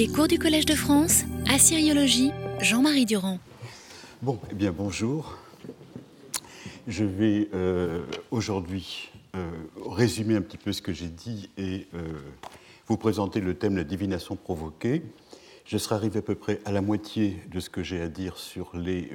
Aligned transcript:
Les 0.00 0.08
cours 0.08 0.28
du 0.28 0.38
Collège 0.38 0.64
de 0.64 0.74
France, 0.74 1.24
Assyriologie, 1.46 2.30
Jean-Marie 2.62 3.04
Durand. 3.04 3.38
Bon, 4.22 4.40
eh 4.50 4.54
bien 4.54 4.72
bonjour. 4.72 5.36
Je 6.88 7.04
vais 7.04 7.50
euh, 7.52 8.00
aujourd'hui 8.30 9.10
euh, 9.36 9.50
résumer 9.84 10.36
un 10.36 10.40
petit 10.40 10.56
peu 10.56 10.72
ce 10.72 10.80
que 10.80 10.94
j'ai 10.94 11.10
dit 11.10 11.50
et 11.58 11.86
euh, 11.92 12.14
vous 12.86 12.96
présenter 12.96 13.42
le 13.42 13.52
thème 13.52 13.76
la 13.76 13.84
divination 13.84 14.36
provoquée. 14.36 15.02
Je 15.66 15.76
serai 15.76 15.96
arrivé 15.96 16.20
à 16.20 16.22
peu 16.22 16.34
près 16.34 16.62
à 16.64 16.72
la 16.72 16.80
moitié 16.80 17.36
de 17.52 17.60
ce 17.60 17.68
que 17.68 17.82
j'ai 17.82 18.00
à 18.00 18.08
dire 18.08 18.38
sur 18.38 18.74
les 18.74 19.10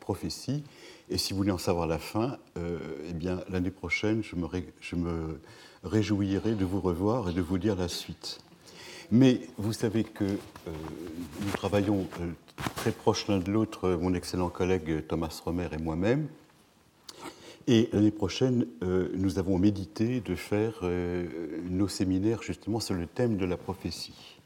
prophéties. 0.00 0.64
Et 1.10 1.18
si 1.18 1.34
vous 1.34 1.36
voulez 1.36 1.52
en 1.52 1.58
savoir 1.58 1.86
la 1.86 1.98
fin, 1.98 2.38
eh 2.56 3.12
bien 3.12 3.40
l'année 3.50 3.70
prochaine, 3.70 4.22
je 4.22 4.36
me, 4.36 4.48
je 4.80 4.96
me 4.96 5.42
réjouirai 5.84 6.54
de 6.54 6.64
vous 6.64 6.80
revoir 6.80 7.28
et 7.28 7.34
de 7.34 7.42
vous 7.42 7.58
dire 7.58 7.76
la 7.76 7.88
suite. 7.88 8.40
Mais 9.10 9.40
vous 9.58 9.72
savez 9.72 10.04
que 10.04 10.24
nous 10.24 11.50
travaillons 11.54 12.06
très 12.76 12.92
proches 12.92 13.28
l'un 13.28 13.38
de 13.38 13.50
l'autre, 13.50 13.90
mon 13.90 14.14
excellent 14.14 14.48
collègue 14.48 15.06
Thomas 15.06 15.40
Romer 15.44 15.68
et 15.72 15.78
moi-même. 15.78 16.28
Et 17.68 17.88
l'année 17.92 18.10
prochaine, 18.10 18.66
euh, 18.82 19.10
nous 19.14 19.38
avons 19.38 19.58
médité 19.58 20.20
de 20.20 20.34
faire 20.34 20.80
euh, 20.82 21.28
nos 21.68 21.86
séminaires 21.86 22.42
justement 22.42 22.80
sur 22.80 22.94
le 22.94 23.06
thème 23.06 23.36
de 23.36 23.44
la 23.44 23.56
prophétie. 23.56 24.40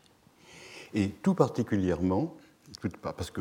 Et 0.93 1.09
tout 1.09 1.35
particulièrement, 1.35 2.35
parce 3.01 3.31
que 3.31 3.41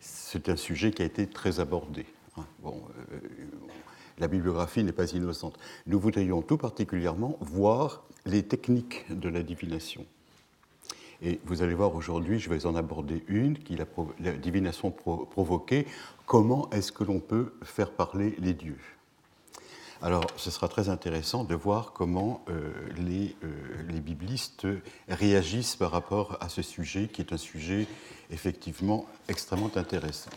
c'est 0.00 0.48
un 0.48 0.56
sujet 0.56 0.90
qui 0.90 1.02
a 1.02 1.04
été 1.04 1.26
très 1.26 1.60
abordé. 1.60 2.06
Hein. 2.38 2.46
Bon, 2.62 2.82
euh, 3.12 3.18
la 4.18 4.28
bibliographie 4.28 4.82
n'est 4.82 4.92
pas 4.92 5.10
innocente. 5.12 5.58
Nous 5.86 6.00
voudrions 6.00 6.40
tout 6.40 6.56
particulièrement 6.56 7.36
voir 7.40 8.04
les 8.24 8.42
techniques 8.42 9.04
de 9.10 9.28
la 9.28 9.42
divination. 9.42 10.06
Et 11.22 11.40
vous 11.44 11.62
allez 11.62 11.74
voir 11.74 11.94
aujourd'hui, 11.94 12.38
je 12.38 12.48
vais 12.48 12.64
en 12.66 12.76
aborder 12.76 13.24
une, 13.26 13.58
qui 13.58 13.74
est 13.74 13.86
la, 14.20 14.32
divination 14.32 14.90
provoquée. 14.90 15.86
Comment 16.26 16.70
est-ce 16.70 16.92
que 16.92 17.04
l'on 17.04 17.20
peut 17.20 17.54
faire 17.62 17.90
parler 17.90 18.36
les 18.38 18.54
dieux? 18.54 18.78
Alors, 20.00 20.26
ce 20.36 20.52
sera 20.52 20.68
très 20.68 20.88
intéressant 20.88 21.42
de 21.42 21.56
voir 21.56 21.92
comment 21.92 22.44
euh, 22.48 22.70
les, 22.96 23.34
euh, 23.42 23.48
les, 23.88 23.98
biblistes 23.98 24.68
réagissent 25.08 25.74
par 25.74 25.90
rapport 25.90 26.38
à 26.40 26.48
ce 26.48 26.62
sujet, 26.62 27.08
qui 27.08 27.20
est 27.20 27.32
un 27.32 27.38
sujet 27.38 27.88
effectivement 28.30 29.06
extrêmement 29.28 29.72
intéressant. 29.74 30.30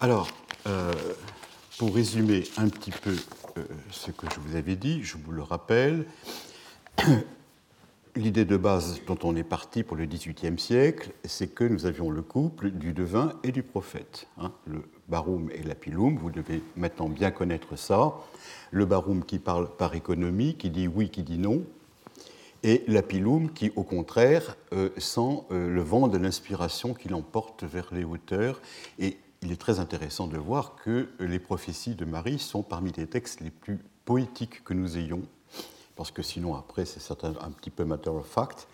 Alors, 0.00 0.28
euh, 0.66 0.90
pour 1.76 1.94
résumer 1.94 2.44
un 2.56 2.70
petit 2.70 2.92
peu 2.92 3.14
ce 3.90 4.10
que 4.10 4.26
je 4.34 4.40
vous 4.40 4.56
avais 4.56 4.76
dit, 4.76 5.02
je 5.02 5.18
vous 5.18 5.32
le 5.32 5.42
rappelle, 5.42 6.06
L'idée 8.18 8.44
de 8.44 8.56
base 8.56 9.00
dont 9.06 9.18
on 9.22 9.36
est 9.36 9.44
parti 9.44 9.84
pour 9.84 9.96
le 9.96 10.04
XVIIIe 10.04 10.58
siècle, 10.58 11.12
c'est 11.22 11.46
que 11.46 11.62
nous 11.62 11.86
avions 11.86 12.10
le 12.10 12.20
couple 12.20 12.72
du 12.72 12.92
devin 12.92 13.34
et 13.44 13.52
du 13.52 13.62
prophète. 13.62 14.26
Hein. 14.38 14.50
le 14.66 14.82
baroum 15.06 15.48
et 15.52 15.62
l'apilum, 15.62 16.16
vous 16.16 16.32
devez 16.32 16.60
maintenant 16.74 17.08
bien 17.08 17.30
connaître 17.30 17.78
ça. 17.78 18.14
Le 18.72 18.86
baroum 18.86 19.24
qui 19.24 19.38
parle 19.38 19.68
par 19.76 19.94
économie, 19.94 20.56
qui 20.56 20.68
dit 20.68 20.88
oui, 20.88 21.10
qui 21.10 21.22
dit 21.22 21.38
non, 21.38 21.62
et 22.64 22.82
l'apilum 22.88 23.52
qui, 23.52 23.70
au 23.76 23.84
contraire, 23.84 24.56
euh, 24.72 24.90
sent 24.96 25.44
euh, 25.52 25.72
le 25.72 25.82
vent 25.82 26.08
de 26.08 26.18
l'inspiration 26.18 26.94
qui 26.94 27.08
l'emporte 27.08 27.62
vers 27.62 27.88
les 27.92 28.02
hauteurs. 28.02 28.60
Et 28.98 29.16
il 29.42 29.52
est 29.52 29.60
très 29.60 29.78
intéressant 29.78 30.26
de 30.26 30.38
voir 30.38 30.74
que 30.74 31.08
les 31.20 31.38
prophéties 31.38 31.94
de 31.94 32.04
Marie 32.04 32.40
sont 32.40 32.64
parmi 32.64 32.90
les 32.96 33.06
textes 33.06 33.42
les 33.42 33.52
plus 33.52 33.78
poétiques 34.04 34.64
que 34.64 34.74
nous 34.74 34.98
ayons 34.98 35.22
parce 35.98 36.12
que 36.12 36.22
sinon 36.22 36.54
après 36.54 36.86
c'est 36.86 37.00
un 37.24 37.50
petit 37.50 37.70
peu 37.70 37.84
matter 37.84 38.08
of 38.08 38.26
fact. 38.26 38.68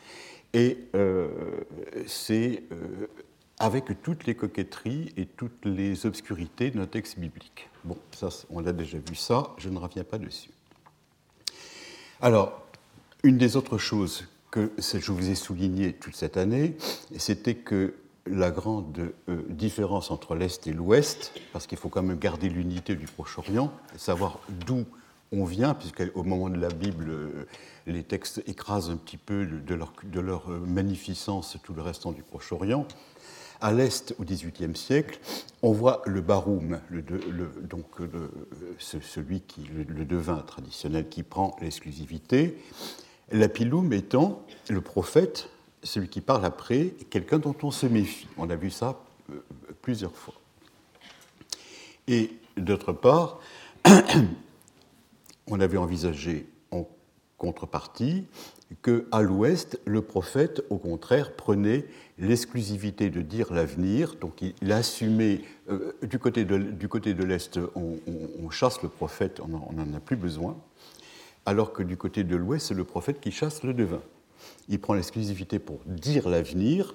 Et 0.53 0.79
euh, 0.95 1.29
c'est 2.07 2.63
euh, 2.71 3.09
avec 3.59 4.03
toutes 4.03 4.27
les 4.27 4.37
coquetteries 4.37 5.13
et 5.17 5.27
toutes 5.27 5.65
les 5.65 6.07
obscurités 6.07 6.71
d'un 6.71 6.87
texte 6.87 7.19
biblique. 7.19 7.69
Bon, 7.83 7.97
ça, 8.13 8.29
on 8.51 8.65
a 8.65 8.73
déjà 8.73 8.99
vu 8.99 9.17
ça, 9.17 9.55
je 9.59 9.69
ne 9.69 9.79
reviens 9.79 10.05
pas 10.05 10.19
dessus. 10.19 10.51
Alors, 12.21 12.63
une 13.25 13.39
des 13.39 13.57
autres 13.57 13.79
choses 13.79 14.29
que 14.53 14.71
je 14.79 15.11
vous 15.11 15.31
ai 15.31 15.35
souligné 15.35 15.95
toute 15.95 16.15
cette 16.15 16.37
année, 16.37 16.77
c'était 17.17 17.57
que 17.57 17.95
la 18.27 18.51
grande 18.51 19.13
euh, 19.29 19.43
différence 19.49 20.11
entre 20.11 20.35
l'Est 20.35 20.67
et 20.67 20.73
l'Ouest, 20.73 21.33
parce 21.53 21.67
qu'il 21.67 21.79
faut 21.79 21.89
quand 21.89 22.03
même 22.03 22.19
garder 22.19 22.49
l'unité 22.49 22.95
du 22.95 23.07
Proche-Orient, 23.07 23.73
savoir 23.97 24.39
d'où 24.67 24.85
on 25.35 25.45
vient, 25.45 25.75
puisqu'au 25.75 26.23
moment 26.23 26.49
de 26.49 26.59
la 26.59 26.69
Bible, 26.69 27.11
euh, 27.11 27.47
les 27.87 28.03
textes 28.03 28.43
écrasent 28.47 28.91
un 28.91 28.97
petit 28.97 29.17
peu 29.17 29.47
de 29.47 29.75
leur, 30.21 30.51
euh, 30.51 30.59
magnificence 30.67 31.57
tout 31.63 31.75
le 31.75 31.83
restant 31.83 32.13
du 32.13 32.23
Proche-Orient. 32.23 32.87
À 33.61 33.73
l'Est, 33.73 34.15
au 34.19 34.25
XVIIIe 34.25 34.77
siècle, 34.77 35.19
on 35.63 35.73
voit 35.73 36.03
le 36.07 36.21
baroum, 36.21 36.81
donc 37.63 37.87
celui 38.79 39.41
qui, 39.41 39.63
le, 39.63 40.05
devin 40.05 40.39
traditionnel 40.39 41.09
qui 41.09 41.23
prend 41.23 41.57
l'exclusivité, 41.63 42.59
l'apilum 43.31 43.93
étant 43.93 44.43
le 44.69 44.81
prophète, 44.81 45.49
celui 45.83 46.09
qui 46.09 46.21
parle 46.21 46.45
après, 46.45 46.95
quelqu'un 47.11 47.39
dont 47.39 47.55
on 47.63 47.71
se 47.71 47.87
méfie. 47.87 48.27
On 48.37 48.51
a 48.51 48.57
vu 48.57 48.71
ça 48.71 49.01
euh, 49.31 49.43
plusieurs 49.83 50.15
fois. 50.15 50.35
Et 52.09 52.33
d'autre 52.57 52.93
part, 52.93 53.41
on 55.47 55.61
avait 55.61 55.79
envisagé 55.79 56.47
en 56.71 56.89
contrepartie 57.39 58.27
que 58.83 59.07
à 59.13 59.23
l'ouest, 59.23 59.79
le 59.85 60.03
prophète, 60.03 60.65
au 60.71 60.79
contraire, 60.79 61.37
prenait 61.37 61.85
l'exclusivité 62.19 63.11
de 63.11 63.23
dire 63.23 63.53
l'avenir, 63.53 64.17
donc 64.21 64.43
il 64.43 64.73
assumait, 64.73 65.43
euh, 65.69 65.93
du 66.03 66.19
côté 66.19 66.45
de, 66.45 67.25
l'Est, 67.25 67.59
on, 67.75 68.51
chasse 68.51 68.83
le 68.83 68.89
prophète, 68.89 69.41
on 69.41 69.49
n'en 69.49 69.95
a 69.95 70.01
plus 70.01 70.17
besoin, 70.17 70.57
alors 71.47 71.73
que 71.73 71.83
du 71.83 71.97
côté 71.97 72.25
de 72.25 72.37
l'Ouest, 72.37 72.69
c'est 72.69 72.75
le 72.75 72.85
prophète 72.85 73.21
qui 73.21 73.31
chasse 73.31 73.63
le 73.63 73.75
devin. 73.75 74.01
Il 74.69 74.81
prend 74.81 74.95
l'exclusivité 74.95 75.59
pour 75.59 75.79
dire 75.87 76.29
l'avenir, 76.29 76.95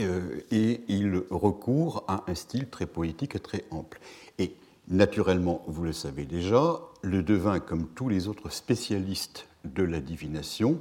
euh, 0.00 0.40
et 0.50 0.82
il 0.88 1.22
recourt 1.30 2.04
à 2.08 2.24
un 2.28 2.34
style 2.34 2.68
très 2.68 2.86
poétique 2.86 3.36
et 3.36 3.40
très 3.40 3.64
ample. 3.70 4.00
Et 4.38 4.54
Naturellement, 4.90 5.62
vous 5.66 5.84
le 5.84 5.92
savez 5.92 6.24
déjà, 6.24 6.80
le 7.02 7.22
devin, 7.22 7.60
comme 7.60 7.86
tous 7.88 8.08
les 8.08 8.28
autres 8.28 8.50
spécialistes 8.50 9.46
de 9.64 9.82
la 9.82 10.00
divination, 10.00 10.78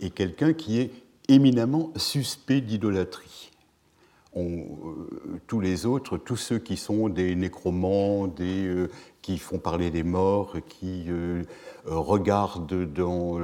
est 0.00 0.10
quelqu'un 0.10 0.52
qui 0.52 0.80
est 0.80 0.90
éminemment 1.28 1.92
suspect 1.96 2.60
d'idolâtrie. 2.60 3.50
Euh, 4.36 4.62
tous 5.46 5.60
les 5.60 5.86
autres, 5.86 6.18
tous 6.18 6.36
ceux 6.36 6.58
qui 6.58 6.76
sont 6.76 7.08
des 7.08 7.34
nécromants, 7.34 8.26
des, 8.26 8.66
euh, 8.66 8.90
qui 9.22 9.38
font 9.38 9.58
parler 9.58 9.90
des 9.90 10.02
morts, 10.02 10.56
qui 10.68 11.06
euh, 11.08 11.42
regardent 11.84 12.92
dans 12.92 13.38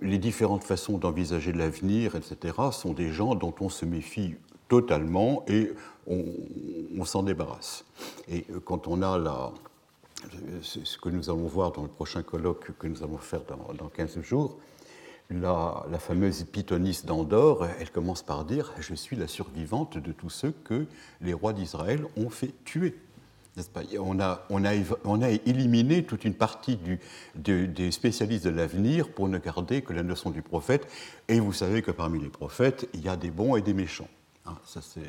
les 0.00 0.18
différentes 0.18 0.64
façons 0.64 0.96
d'envisager 0.98 1.52
l'avenir, 1.52 2.14
etc., 2.16 2.54
sont 2.72 2.94
des 2.94 3.12
gens 3.12 3.34
dont 3.34 3.54
on 3.60 3.68
se 3.68 3.84
méfie 3.84 4.34
totalement 4.68 5.44
et 5.46 5.72
on, 6.06 7.04
s'en 7.04 7.22
débarrasse. 7.22 7.84
Et 8.30 8.46
quand 8.64 8.88
on 8.88 9.02
a 9.02 9.18
la, 9.18 9.52
ce 10.62 10.98
que 10.98 11.08
nous 11.08 11.30
allons 11.30 11.46
voir 11.46 11.72
dans 11.72 11.82
le 11.82 11.88
prochain 11.88 12.22
colloque 12.22 12.72
que 12.78 12.86
nous 12.86 13.02
allons 13.02 13.18
faire 13.18 13.42
dans, 13.44 13.88
15 13.88 14.20
jours, 14.20 14.58
la, 15.30 15.84
fameuse 15.98 16.44
pythoniste 16.44 17.06
d'Andorre, 17.06 17.66
elle 17.80 17.90
commence 17.90 18.22
par 18.22 18.44
dire 18.44 18.72
Je 18.78 18.94
suis 18.94 19.16
la 19.16 19.28
survivante 19.28 19.98
de 19.98 20.12
tous 20.12 20.30
ceux 20.30 20.52
que 20.64 20.86
les 21.20 21.34
rois 21.34 21.52
d'Israël 21.52 22.04
ont 22.16 22.30
fait 22.30 22.52
tuer. 22.64 22.96
Pas? 23.72 23.82
On, 23.98 24.20
a, 24.20 24.46
on, 24.50 24.64
a, 24.64 24.72
on, 25.04 25.20
a, 25.20 25.30
éliminé 25.30 26.04
toute 26.04 26.24
une 26.24 26.34
partie 26.34 26.78
des 27.34 27.90
spécialistes 27.90 28.44
de 28.44 28.50
l'avenir 28.50 29.08
pour 29.08 29.28
ne 29.28 29.38
garder 29.38 29.82
que 29.82 29.92
la 29.92 30.04
notion 30.04 30.30
du 30.30 30.42
prophète. 30.42 30.86
Et 31.26 31.40
vous 31.40 31.52
savez 31.52 31.82
que 31.82 31.90
parmi 31.90 32.20
les 32.20 32.28
prophètes, 32.28 32.88
il 32.94 33.00
y 33.02 33.08
a 33.08 33.16
des 33.16 33.30
bons 33.30 33.56
et 33.56 33.62
des 33.62 33.74
méchants. 33.74 34.08
Hein, 34.46 34.56
ça, 34.64 34.80
c'est 34.80 35.00
euh, 35.00 35.04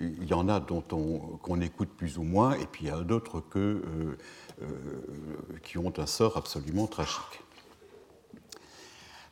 il 0.00 0.26
y 0.26 0.34
en 0.34 0.48
a 0.48 0.60
dont 0.60 0.84
on, 0.92 1.18
qu'on 1.38 1.60
écoute 1.60 1.90
plus 1.96 2.18
ou 2.18 2.22
moins, 2.22 2.54
et 2.54 2.66
puis 2.66 2.84
il 2.84 2.88
y 2.88 2.90
a 2.90 3.00
d'autres 3.00 3.40
que, 3.40 3.58
euh, 3.58 3.82
euh, 4.62 4.66
qui 5.62 5.78
ont 5.78 5.92
un 5.98 6.06
sort 6.06 6.36
absolument 6.36 6.86
tragique. 6.86 7.42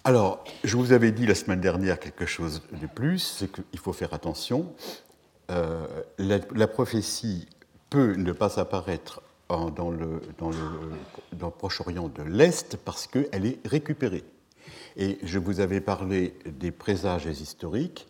Alors, 0.04 0.44
je 0.64 0.76
vous 0.76 0.92
avais 0.92 1.12
dit 1.12 1.26
la 1.26 1.34
semaine 1.34 1.60
dernière 1.60 2.00
quelque 2.00 2.26
chose 2.26 2.62
de 2.72 2.86
plus, 2.86 3.20
c'est 3.20 3.50
qu'il 3.52 3.78
faut 3.78 3.92
faire 3.92 4.14
attention. 4.14 4.72
la, 6.18 6.66
prophétie 6.66 7.46
peut 7.88 8.14
ne 8.14 8.32
pas 8.32 8.58
apparaître 8.58 9.22
dans 9.48 9.90
le, 9.90 10.20
dans 10.38 10.50
le, 10.50 10.56
dans 11.34 11.46
le 11.46 11.52
Proche-Orient 11.52 12.08
de 12.08 12.22
l'Est 12.22 12.76
parce 12.84 13.06
qu'elle 13.06 13.46
est 13.46 13.60
récupérée. 13.64 14.24
Et 14.96 15.18
je 15.22 15.38
vous 15.38 15.60
avais 15.60 15.80
parlé 15.80 16.34
des 16.46 16.70
présages 16.70 17.26
historiques 17.26 18.08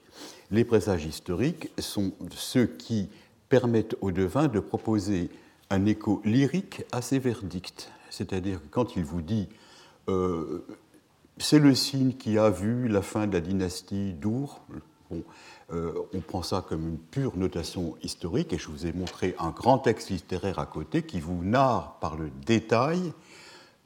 les 0.52 0.64
présages 0.64 1.06
historiques 1.06 1.70
sont 1.78 2.12
ceux 2.30 2.66
qui 2.66 3.08
permettent 3.48 3.96
au 4.00 4.12
devin 4.12 4.46
de 4.46 4.60
proposer 4.60 5.30
un 5.70 5.86
écho 5.86 6.22
lyrique 6.24 6.84
à 6.92 7.02
ses 7.02 7.18
verdicts. 7.18 7.90
C'est-à-dire 8.10 8.60
que 8.62 8.68
quand 8.70 8.94
il 8.94 9.04
vous 9.04 9.22
dit 9.22 9.48
euh, 10.08 10.64
c'est 11.38 11.58
le 11.58 11.74
signe 11.74 12.12
qui 12.12 12.38
a 12.38 12.50
vu 12.50 12.88
la 12.88 13.02
fin 13.02 13.26
de 13.26 13.32
la 13.32 13.40
dynastie 13.40 14.12
d'Our. 14.12 14.60
Euh, 15.72 15.92
on 16.14 16.20
prend 16.20 16.42
ça 16.42 16.64
comme 16.66 16.88
une 16.88 16.98
pure 16.98 17.36
notation 17.36 17.96
historique, 18.02 18.52
et 18.52 18.58
je 18.58 18.68
vous 18.68 18.86
ai 18.86 18.92
montré 18.92 19.34
un 19.38 19.50
grand 19.50 19.78
texte 19.78 20.10
littéraire 20.10 20.58
à 20.58 20.66
côté 20.66 21.02
qui 21.02 21.20
vous 21.20 21.42
narre 21.42 21.98
par 22.00 22.16
le 22.16 22.30
détail 22.46 23.12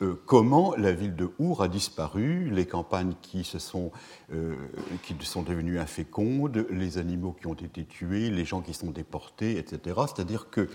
euh, 0.03 0.15
comment 0.27 0.75
la 0.77 0.93
ville 0.93 1.17
de 1.17 1.31
Our 1.39 1.63
a 1.63 1.69
disparu, 1.69 2.51
les 2.51 2.67
campagnes 2.67 3.15
qui, 3.23 3.45
se 3.45 3.59
sont, 3.59 3.93
euh, 4.33 4.55
qui 5.03 5.15
sont 5.23 5.43
devenues 5.43 5.79
infécondes, 5.79 6.67
les 6.71 6.99
animaux 6.99 7.35
qui 7.39 7.47
ont 7.47 7.55
été 7.55 7.85
tués, 7.85 8.29
les 8.29 8.45
gens 8.45 8.61
qui 8.61 8.75
sont 8.75 8.91
déportés, 8.91 9.57
etc. 9.59 10.01
C'est-à-dire 10.07 10.51
que 10.51 10.69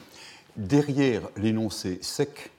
derrière 0.58 1.22
l'énoncé 1.38 2.00
sec 2.02 2.52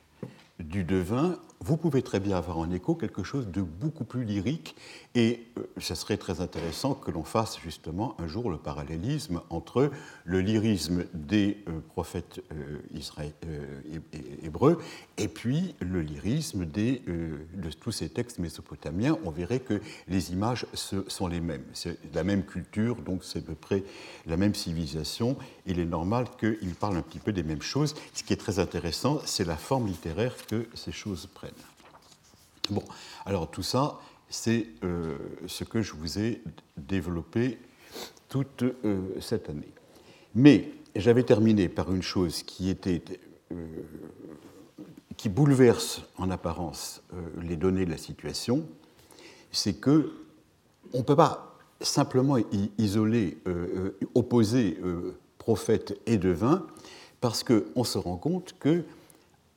du 0.61 0.85
devin, 0.85 1.37
vous 1.65 1.77
pouvez 1.77 2.03
très 2.03 2.19
bien 2.19 2.37
avoir 2.37 2.59
en 2.59 2.71
écho 2.73 2.97
quelque 2.97 3.23
chose 3.23 3.47
de 3.47 3.63
beaucoup 3.63 4.03
plus 4.05 4.25
lyrique 4.25 4.75
et 5.15 5.47
ce 5.79 5.93
euh, 5.93 5.97
serait 5.97 6.17
très 6.17 6.41
intéressant 6.41 6.95
que 6.95 7.13
l'on 7.13 7.23
fasse 7.23 7.59
justement 7.61 8.17
un 8.19 8.27
jour 8.27 8.51
le 8.51 8.57
parallélisme 8.57 9.41
entre 9.49 9.91
le 10.25 10.41
lyrisme 10.41 11.05
des 11.15 11.63
euh, 11.69 11.79
prophètes 11.89 12.41
euh, 12.53 14.01
hébreux 14.43 14.79
et 15.19 15.29
puis 15.29 15.77
le 15.81 16.03
lyrisme 16.03 16.65
de 16.65 16.99
tous 17.81 17.93
ces 17.93 18.09
textes 18.09 18.41
mésopotamiens. 18.41 19.17
On 19.25 19.31
verrait 19.31 19.61
que 19.61 19.81
les 20.09 20.33
images 20.33 20.67
sont 20.75 21.27
les 21.29 21.41
mêmes. 21.41 21.65
C'est 21.75 21.99
la 22.13 22.25
même 22.25 22.45
culture, 22.45 22.97
donc 22.97 23.23
c'est 23.23 23.39
à 23.39 23.43
peu 23.43 23.55
près 23.55 23.85
la 24.27 24.37
même 24.37 24.55
civilisation. 24.55 25.37
Il 25.67 25.79
est 25.79 25.85
normal 25.85 26.27
qu'ils 26.39 26.75
parlent 26.75 26.97
un 26.97 27.03
petit 27.03 27.19
peu 27.21 27.33
des 27.33 27.45
mêmes 27.45 27.63
choses. 27.63 27.95
Ce 28.15 28.25
qui 28.25 28.33
est 28.33 28.37
très 28.37 28.59
intéressant, 28.59 29.21
c'est 29.25 29.45
la 29.45 29.57
forme 29.57 29.87
littéraire 29.87 30.35
que 30.47 30.67
ces 30.75 30.93
choses 30.93 31.29
prennent. 31.33 31.52
Bon, 32.71 32.83
alors 33.27 33.51
tout 33.51 33.63
ça, 33.63 33.99
c'est 34.29 34.67
euh, 34.85 35.17
ce 35.47 35.65
que 35.65 35.83
je 35.83 35.95
vous 35.95 36.19
ai 36.19 36.43
développé 36.77 37.59
toute 38.29 38.63
euh, 38.63 39.01
cette 39.21 39.51
année. 39.51 39.73
Mais 40.35 40.71
j'avais 40.95 41.25
terminé 41.25 41.69
par 41.69 41.93
une 41.93 42.03
chose 42.03 42.43
qui 42.43 42.71
était 42.71 43.03
euh, 43.53 43.67
qui 45.17 45.29
bouleverse 45.29 46.03
en 46.19 46.31
apparence 46.31 47.03
les 47.41 47.57
données 47.57 47.85
de 47.85 47.91
la 47.91 47.99
situation, 47.99 48.67
c'est 49.53 49.75
que 49.75 50.13
on 50.95 50.99
ne 50.99 51.03
peut 51.03 51.15
pas 51.15 51.59
simplement 51.81 52.37
isoler, 52.79 53.39
opposer 54.15 54.79
prophète 55.39 55.97
et 56.07 56.17
devin, 56.17 56.67
parce 57.21 57.45
qu'on 57.45 57.85
se 57.85 57.99
rend 57.99 58.17
compte 58.17 58.57
que 58.59 58.83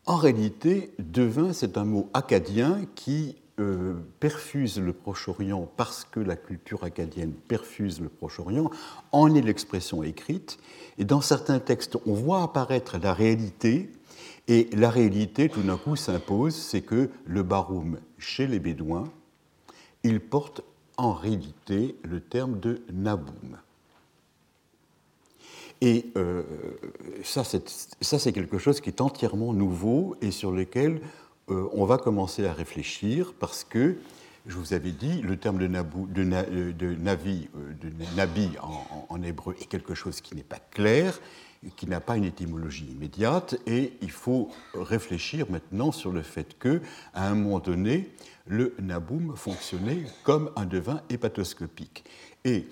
en 0.05 0.15
réalité, 0.17 0.91
devin, 0.99 1.53
c'est 1.53 1.77
un 1.77 1.85
mot 1.85 2.09
acadien 2.13 2.81
qui 2.95 3.35
euh, 3.59 3.93
perfuse 4.19 4.79
le 4.79 4.91
Proche-Orient 4.91 5.69
parce 5.77 6.03
que 6.03 6.19
la 6.19 6.35
culture 6.35 6.83
acadienne 6.83 7.31
perfuse 7.31 8.01
le 8.01 8.09
Proche-Orient, 8.09 8.69
en 9.13 9.33
est 9.33 9.41
l'expression 9.41 10.03
écrite. 10.03 10.57
Et 10.97 11.05
dans 11.05 11.21
certains 11.21 11.59
textes, 11.59 11.97
on 12.05 12.13
voit 12.13 12.43
apparaître 12.43 12.97
la 12.97 13.13
réalité, 13.13 13.89
et 14.47 14.69
la 14.73 14.89
réalité, 14.89 15.49
tout 15.49 15.61
d'un 15.61 15.77
coup, 15.77 15.95
s'impose, 15.95 16.53
c'est 16.53 16.81
que 16.81 17.09
le 17.25 17.43
baroum, 17.43 17.99
chez 18.17 18.45
les 18.45 18.59
Bédouins, 18.59 19.05
il 20.03 20.19
porte 20.19 20.61
en 20.97 21.13
réalité 21.13 21.95
le 22.03 22.19
terme 22.19 22.59
de 22.59 22.81
naboum. 22.91 23.57
Et 25.81 26.05
euh, 26.15 26.43
ça, 27.23 27.43
c'est 27.43 28.33
quelque 28.33 28.57
chose 28.57 28.81
qui 28.81 28.89
est 28.89 29.01
entièrement 29.01 29.53
nouveau 29.53 30.15
et 30.21 30.31
sur 30.31 30.51
lequel 30.51 31.01
euh, 31.49 31.67
on 31.73 31.85
va 31.85 31.97
commencer 31.97 32.45
à 32.45 32.53
réfléchir 32.53 33.33
parce 33.39 33.63
que, 33.63 33.97
je 34.47 34.55
vous 34.57 34.73
avais 34.73 34.91
dit, 34.91 35.21
le 35.21 35.37
terme 35.37 35.57
de, 35.57 35.67
nabou, 35.67 36.07
de, 36.07 36.23
de, 36.23 36.95
navi, 36.95 37.49
euh, 37.55 37.73
de 37.81 37.91
nabi 38.15 38.51
en, 38.61 39.07
en, 39.09 39.23
hébreu 39.23 39.55
est 39.59 39.65
quelque 39.65 39.95
chose 39.95 40.21
qui 40.21 40.35
n'est 40.35 40.43
pas 40.43 40.59
clair, 40.71 41.19
qui 41.75 41.87
n'a 41.87 41.99
pas 41.99 42.15
une 42.15 42.25
étymologie 42.25 42.87
immédiate, 42.91 43.55
et 43.65 43.93
il 44.01 44.11
faut 44.11 44.49
réfléchir 44.75 45.47
maintenant 45.49 45.91
sur 45.91 46.11
le 46.11 46.21
fait 46.21 46.57
que, 46.57 46.81
à 47.13 47.27
un 47.27 47.35
moment 47.35 47.59
donné, 47.59 48.11
le 48.47 48.75
naboum 48.79 49.35
fonctionnait 49.35 50.03
comme 50.23 50.51
un 50.55 50.65
devin 50.65 51.01
hépatoscopique. 51.09 52.05
Et 52.43 52.67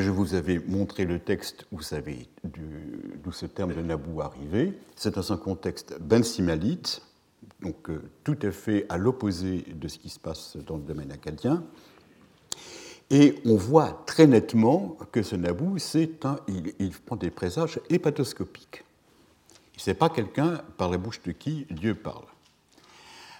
je 0.00 0.10
vous 0.10 0.34
avais 0.34 0.58
montré 0.58 1.04
le 1.04 1.18
texte 1.18 1.66
où 1.72 1.80
d'où 2.44 3.32
ce 3.32 3.46
terme 3.46 3.74
de 3.74 3.80
Nabou 3.80 4.20
arrivait. 4.20 4.72
C'est 4.96 5.14
dans 5.14 5.32
un 5.32 5.36
contexte 5.36 5.98
bensimalite, 6.00 7.02
donc 7.60 7.90
euh, 7.90 8.02
tout 8.24 8.38
à 8.42 8.50
fait 8.50 8.86
à 8.88 8.96
l'opposé 8.96 9.64
de 9.74 9.88
ce 9.88 9.98
qui 9.98 10.08
se 10.08 10.18
passe 10.18 10.56
dans 10.66 10.76
le 10.76 10.82
domaine 10.82 11.12
acadien. 11.12 11.64
Et 13.10 13.40
on 13.44 13.56
voit 13.56 14.02
très 14.06 14.26
nettement 14.26 14.96
que 15.12 15.22
ce 15.22 15.36
c'est 15.78 16.24
un, 16.24 16.36
il, 16.78 16.90
prend 16.90 17.16
des 17.16 17.30
présages 17.30 17.80
hépatoscopiques. 17.90 18.84
Ce 19.76 19.90
n'est 19.90 19.94
pas 19.94 20.08
quelqu'un 20.08 20.62
par 20.78 20.90
la 20.90 20.98
bouche 20.98 21.22
de 21.22 21.32
qui 21.32 21.66
Dieu 21.70 21.94
parle. 21.94 22.24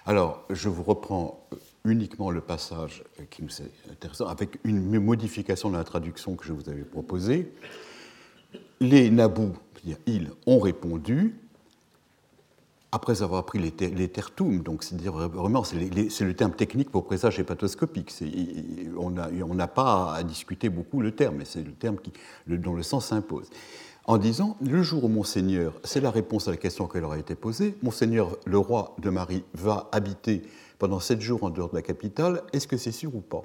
Alors, 0.05 0.43
je 0.49 0.69
vous 0.69 0.83
reprends 0.83 1.47
uniquement 1.85 2.31
le 2.31 2.41
passage 2.41 3.03
qui 3.29 3.43
nous 3.43 3.61
est 3.61 3.91
intéressant, 3.91 4.27
avec 4.27 4.59
une 4.63 4.99
modification 4.99 5.69
de 5.69 5.77
la 5.77 5.83
traduction 5.83 6.35
que 6.35 6.45
je 6.45 6.53
vous 6.53 6.69
avais 6.69 6.83
proposée. 6.83 7.51
Les 8.79 9.09
Nabous, 9.09 9.53
c'est-à-dire 9.75 9.97
ils, 10.07 10.29
ont 10.45 10.59
répondu 10.59 11.35
après 12.91 13.21
avoir 13.21 13.45
pris 13.45 13.59
les, 13.59 13.71
ter 13.71 13.91
tertum, 14.11 14.61
donc 14.61 14.83
c'est-à-dire 14.83 15.13
vraiment, 15.13 15.63
c'est 15.65 16.21
le 16.21 16.33
terme 16.33 16.53
technique 16.53 16.89
pour 16.89 17.05
présage 17.05 17.37
hépatoscopique. 17.39 18.13
On 18.97 19.09
n'a 19.09 19.67
pas 19.67 20.13
à 20.15 20.23
discuter 20.23 20.69
beaucoup 20.69 21.01
le 21.01 21.11
terme, 21.11 21.35
mais 21.37 21.45
c'est 21.45 21.63
le 21.63 21.73
terme 21.73 21.97
dont 22.47 22.73
le 22.73 22.83
sens 22.83 23.07
s'impose. 23.07 23.49
En 24.07 24.17
disant, 24.17 24.55
le 24.61 24.81
jour 24.81 25.03
où 25.03 25.07
Monseigneur, 25.07 25.73
c'est 25.83 25.99
la 25.99 26.11
réponse 26.11 26.47
à 26.47 26.51
la 26.51 26.57
question 26.57 26.87
qui 26.87 26.99
leur 26.99 27.11
a 27.11 27.17
été 27.17 27.35
posée, 27.35 27.75
Monseigneur, 27.81 28.37
le 28.45 28.59
roi 28.59 28.95
de 28.99 29.09
Marie, 29.09 29.43
va 29.55 29.89
habiter 29.91 30.43
pendant 30.79 30.99
sept 30.99 31.21
jours 31.21 31.43
en 31.43 31.49
dehors 31.49 31.69
de 31.69 31.75
la 31.75 31.81
capitale, 31.81 32.43
est-ce 32.53 32.67
que 32.67 32.77
c'est 32.77 32.91
sûr 32.91 33.15
ou 33.15 33.21
pas? 33.21 33.43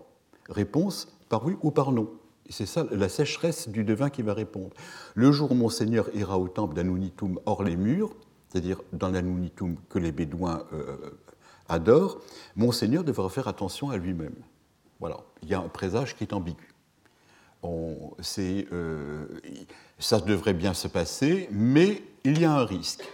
Réponse 0.49 1.09
par 1.29 1.44
oui 1.44 1.56
ou 1.62 1.71
par 1.71 1.93
non. 1.93 2.11
C'est 2.49 2.67
ça 2.67 2.85
la 2.91 3.09
sécheresse 3.09 3.69
du 3.69 3.85
devin 3.85 4.11
qui 4.11 4.23
va 4.23 4.35
répondre. 4.35 4.71
Le 5.15 5.31
jour 5.31 5.53
où 5.53 5.55
Monseigneur 5.55 6.09
ira 6.15 6.38
au 6.38 6.49
temple 6.49 6.75
d'Anunitum 6.75 7.38
hors 7.47 7.62
les 7.62 7.77
murs, 7.77 8.11
c'est-à-dire 8.49 8.81
dans 8.93 9.11
l'Anunitum 9.11 9.77
que 9.88 9.99
les 10.00 10.11
Bédouins 10.11 10.65
euh, 10.73 10.97
adorent, 11.69 12.19
Monseigneur 12.56 13.05
devra 13.05 13.29
faire 13.29 13.47
attention 13.47 13.91
à 13.91 13.97
lui-même. 13.97 14.35
Voilà, 14.99 15.19
il 15.43 15.49
y 15.49 15.55
a 15.55 15.61
un 15.61 15.69
présage 15.69 16.17
qui 16.17 16.25
est 16.25 16.33
ambigu. 16.33 16.75
Euh, 18.38 19.26
ça 19.99 20.21
devrait 20.21 20.55
bien 20.55 20.75
se 20.75 20.88
passer, 20.88 21.49
mais 21.52 22.02
il 22.25 22.40
y 22.40 22.45
a 22.45 22.52
un 22.52 22.64
risque. 22.64 23.05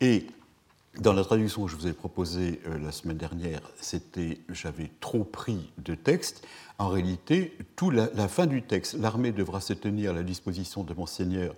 Et 0.00 0.26
dans 1.00 1.12
la 1.12 1.24
traduction 1.24 1.64
que 1.64 1.70
je 1.70 1.76
vous 1.76 1.86
ai 1.86 1.92
proposée 1.92 2.60
euh, 2.66 2.78
la 2.78 2.92
semaine 2.92 3.16
dernière, 3.16 3.60
c'était 3.80 4.38
j'avais 4.48 4.90
trop 5.00 5.24
pris 5.24 5.72
de 5.78 5.94
texte. 5.94 6.46
En 6.78 6.88
réalité, 6.88 7.56
tout 7.76 7.90
la, 7.90 8.08
fin 8.28 8.46
du 8.46 8.62
texte, 8.62 8.94
l'armée 8.94 9.32
devra 9.32 9.60
se 9.60 9.72
tenir 9.72 10.10
à 10.10 10.14
la 10.14 10.22
disposition 10.22 10.84
de 10.84 10.94
Monseigneur 10.94 11.54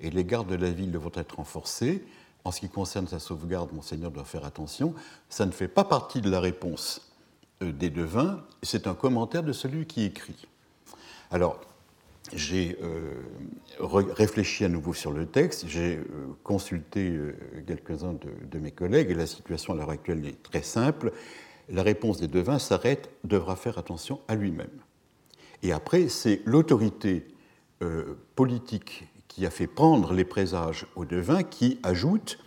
et 0.00 0.10
les 0.10 0.24
gardes 0.24 0.48
de 0.48 0.56
la 0.56 0.70
ville 0.70 0.90
devront 0.90 1.12
être 1.14 1.36
renforcés. 1.36 2.04
En 2.44 2.52
ce 2.52 2.60
qui 2.60 2.68
concerne 2.68 3.06
sa 3.06 3.18
sauvegarde, 3.18 3.72
Monseigneur 3.72 4.10
doit 4.10 4.24
faire 4.24 4.44
attention. 4.44 4.94
Ça 5.28 5.46
ne 5.46 5.50
fait 5.50 5.68
pas 5.68 5.84
partie 5.84 6.20
de 6.20 6.30
la 6.30 6.40
réponse 6.40 7.12
euh, 7.62 7.72
des 7.72 7.90
devins, 7.90 8.42
c'est 8.62 8.86
un 8.86 8.94
commentaire 8.94 9.42
de 9.42 9.52
celui 9.52 9.86
qui 9.86 10.04
écrit. 10.04 10.46
Alors, 11.30 11.60
j'ai 12.34 12.76
euh, 12.82 13.14
réfléchi 13.80 14.64
à 14.64 14.68
nouveau 14.68 14.94
sur 14.94 15.12
le 15.12 15.26
texte, 15.26 15.66
j'ai 15.66 15.96
euh, 15.96 16.04
consulté 16.44 17.10
euh, 17.10 17.34
quelques-uns 17.66 18.14
de, 18.50 18.58
mes 18.58 18.70
collègues 18.70 19.10
et 19.10 19.14
la 19.14 19.26
situation 19.26 19.74
à 19.74 19.76
l'heure 19.76 19.90
actuelle 19.90 20.24
est 20.26 20.42
très 20.42 20.62
simple. 20.62 21.12
La 21.68 21.82
réponse 21.82 22.18
des 22.18 22.28
devins 22.28 22.58
s'arrête, 22.58 23.10
devra 23.24 23.56
faire 23.56 23.78
attention 23.78 24.20
à 24.28 24.34
lui-même. 24.34 24.70
Et 25.62 25.72
après, 25.72 26.08
c'est 26.08 26.40
l'autorité 26.44 27.26
politique 28.34 29.08
qui 29.28 29.46
a 29.46 29.50
fait 29.50 29.66
prendre 29.66 30.12
les 30.12 30.24
présages 30.24 30.86
aux 30.96 31.06
devins 31.06 31.42
qui 31.42 31.78
ajoute 31.82 32.38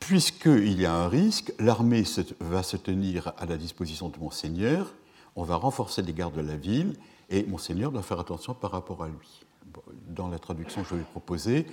puisqu'il 0.00 0.80
y 0.80 0.86
a 0.86 0.92
un 0.92 1.08
risque, 1.08 1.52
l'armée 1.58 2.02
va 2.40 2.62
se 2.62 2.76
tenir 2.76 3.32
à 3.38 3.46
la 3.46 3.56
disposition 3.56 4.08
de 4.08 4.18
Monseigneur, 4.18 4.94
on 5.36 5.44
va 5.44 5.56
renforcer 5.56 6.02
les 6.02 6.12
gardes 6.12 6.36
de 6.36 6.42
la 6.42 6.56
ville, 6.56 6.94
et 7.30 7.44
Monseigneur 7.44 7.92
doit 7.92 8.02
faire 8.02 8.20
attention 8.20 8.54
par 8.54 8.72
rapport 8.72 9.02
à 9.02 9.08
lui. 9.08 9.44
Dans 10.08 10.28
la 10.28 10.38
traduction 10.38 10.82
que 10.82 10.88
je 10.90 10.94
vais 10.94 11.02
proposer, 11.02 11.66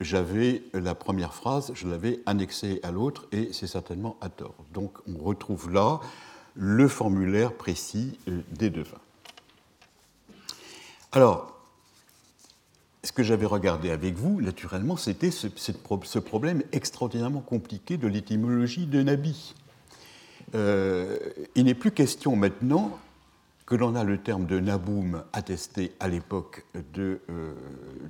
j'avais 0.00 0.62
la 0.74 0.94
première 0.94 1.34
phrase, 1.34 1.72
je 1.74 1.88
l'avais 1.88 2.20
annexée 2.26 2.80
à 2.82 2.92
l'autre, 2.92 3.26
et 3.32 3.52
c'est 3.52 3.66
certainement 3.66 4.16
à 4.20 4.28
tort. 4.28 4.54
Donc 4.72 4.98
on 5.08 5.18
retrouve 5.22 5.72
là 5.72 6.00
le 6.54 6.88
formulaire 6.88 7.52
précis 7.52 8.18
euh, 8.28 8.40
des 8.52 8.70
devins. 8.70 9.00
Alors, 11.12 11.54
ce 13.02 13.12
que 13.12 13.22
j'avais 13.22 13.46
regardé 13.46 13.90
avec 13.90 14.14
vous, 14.14 14.40
naturellement, 14.40 14.96
c'était 14.96 15.30
ce, 15.30 15.46
ce, 15.56 16.18
problème 16.18 16.62
extraordinairement 16.72 17.40
compliqué 17.40 17.96
de 17.96 18.06
l'étymologie 18.06 18.86
de 18.86 19.02
Nabi. 19.02 19.54
il 20.52 21.64
n'est 21.64 21.74
plus 21.74 21.92
question 21.92 22.36
maintenant 22.36 22.98
que 23.68 23.74
l'on 23.74 23.96
a 23.96 24.02
le 24.02 24.16
terme 24.16 24.46
de 24.46 24.60
Naboum 24.60 25.24
attesté 25.34 25.92
à 26.00 26.08
l'époque 26.08 26.64
de, 26.94 27.20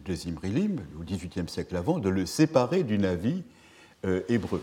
de 0.05 0.15
Zimrilim, 0.15 0.79
au 1.01 1.03
XVIIIe 1.03 1.49
siècle 1.49 1.75
avant, 1.75 1.99
de 1.99 2.09
le 2.09 2.27
séparer 2.27 2.85
du 2.85 2.97
Navi 2.97 3.43
hébreu. 4.29 4.63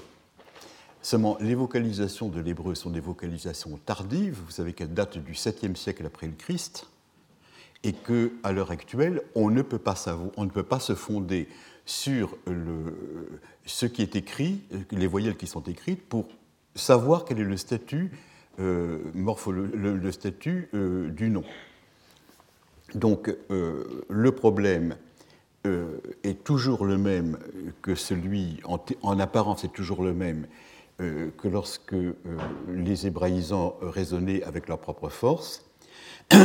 Seulement, 1.01 1.37
les 1.41 1.53
vocalisations 1.53 2.29
de 2.29 2.39
l'hébreu 2.39 2.75
sont 2.75 2.91
des 2.91 3.01
vocalisations 3.01 3.77
tardives. 3.85 4.39
Vous 4.45 4.51
savez 4.51 4.71
qu'elles 4.71 4.93
datent 4.93 5.17
du 5.17 5.33
7e 5.33 5.75
siècle 5.75 6.05
après 6.05 6.27
le 6.27 6.33
Christ, 6.33 6.87
et 7.83 7.91
qu'à 7.91 8.53
l'heure 8.53 8.71
actuelle, 8.71 9.21
on 9.35 9.49
ne, 9.49 9.63
peut 9.63 9.77
pas 9.77 9.95
se 9.97 10.95
fonder 10.95 11.49
sur 11.85 12.37
ce 13.65 13.85
qui 13.85 14.01
est 14.01 14.15
écrit, 14.15 14.61
les 14.91 15.07
voyelles 15.07 15.35
qui 15.35 15.47
sont 15.47 15.63
écrites, 15.63 16.07
pour 16.07 16.25
savoir 16.73 17.25
quel 17.25 17.41
est 17.41 17.43
le 17.43 17.57
statut, 17.57 18.11
euh, 18.59 18.99
le, 19.13 20.11
statut 20.11 20.69
euh, 20.73 21.09
du 21.09 21.29
nom. 21.29 21.43
Donc, 22.93 23.35
euh, 23.51 23.83
le 24.09 24.31
problème 24.31 24.95
est 26.23 26.43
toujours 26.43 26.85
le 26.85 26.95
même 26.95 27.39
que 27.81 27.95
celui, 27.95 28.59
en, 28.65 28.79
en 29.01 29.19
apparence, 29.19 29.63
est 29.63 29.73
toujours 29.73 30.03
le 30.03 30.13
même 30.13 30.45
que 30.99 31.47
lorsque 31.47 31.95
les 32.67 33.07
hébraïsants 33.07 33.75
raisonnaient 33.81 34.43
avec 34.43 34.67
leur 34.67 34.77
propre 34.77 35.09
force. 35.09 35.65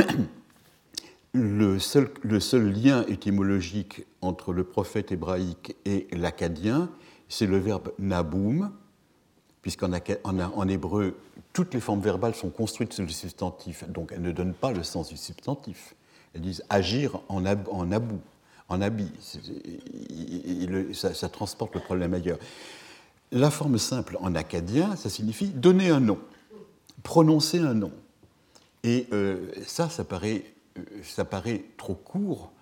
le, 1.34 1.78
seul, 1.78 2.08
le 2.22 2.40
seul, 2.40 2.72
lien 2.72 3.04
étymologique 3.08 4.06
entre 4.22 4.54
le 4.54 4.64
prophète 4.64 5.12
hébraïque 5.12 5.76
et 5.84 6.08
l'acadien, 6.12 6.88
c'est 7.28 7.46
le 7.46 7.58
verbe 7.58 7.92
naboum, 7.98 8.72
puisqu'en 9.62 9.92
en, 10.24 10.68
hébreu, 10.68 11.16
toutes 11.52 11.74
les 11.74 11.80
formes 11.80 12.00
verbales 12.00 12.34
sont 12.34 12.50
construites 12.50 12.92
sur 12.92 13.02
le 13.02 13.10
substantif, 13.10 13.88
donc 13.88 14.12
elles 14.12 14.22
ne 14.22 14.32
donnent 14.32 14.54
pas 14.54 14.72
le 14.72 14.82
sens 14.82 15.08
du 15.08 15.16
substantif. 15.16 15.94
Elles 16.34 16.42
disent 16.42 16.64
agir 16.70 17.20
en, 17.28 17.44
en 17.44 17.92
abou, 17.92 18.20
en 18.68 18.80
habit. 18.80 19.10
Ça, 20.92 21.12
ça, 21.12 21.28
transporte 21.28 21.74
le 21.74 21.80
problème 21.80 22.14
ailleurs. 22.14 22.38
La 23.32 23.50
forme 23.50 23.78
simple 23.78 24.16
en 24.20 24.34
acadien, 24.34 24.96
ça 24.96 25.10
signifie 25.10 25.48
donner 25.48 25.90
un 25.90 26.00
nom, 26.00 26.18
prononcer 27.02 27.58
un 27.58 27.74
nom. 27.74 27.92
Et 28.82 29.06
euh, 29.12 29.50
ça, 29.66 29.90
ça 29.90 30.04
paraît, 30.04 30.44
euh, 30.78 30.82
ça 31.02 31.24
paraît 31.24 31.64
trop 31.76 31.94
court 31.94 32.52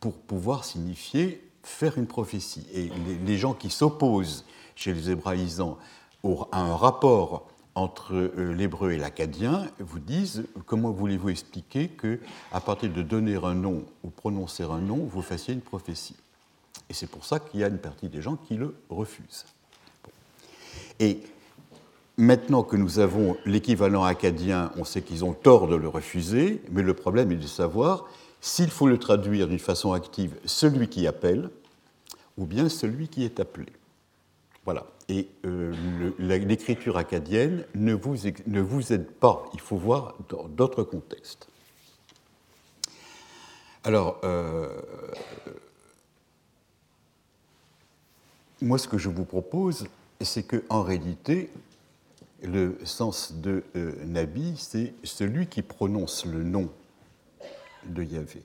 pour 0.00 0.14
pouvoir 0.14 0.64
signifier 0.64 1.42
faire 1.62 1.96
une 1.96 2.06
prophétie. 2.06 2.66
Et 2.74 2.90
les, 3.24 3.38
gens 3.38 3.54
qui 3.54 3.70
s'opposent 3.70 4.44
chez 4.74 4.92
les 4.92 5.10
hébraïsants 5.10 5.78
à 6.52 6.60
un 6.60 6.76
rapport 6.76 7.48
entre 7.74 8.14
euh, 8.14 8.52
l'hébreu 8.52 8.92
et 8.92 8.98
l'acadien 8.98 9.66
vous 9.78 9.98
disent 9.98 10.44
comment 10.66 10.90
voulez-vous 10.90 11.30
expliquer 11.30 11.88
que 11.88 12.20
à 12.52 12.60
partir 12.60 12.92
de 12.92 13.02
donner 13.02 13.36
un 13.36 13.54
nom 13.54 13.84
ou 14.04 14.10
prononcer 14.10 14.62
un 14.64 14.80
nom, 14.80 14.96
vous 14.96 15.22
fassiez 15.22 15.54
une 15.54 15.62
prophétie? 15.62 16.16
Et 16.90 16.94
c'est 16.94 17.06
pour 17.06 17.24
ça 17.24 17.40
qu'il 17.40 17.60
y 17.60 17.64
a 17.64 17.68
une 17.68 17.78
partie 17.78 18.08
des 18.08 18.20
gens 18.20 18.36
qui 18.36 18.56
le 18.56 18.74
refusent. 18.90 19.46
Et 21.00 21.20
maintenant 22.16 22.62
que 22.62 22.76
nous 22.76 22.98
avons 22.98 23.36
l'équivalent 23.46 24.04
acadien, 24.04 24.70
on 24.76 24.84
sait 24.84 25.02
qu'ils 25.02 25.24
ont 25.24 25.32
tort 25.32 25.68
de 25.68 25.76
le 25.76 25.88
refuser, 25.88 26.62
mais 26.70 26.82
le 26.82 26.94
problème 26.94 27.32
est 27.32 27.36
de 27.36 27.46
savoir 27.46 28.06
s'il 28.40 28.70
faut 28.70 28.88
le 28.88 28.98
traduire 28.98 29.48
d'une 29.48 29.58
façon 29.58 29.92
active, 29.92 30.34
celui 30.44 30.88
qui 30.88 31.06
appelle, 31.06 31.48
ou 32.36 32.44
bien 32.44 32.68
celui 32.68 33.08
qui 33.08 33.24
est 33.24 33.40
appelé. 33.40 33.72
Voilà. 34.64 34.86
Et 35.12 35.28
euh, 35.44 35.74
l'écriture 36.18 36.96
acadienne 36.96 37.66
ne 37.74 37.92
vous, 37.92 38.16
ne 38.46 38.92
aide 38.92 39.10
pas. 39.10 39.44
Il 39.52 39.60
faut 39.60 39.76
voir 39.76 40.14
dans 40.30 40.48
d'autres 40.48 40.84
contextes. 40.84 41.48
Alors, 43.84 44.18
euh, 44.24 44.70
moi, 48.62 48.78
ce 48.78 48.88
que 48.88 48.96
je 48.96 49.10
vous 49.10 49.26
propose, 49.26 49.86
c'est 50.22 50.44
qu'en 50.44 50.82
réalité, 50.82 51.50
le 52.42 52.78
sens 52.84 53.34
de 53.34 53.64
euh, 53.76 53.92
Nabi, 54.06 54.54
c'est 54.56 54.94
celui 55.04 55.46
qui 55.46 55.60
prononce 55.60 56.24
le 56.24 56.42
nom 56.42 56.70
de 57.84 58.02
Yahvé. 58.02 58.42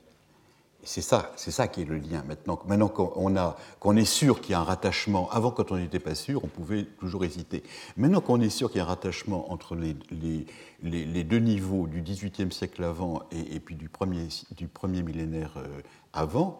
C'est 0.83 1.01
ça, 1.01 1.33
c'est 1.35 1.51
ça 1.51 1.67
qui 1.67 1.81
est 1.81 1.85
le 1.85 1.97
lien. 1.97 2.23
Maintenant, 2.27 2.61
maintenant 2.65 2.87
qu'on, 2.87 3.97
est 3.97 4.05
sûr 4.05 4.39
qu'il 4.39 4.51
y 4.51 4.55
a 4.55 4.59
un 4.59 4.63
rattachement, 4.63 5.29
avant 5.31 5.51
quand 5.51 5.71
on 5.71 5.77
n'était 5.77 5.99
pas 5.99 6.15
sûr, 6.15 6.43
on 6.45 6.47
pouvait 6.47 6.85
toujours 6.99 7.25
hésiter. 7.25 7.63
Maintenant 7.97 8.21
qu'on 8.21 8.39
est 8.39 8.49
sûr 8.49 8.69
qu'il 8.69 8.77
y 8.77 8.81
a 8.81 8.85
un 8.85 8.87
rattachement 8.87 9.51
entre 9.51 9.75
les, 9.75 11.23
deux 11.23 11.39
niveaux 11.39 11.87
du 11.87 12.01
XVIIIe 12.01 12.51
siècle 12.53 12.83
avant 12.83 13.23
et, 13.31 13.59
puis 13.59 13.75
du 13.75 13.89
premier, 13.89 14.27
du 14.55 14.67
premier 14.67 15.01
millénaire 15.01 15.55
euh, 15.57 15.81
avant, 16.13 16.59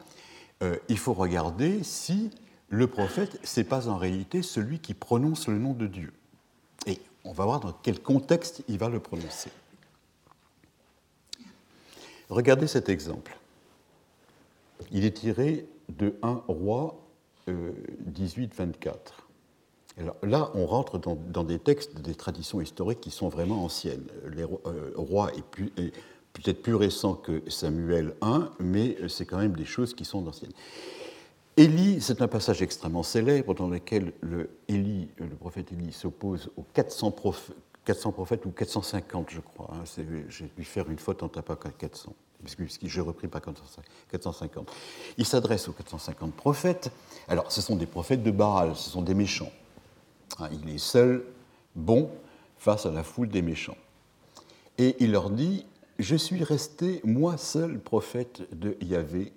euh, 0.61 0.75
il 0.89 0.97
faut 0.97 1.13
regarder 1.13 1.83
si 1.83 2.31
le 2.69 2.87
prophète, 2.87 3.39
ce 3.43 3.59
n'est 3.59 3.65
pas 3.65 3.87
en 3.87 3.97
réalité 3.97 4.41
celui 4.41 4.79
qui 4.79 4.93
prononce 4.93 5.47
le 5.47 5.57
nom 5.57 5.73
de 5.73 5.87
Dieu. 5.87 6.11
Et 6.85 6.99
on 7.23 7.31
va 7.31 7.45
voir 7.45 7.59
dans 7.59 7.71
quel 7.71 8.01
contexte 8.01 8.63
il 8.67 8.77
va 8.77 8.89
le 8.89 8.99
prononcer. 8.99 9.51
Regardez 12.29 12.67
cet 12.67 12.89
exemple. 12.89 13.37
Il 14.91 15.05
est 15.05 15.17
tiré 15.17 15.67
de 15.89 16.15
1 16.21 16.43
roi 16.47 17.07
18-24. 17.49 18.93
Euh, 19.99 20.09
là, 20.23 20.51
on 20.53 20.65
rentre 20.65 20.99
dans, 20.99 21.43
des 21.43 21.59
textes, 21.59 21.99
des 21.99 22.15
traditions 22.15 22.61
historiques 22.61 23.01
qui 23.01 23.11
sont 23.11 23.29
vraiment 23.29 23.63
anciennes. 23.63 24.07
Les 24.31 24.43
euh, 24.43 24.91
rois 24.95 25.31
est, 25.33 25.43
peut-être 26.33 26.61
plus 26.61 26.75
récent 26.75 27.15
que 27.15 27.41
Samuel 27.49 28.13
1, 28.21 28.51
mais 28.59 28.97
c'est 29.07 29.25
quand 29.25 29.37
même 29.37 29.55
des 29.55 29.65
choses 29.65 29.93
qui 29.93 30.05
sont 30.05 30.25
anciennes. 30.27 30.51
Élie, 31.55 32.01
c'est 32.01 32.21
un 32.21 32.27
passage 32.27 32.61
extrêmement 32.61 33.01
célèbre 33.01 33.55
dans 33.55 33.67
lequel 33.67 34.13
le, 34.21 34.49
le 34.69 35.35
prophète 35.39 35.71
Élie 35.71 35.91
s'oppose 35.91 36.51
aux 36.55 36.65
400, 36.73 37.11
prophètes, 37.11 38.45
ou 38.45 38.51
450, 38.51 39.31
je 39.31 39.39
crois. 39.39 39.71
Hein. 39.73 39.83
J'ai 40.29 40.51
dû 40.55 40.63
faire 40.63 40.87
une 40.91 40.99
faute 40.99 41.23
en 41.23 41.29
tapant 41.29 41.55
400, 41.55 42.13
puisque 42.43 42.85
je 42.85 43.01
repris 43.01 43.27
pas 43.27 43.41
450. 43.41 44.71
Il 45.17 45.25
s'adresse 45.25 45.67
aux 45.67 45.73
450 45.73 46.33
prophètes. 46.33 46.91
Alors, 47.27 47.51
ce 47.51 47.61
sont 47.61 47.75
des 47.75 47.85
prophètes 47.85 48.23
de 48.23 48.31
Baal, 48.31 48.75
ce 48.75 48.89
sont 48.89 49.01
des 49.01 49.13
méchants. 49.13 49.51
Hein, 50.39 50.49
il 50.51 50.69
est 50.69 50.77
seul, 50.77 51.23
bon, 51.75 52.09
face 52.57 52.85
à 52.85 52.91
la 52.91 53.03
foule 53.03 53.29
des 53.29 53.41
méchants. 53.41 53.77
Et 54.77 54.95
il 54.99 55.11
leur 55.11 55.29
dit 55.29 55.65
Je 55.99 56.15
suis 56.15 56.43
resté, 56.43 57.01
moi 57.03 57.37
seul, 57.37 57.79
prophète 57.79 58.43
de 58.57 58.77
Yahvé, 58.81 59.33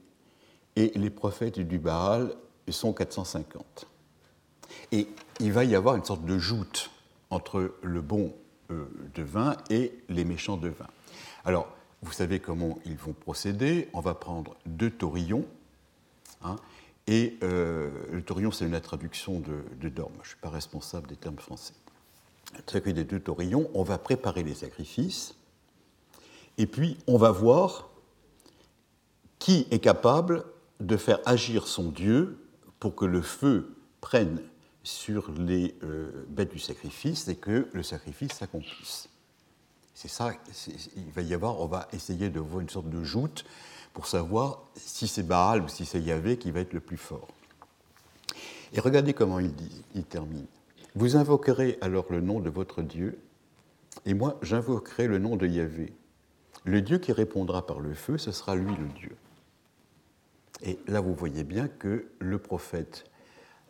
et 0.77 0.93
les 0.95 1.11
prophètes 1.11 1.59
du 1.59 1.79
Baal 1.79 2.35
sont 2.69 2.93
450. 2.93 3.87
Et 4.93 5.09
il 5.41 5.53
va 5.53 5.65
y 5.65 5.75
avoir 5.75 5.97
une 5.97 6.05
sorte 6.05 6.25
de 6.25 6.39
joute 6.39 6.91
entre 7.31 7.75
le 7.83 8.01
bon 8.01 8.35
euh, 8.71 8.87
de 9.15 9.23
vin 9.23 9.57
et 9.71 9.93
les 10.09 10.25
méchants 10.25 10.57
de 10.57 10.69
vin. 10.69 10.87
Alors, 11.45 11.69
vous 12.03 12.13
savez 12.13 12.41
comment 12.41 12.79
ils 12.85 12.97
vont 12.97 13.13
procéder. 13.13 13.89
On 13.93 14.01
va 14.01 14.15
prendre 14.15 14.57
deux 14.67 14.91
taurillons. 14.91 15.47
Hein, 16.43 16.57
et 17.07 17.37
euh, 17.43 17.91
le 18.11 18.23
taurillon, 18.23 18.51
c'est 18.51 18.65
une 18.65 18.81
traduction 18.81 19.41
de, 19.41 19.89
Dorme. 19.89 20.13
Je 20.17 20.21
ne 20.21 20.29
suis 20.29 20.41
pas 20.41 20.49
responsable 20.49 21.09
des 21.09 21.17
termes 21.17 21.39
français. 21.39 21.75
Des 22.73 23.05
deux 23.05 23.21
taurillons, 23.21 23.71
on 23.75 23.83
va 23.83 23.99
préparer 23.99 24.43
les 24.43 24.55
sacrifices. 24.55 25.35
Et 26.57 26.67
puis, 26.67 26.97
on 27.07 27.17
va 27.17 27.31
voir 27.31 27.91
qui 29.39 29.67
est 29.71 29.79
capable 29.79 30.45
de 30.81 30.97
faire 30.97 31.21
agir 31.27 31.67
son 31.67 31.91
Dieu 31.91 32.39
pour 32.79 32.95
que 32.95 33.05
le 33.05 33.23
feu 33.23 33.77
prenne 34.01 34.41
sur 34.83 35.31
les 35.33 35.75
euh, 35.83 36.25
bêtes 36.29 36.53
du 36.53 36.59
sacrifice 36.59 37.29
et 37.29 37.37
que 37.37 37.69
le 37.73 37.83
sacrifice 37.83 38.33
s'accomplisse. 38.33 39.10
C'est 39.95 40.09
ça, 40.09 40.33
il 40.97 41.11
va 41.13 41.23
y 41.23 41.35
avoir, 41.35 41.61
on 41.61 41.67
va 41.67 41.89
essayer 41.93 42.31
de 42.31 42.41
voir 42.41 42.61
une 42.61 42.69
sorte 42.69 42.89
de 42.89 43.03
joute 43.03 43.45
pour 43.93 44.07
savoir 44.07 44.63
si 44.77 45.09
c'est 45.09 45.23
Baal 45.23 45.63
ou 45.63 45.69
si 45.69 45.85
c'est 45.85 46.01
Yahvé 46.01 46.39
qui 46.39 46.51
va 46.51 46.61
être 46.61 46.73
le 46.73 46.81
plus 46.81 46.97
fort. 46.97 47.29
Et 48.73 48.81
regardez 48.81 49.15
comment 49.15 49.41
il 49.41 49.53
dit, 49.53 49.83
il 49.95 50.05
termine. 50.05 50.47
Vous 50.95 51.17
invoquerez 51.17 51.79
alors 51.81 52.07
le 52.11 52.21
nom 52.21 52.41
de 52.41 52.51
votre 52.51 52.83
Dieu, 52.83 53.19
et 54.07 54.15
moi 54.15 54.39
j'invoquerai 54.43 55.07
le 55.07 55.19
nom 55.19 55.37
de 55.37 55.47
Yahvé. 55.47 55.93
Le 56.65 56.83
Dieu 56.83 56.99
qui 56.99 57.13
répondra 57.13 57.67
par 57.67 57.81
le 57.81 57.95
feu, 57.95 58.19
ce 58.19 58.33
sera 58.33 58.55
lui 58.55 58.75
le 58.77 58.89
Dieu. 58.89 59.17
Et 60.63 60.79
là, 60.87 61.01
vous 61.01 61.15
voyez 61.15 61.45
bien 61.45 61.69
que 61.69 62.07
le 62.19 62.39
prophète, 62.39 63.05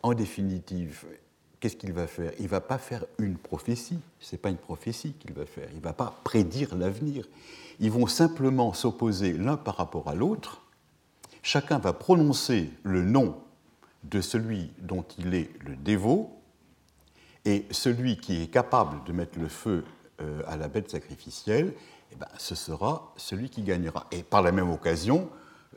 en 0.03 0.13
définitive, 0.13 1.05
qu'est-ce 1.61 1.77
qu'il 1.77 1.93
va 1.93 2.07
faire? 2.07 2.33
Il 2.39 2.45
ne 2.45 2.49
va 2.49 2.59
pas 2.59 2.79
faire 2.79 3.05
une 3.19 3.37
prophétie, 3.37 3.99
ce 4.19 4.35
n'est 4.35 4.39
pas 4.39 4.49
une 4.49 4.57
prophétie 4.57 5.13
qu'il 5.13 5.31
va 5.31 5.45
faire, 5.45 5.69
il 5.71 5.77
ne 5.77 5.83
va 5.83 5.93
pas 5.93 6.19
prédire 6.25 6.75
l'avenir. 6.75 7.25
Ils 7.79 7.91
vont 7.91 8.07
simplement 8.07 8.73
s'opposer 8.73 9.33
l'un 9.33 9.55
par 9.55 9.77
rapport 9.77 10.09
à 10.09 10.15
l'autre, 10.15 10.63
chacun 11.43 11.79
va 11.79 11.93
prononcer 11.93 12.69
le 12.83 13.03
nom 13.03 13.37
de 14.03 14.19
celui 14.19 14.71
dont 14.79 15.05
il 15.19 15.33
est 15.33 15.49
le 15.63 15.75
dévot, 15.77 16.37
Et 17.45 17.65
celui 17.71 18.17
qui 18.17 18.43
est 18.43 18.47
capable 18.47 19.03
de 19.05 19.13
mettre 19.13 19.39
le 19.39 19.47
feu 19.47 19.83
euh, 20.21 20.43
à 20.47 20.57
la 20.57 20.67
bête 20.67 20.91
sacrificielle, 20.91 21.73
eh 22.11 22.15
ben, 22.15 22.27
ce 22.37 22.53
sera 22.53 23.13
celui 23.17 23.49
qui 23.49 23.63
gagnera. 23.63 24.05
Et 24.11 24.21
par 24.21 24.43
la 24.43 24.51
même 24.51 24.69
occasion, 24.69 25.29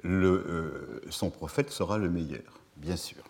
le, 0.03 1.03
son 1.09 1.31
prophète 1.31 1.71
sera 1.71 1.97
le 1.97 2.11
meilleur, 2.11 2.61
bien 2.77 2.97
sûr. 2.97 3.23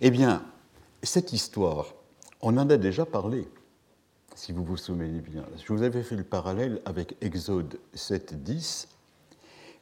Eh 0.00 0.10
bien, 0.10 0.42
cette 1.02 1.32
histoire, 1.32 1.94
on 2.40 2.56
en 2.56 2.68
a 2.70 2.76
déjà 2.76 3.06
parlé, 3.06 3.48
si 4.34 4.52
vous 4.52 4.64
vous 4.64 4.76
souvenez 4.76 5.20
bien. 5.20 5.44
Je 5.64 5.72
vous 5.72 5.82
avais 5.82 6.02
fait 6.02 6.16
le 6.16 6.24
parallèle 6.24 6.80
avec 6.84 7.16
Exode 7.20 7.78
7, 7.94 8.42
10, 8.42 8.88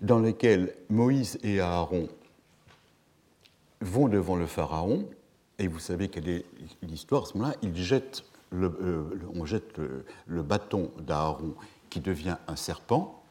dans 0.01 0.19
lequel 0.19 0.75
Moïse 0.89 1.39
et 1.43 1.61
Aaron 1.61 2.09
vont 3.81 4.09
devant 4.09 4.37
le 4.37 4.47
Pharaon, 4.47 5.09
et 5.59 5.69
vous 5.69 5.79
savez 5.79 6.09
quelle 6.09 6.29
est 6.29 6.45
l'histoire, 6.83 7.23
à 7.23 7.27
ce 7.27 7.37
moment-là, 7.39 7.57
ils 7.63 7.77
jettent 7.77 8.25
euh, 8.53 9.03
on 9.35 9.45
jette 9.45 9.79
le, 10.27 10.43
bâton 10.43 10.91
d'Aaron 10.99 11.55
qui 11.91 12.01
devient 12.01 12.37
un 12.47 12.57
serpent. 12.57 13.23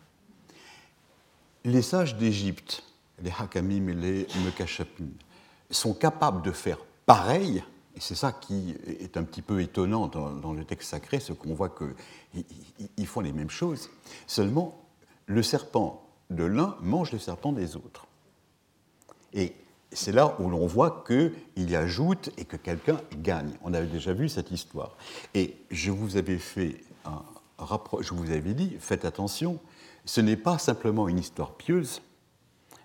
Les 1.64 1.82
sages 1.82 2.18
d'Égypte, 2.18 2.84
les 3.22 3.32
Hakamim 3.32 3.88
et 3.88 3.94
les 3.94 4.28
Mekashapim, 4.44 5.08
sont 5.72 5.94
capables 5.94 6.42
de 6.42 6.52
faire 6.52 6.80
pareil, 7.06 7.64
c'est 8.00 8.16
ça 8.16 8.32
qui 8.32 8.76
est 9.00 9.18
un 9.18 9.24
petit 9.24 9.42
peu 9.42 9.62
étonnant 9.62 10.08
dans, 10.08 10.54
le 10.54 10.66
texte 10.66 10.90
sacré, 10.90 11.20
ce 11.20 11.34
qu'on 11.34 11.54
voit 11.54 11.70
qu'ils 11.70 13.08
font 13.08 13.22
les 13.22 13.32
mêmes 13.32 13.50
choses, 13.50 13.90
seulement 14.28 14.82
le 15.26 15.42
serpent 15.42 16.08
de 16.30 16.44
l'un 16.44 16.76
mange 16.82 17.12
le 17.12 17.20
serpent 17.20 17.52
des 17.52 17.76
autres. 17.76 18.08
Et 19.34 19.54
c'est 19.92 20.12
là 20.12 20.36
où 20.40 20.50
l'on 20.50 20.68
voit 20.68 21.04
qu'il 21.08 21.70
y 21.70 21.76
ajoute 21.76 22.32
et 22.38 22.46
que 22.46 22.58
quelqu'un 22.58 23.00
gagne. 23.18 23.52
On 23.64 23.74
avait 23.74 23.88
déjà 23.88 24.14
vu 24.14 24.30
cette 24.30 24.52
histoire. 24.52 24.98
Et 25.34 25.56
je 25.72 25.92
vous 25.92 26.18
avais 26.18 26.38
fait 26.38 26.82
je 28.02 28.14
vous 28.14 28.32
avais 28.32 28.54
dit, 28.54 28.76
faites 28.80 29.06
attention, 29.06 29.60
ce 30.06 30.22
n'est 30.22 30.38
pas 30.38 30.58
simplement 30.58 31.08
une 31.08 31.20
histoire 31.20 31.54
pieuse. 31.54 32.02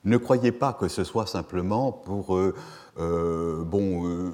Ne 0.05 0.17
croyez 0.17 0.53
pas 0.53 0.73
que 0.73 0.89
ce 0.89 1.05
soit 1.05 1.27
simplement 1.27 1.93
pour 1.93 2.35
euh, 2.37 2.55
euh, 2.99 3.63
bon, 3.65 4.07
euh, 4.07 4.33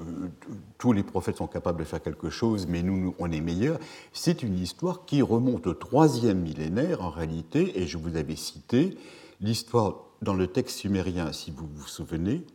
tous 0.77 0.93
les 0.93 1.03
prophètes 1.03 1.37
sont 1.37 1.47
capables 1.47 1.79
de 1.79 1.83
faire 1.83 2.01
quelque 2.01 2.29
chose, 2.29 2.67
mais 2.67 2.83
nous, 2.83 3.13
on 3.19 3.31
est 3.31 3.41
meilleurs. 3.41 3.79
C'est 4.13 4.43
une 4.43 4.57
histoire 4.57 5.05
qui 5.05 5.21
remonte 5.21 5.67
au 5.67 5.73
troisième 5.73 6.39
millénaire 6.39 7.01
en 7.01 7.09
réalité, 7.09 7.81
et 7.81 7.85
je 7.85 7.97
vous 7.97 8.15
avais 8.15 8.35
cité 8.35 8.97
l'histoire 9.41 10.05
dans 10.21 10.33
le 10.33 10.47
texte 10.47 10.79
sumérien, 10.79 11.31
si 11.33 11.51
vous 11.51 11.67
vous 11.67 11.87
souvenez, 11.87 12.45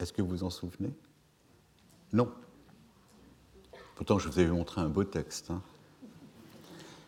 est-ce 0.00 0.12
que 0.12 0.20
vous 0.20 0.28
vous 0.28 0.44
en 0.44 0.50
souvenez? 0.50 0.92
Non. 2.12 2.28
Pourtant, 3.94 4.18
je 4.18 4.28
vous 4.28 4.38
avais 4.38 4.50
montré 4.50 4.80
un 4.80 4.88
beau 4.88 5.04
texte. 5.04 5.50
Hein. 5.50 5.62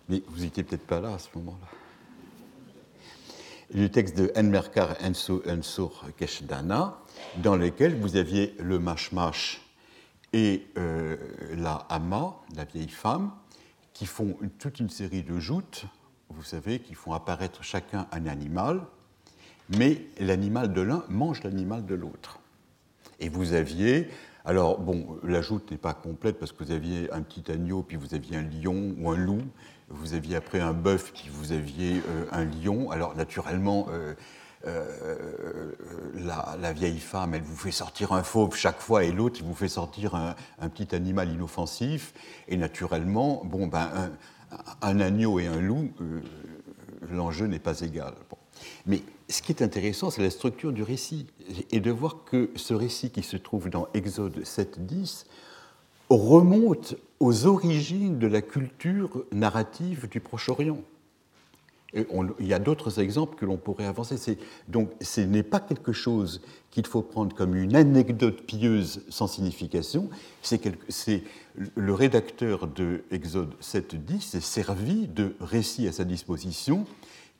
Mais 0.08 0.22
vous 0.28 0.40
n'étiez 0.40 0.62
peut-être 0.62 0.86
pas 0.86 1.00
là 1.00 1.14
à 1.14 1.18
ce 1.18 1.28
moment-là. 1.36 1.79
Le 3.72 3.88
texte 3.88 4.16
de 4.16 4.32
Enmerkar 4.36 4.96
Ensur 5.00 6.04
Keshdana, 6.16 6.98
dans 7.36 7.54
lequel 7.54 7.94
vous 7.94 8.16
aviez 8.16 8.56
le 8.58 8.80
mashmash 8.80 9.60
et 10.32 10.66
euh, 10.76 11.16
la 11.56 11.86
Hama, 11.88 12.34
la 12.56 12.64
vieille 12.64 12.88
femme, 12.88 13.30
qui 13.92 14.06
font 14.06 14.36
toute 14.58 14.80
une 14.80 14.90
série 14.90 15.22
de 15.22 15.38
joutes, 15.38 15.84
vous 16.30 16.42
savez, 16.42 16.80
qui 16.80 16.94
font 16.94 17.12
apparaître 17.12 17.62
chacun 17.62 18.08
un 18.10 18.26
animal, 18.26 18.80
mais 19.76 20.02
l'animal 20.18 20.72
de 20.72 20.80
l'un 20.80 21.04
mange 21.08 21.44
l'animal 21.44 21.86
de 21.86 21.94
l'autre. 21.94 22.40
Et 23.20 23.28
vous 23.28 23.52
aviez, 23.52 24.08
alors 24.44 24.78
bon, 24.78 25.18
la 25.22 25.42
joute 25.42 25.70
n'est 25.70 25.78
pas 25.78 25.94
complète 25.94 26.38
parce 26.38 26.52
que 26.52 26.64
vous 26.64 26.70
aviez 26.70 27.12
un 27.12 27.22
petit 27.22 27.50
agneau, 27.50 27.82
puis 27.82 27.96
vous 27.96 28.14
aviez 28.14 28.36
un 28.36 28.42
lion 28.42 28.94
ou 28.98 29.10
un 29.10 29.16
loup, 29.16 29.42
vous 29.88 30.14
aviez 30.14 30.36
après 30.36 30.60
un 30.60 30.72
bœuf, 30.72 31.12
puis 31.12 31.28
vous 31.30 31.52
aviez 31.52 32.00
euh, 32.08 32.24
un 32.32 32.44
lion. 32.44 32.90
Alors 32.90 33.14
naturellement, 33.16 33.88
euh, 33.90 34.14
euh, 34.66 35.72
la, 36.14 36.72
vieille 36.72 37.00
femme, 37.00 37.34
elle 37.34 37.42
vous 37.42 37.56
fait 37.56 37.70
sortir 37.70 38.12
un 38.12 38.22
fauve 38.22 38.56
chaque 38.56 38.80
fois, 38.80 39.04
et 39.04 39.12
l'autre, 39.12 39.40
il 39.40 39.46
vous 39.46 39.54
fait 39.54 39.68
sortir 39.68 40.14
un, 40.14 40.68
petit 40.68 40.94
animal 40.94 41.30
inoffensif. 41.30 42.14
Et 42.48 42.56
naturellement, 42.56 43.42
bon, 43.44 43.66
ben, 43.66 44.10
un, 44.80 45.00
agneau 45.00 45.38
et 45.38 45.46
un 45.46 45.60
loup, 45.60 45.92
l'enjeu 47.10 47.46
n'est 47.46 47.58
pas 47.58 47.80
égal. 47.80 48.14
Mais 48.86 49.02
ce 49.28 49.42
qui 49.42 49.52
est 49.52 49.62
intéressant, 49.62 50.10
c'est 50.10 50.22
la 50.22 50.30
structure 50.30 50.72
du 50.72 50.82
récit, 50.82 51.26
et 51.70 51.80
de 51.80 51.90
voir 51.90 52.24
que 52.24 52.50
ce 52.56 52.74
récit 52.74 53.10
qui 53.10 53.22
se 53.22 53.36
trouve 53.36 53.70
dans 53.70 53.88
Exode 53.94 54.40
7.10 54.42 55.24
remonte 56.10 56.96
aux 57.20 57.46
origines 57.46 58.18
de 58.18 58.26
la 58.26 58.42
culture 58.42 59.24
narrative 59.32 60.08
du 60.08 60.20
Proche-Orient. 60.20 60.82
il 61.94 62.46
y 62.46 62.54
a 62.54 62.58
d'autres 62.58 62.98
exemples 62.98 63.36
que 63.36 63.44
l'on 63.44 63.56
pourrait 63.56 63.86
avancer. 63.86 64.38
Donc 64.68 64.90
ce 65.00 65.20
n'est 65.20 65.44
pas 65.44 65.60
quelque 65.60 65.92
chose 65.92 66.40
qu'il 66.70 66.86
faut 66.86 67.02
prendre 67.02 67.34
comme 67.36 67.54
une 67.54 67.76
anecdote 67.76 68.42
pieuse 68.42 69.02
sans 69.08 69.28
signification. 69.28 70.08
C'est 70.42 71.22
le 71.76 71.94
rédacteur 71.94 72.66
de 72.66 73.04
Exode 73.12 73.54
7.10 73.62 74.20
s'est 74.20 74.40
servi 74.40 75.06
de 75.06 75.34
récits 75.40 75.86
à 75.86 75.92
sa 75.92 76.04
disposition 76.04 76.86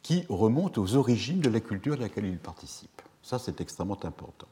qui 0.03 0.25
remonte 0.29 0.79
aux 0.79 0.97
origines 0.97 1.41
de 1.41 1.51
la 1.51 1.61
culture 1.61 1.95
à 1.95 1.99
laquelle 1.99 2.27
il 2.27 2.39
participe. 2.39 3.03
Ça, 3.23 3.39
c'est 3.39 3.61
extrêmement 3.61 3.99
important. 4.05 4.49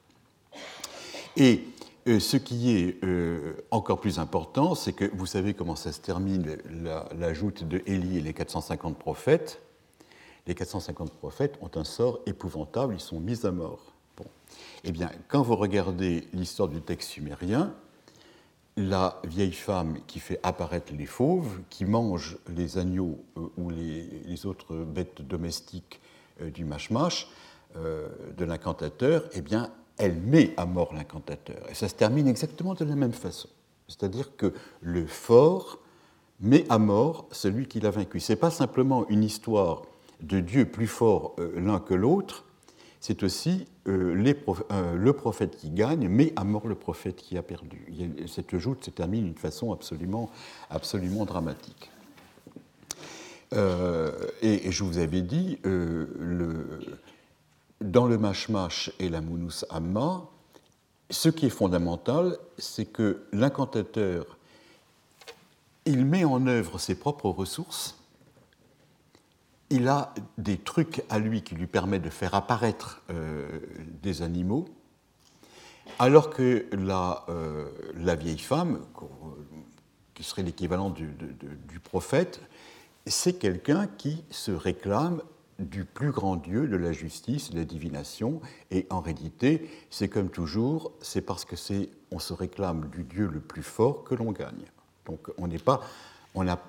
Et 1.37 1.65
euh, 2.07 2.21
ce 2.21 2.37
qui 2.37 2.77
est 2.77 3.03
euh, 3.05 3.55
encore 3.71 4.01
plus 4.01 4.19
important, 4.19 4.75
c'est 4.75 4.93
que 4.93 5.05
vous 5.15 5.27
savez 5.27 5.55
comment 5.55 5.77
ça 5.77 5.93
se 5.93 6.01
termine, 6.01 6.57
la, 6.83 7.35
joute 7.35 7.65
de 7.65 7.83
Élie 7.87 8.19
et 8.19 8.21
les 8.21 8.33
450 8.33 8.99
prophètes. 8.99 9.61
Les 10.47 10.55
450 10.55 11.13
prophètes 11.13 11.59
ont 11.61 11.71
un 11.75 11.85
sort 11.85 12.21
épouvantable, 12.27 12.95
ils 12.95 13.01
sont 13.01 13.21
mis 13.21 13.45
à 13.45 13.51
mort. 13.51 13.93
Bon. 14.17 14.25
Eh 14.85 14.93
bien, 14.93 15.11
quand 15.29 15.43
vous 15.43 15.57
regardez 15.57 16.27
l'histoire 16.33 16.69
du 16.69 16.81
texte 16.81 17.11
sumérien, 17.11 17.75
la 18.79 19.21
vieille 19.25 19.53
femme 19.53 19.99
qui 20.07 20.21
fait 20.21 20.39
apparaître 20.45 20.93
les 20.97 21.07
fauves, 21.07 21.61
qui 21.69 21.85
mange 21.85 22.39
les 22.49 22.79
agneaux 22.79 23.19
euh, 23.37 23.49
ou 23.57 23.71
les, 23.71 24.47
autres 24.47 24.77
bêtes 24.77 25.21
domestiques 25.21 26.01
euh, 26.41 26.51
du 26.51 26.65
mashmash, 26.65 27.29
euh, 27.77 28.09
de 28.37 28.45
l'incantateur, 28.45 29.25
eh 29.33 29.41
bien, 29.41 29.71
elle 29.97 30.15
met 30.15 30.55
à 30.57 30.65
mort 30.65 30.95
l'incantateur. 30.95 31.69
Et 31.69 31.75
ça 31.75 31.89
se 31.89 31.95
termine 31.95 32.29
exactement 32.29 32.75
de 32.75 32.85
la 32.85 32.95
même 32.95 33.13
façon. 33.13 33.49
C'est-à-dire 33.89 34.37
que 34.37 34.55
le 34.81 35.07
fort 35.07 35.81
met 36.41 36.65
à 36.69 36.79
mort 36.79 37.27
celui 37.33 37.67
qui 37.67 37.81
l'a 37.81 37.91
vaincu. 37.91 38.21
Ce 38.21 38.33
n'est 38.33 38.39
pas 38.39 38.53
simplement 38.53 39.09
une 39.09 39.25
histoire 39.25 39.83
de 40.21 40.39
Dieu 40.39 40.67
plus 40.67 40.87
fort 40.87 41.35
l'un 41.57 41.81
que 41.81 41.95
l'autre, 41.95 42.45
c'est 43.01 43.23
aussi 43.23 43.67
euh, 43.87 44.35
euh, 44.71 44.95
le 44.95 45.13
prophète 45.13 45.57
qui 45.57 45.71
gagne, 45.71 46.09
mais 46.09 46.33
à 46.37 46.45
mort 46.45 46.67
le 46.67 46.75
prophète 46.75 47.17
qui 47.17 47.39
a 47.39 47.43
perdu. 47.43 47.87
Cette 48.27 48.57
joute 48.59 48.85
se 48.85 48.91
termine 48.91 49.25
d'une 49.25 49.35
façon 49.35 49.73
absolument, 49.73 50.31
dramatique. 51.25 51.91
Euh, 53.55 54.11
et, 54.43 54.71
je 54.71 54.85
vous 54.85 54.99
avais 54.99 55.23
dit, 55.23 55.59
dans 57.81 58.07
le 58.07 58.19
Mashmash 58.19 58.91
et 58.99 59.09
la 59.09 59.21
Mounous 59.21 59.65
Amma, 59.71 60.29
ce 61.11 61.29
qui 61.29 61.47
est 61.47 61.51
fondamental, 61.51 62.37
c'est 62.59 62.85
que 62.85 63.23
l'incantateur, 63.33 64.37
il 65.87 66.05
met 66.05 66.25
en 66.25 66.47
œuvre 66.47 66.79
ses 66.79 66.97
propres 66.97 67.31
ressources 67.31 67.98
il 69.71 69.89
a 69.89 70.15
des 70.39 70.57
trucs 70.59 71.03
à 71.11 71.19
lui 71.19 71.43
qui 71.43 71.55
lui 71.55 71.67
permettent 71.67 72.03
de 72.03 72.11
faire 72.11 72.35
apparaître 72.35 73.03
euh, 73.11 73.61
des 74.03 74.23
animaux, 74.23 74.67
alors 75.99 76.31
que 76.31 76.67
la, 76.73 77.25
euh, 77.29 77.69
la 77.95 78.15
vieille 78.15 78.39
femme, 78.39 78.81
qui 80.15 80.25
serait 80.25 80.43
l'équivalent 80.43 80.91
du, 80.91 81.09
prophète, 81.83 82.41
c'est 83.07 83.35
quelqu'un 83.35 83.87
qui 83.87 84.25
se 84.31 84.51
réclame 84.51 85.23
du 85.59 85.85
plus 85.85 86.13
grand 86.13 86.37
Dieu 86.37 86.69
de 86.69 86.77
la 86.77 86.93
justice, 86.93 87.51
de 87.51 87.59
la 87.59 87.65
divination, 87.65 88.41
et 88.71 88.87
en 88.91 89.01
réalité, 89.01 89.69
c'est 89.91 90.09
comme 90.09 90.29
toujours, 90.29 90.93
c'est 91.01 91.21
parce 91.21 91.45
que 91.45 91.57
c'est 91.57 91.89
on 92.11 92.19
se 92.19 92.33
réclame 92.33 92.89
du 92.91 93.05
Dieu 93.05 93.27
le 93.27 93.41
plus 93.41 93.63
fort 93.63 94.05
que 94.05 94.15
l'on 94.15 94.33
gagne. 94.33 94.65
Donc 95.07 95.31
on 95.37 95.49
n'est 95.49 95.59
pas 95.59 95.81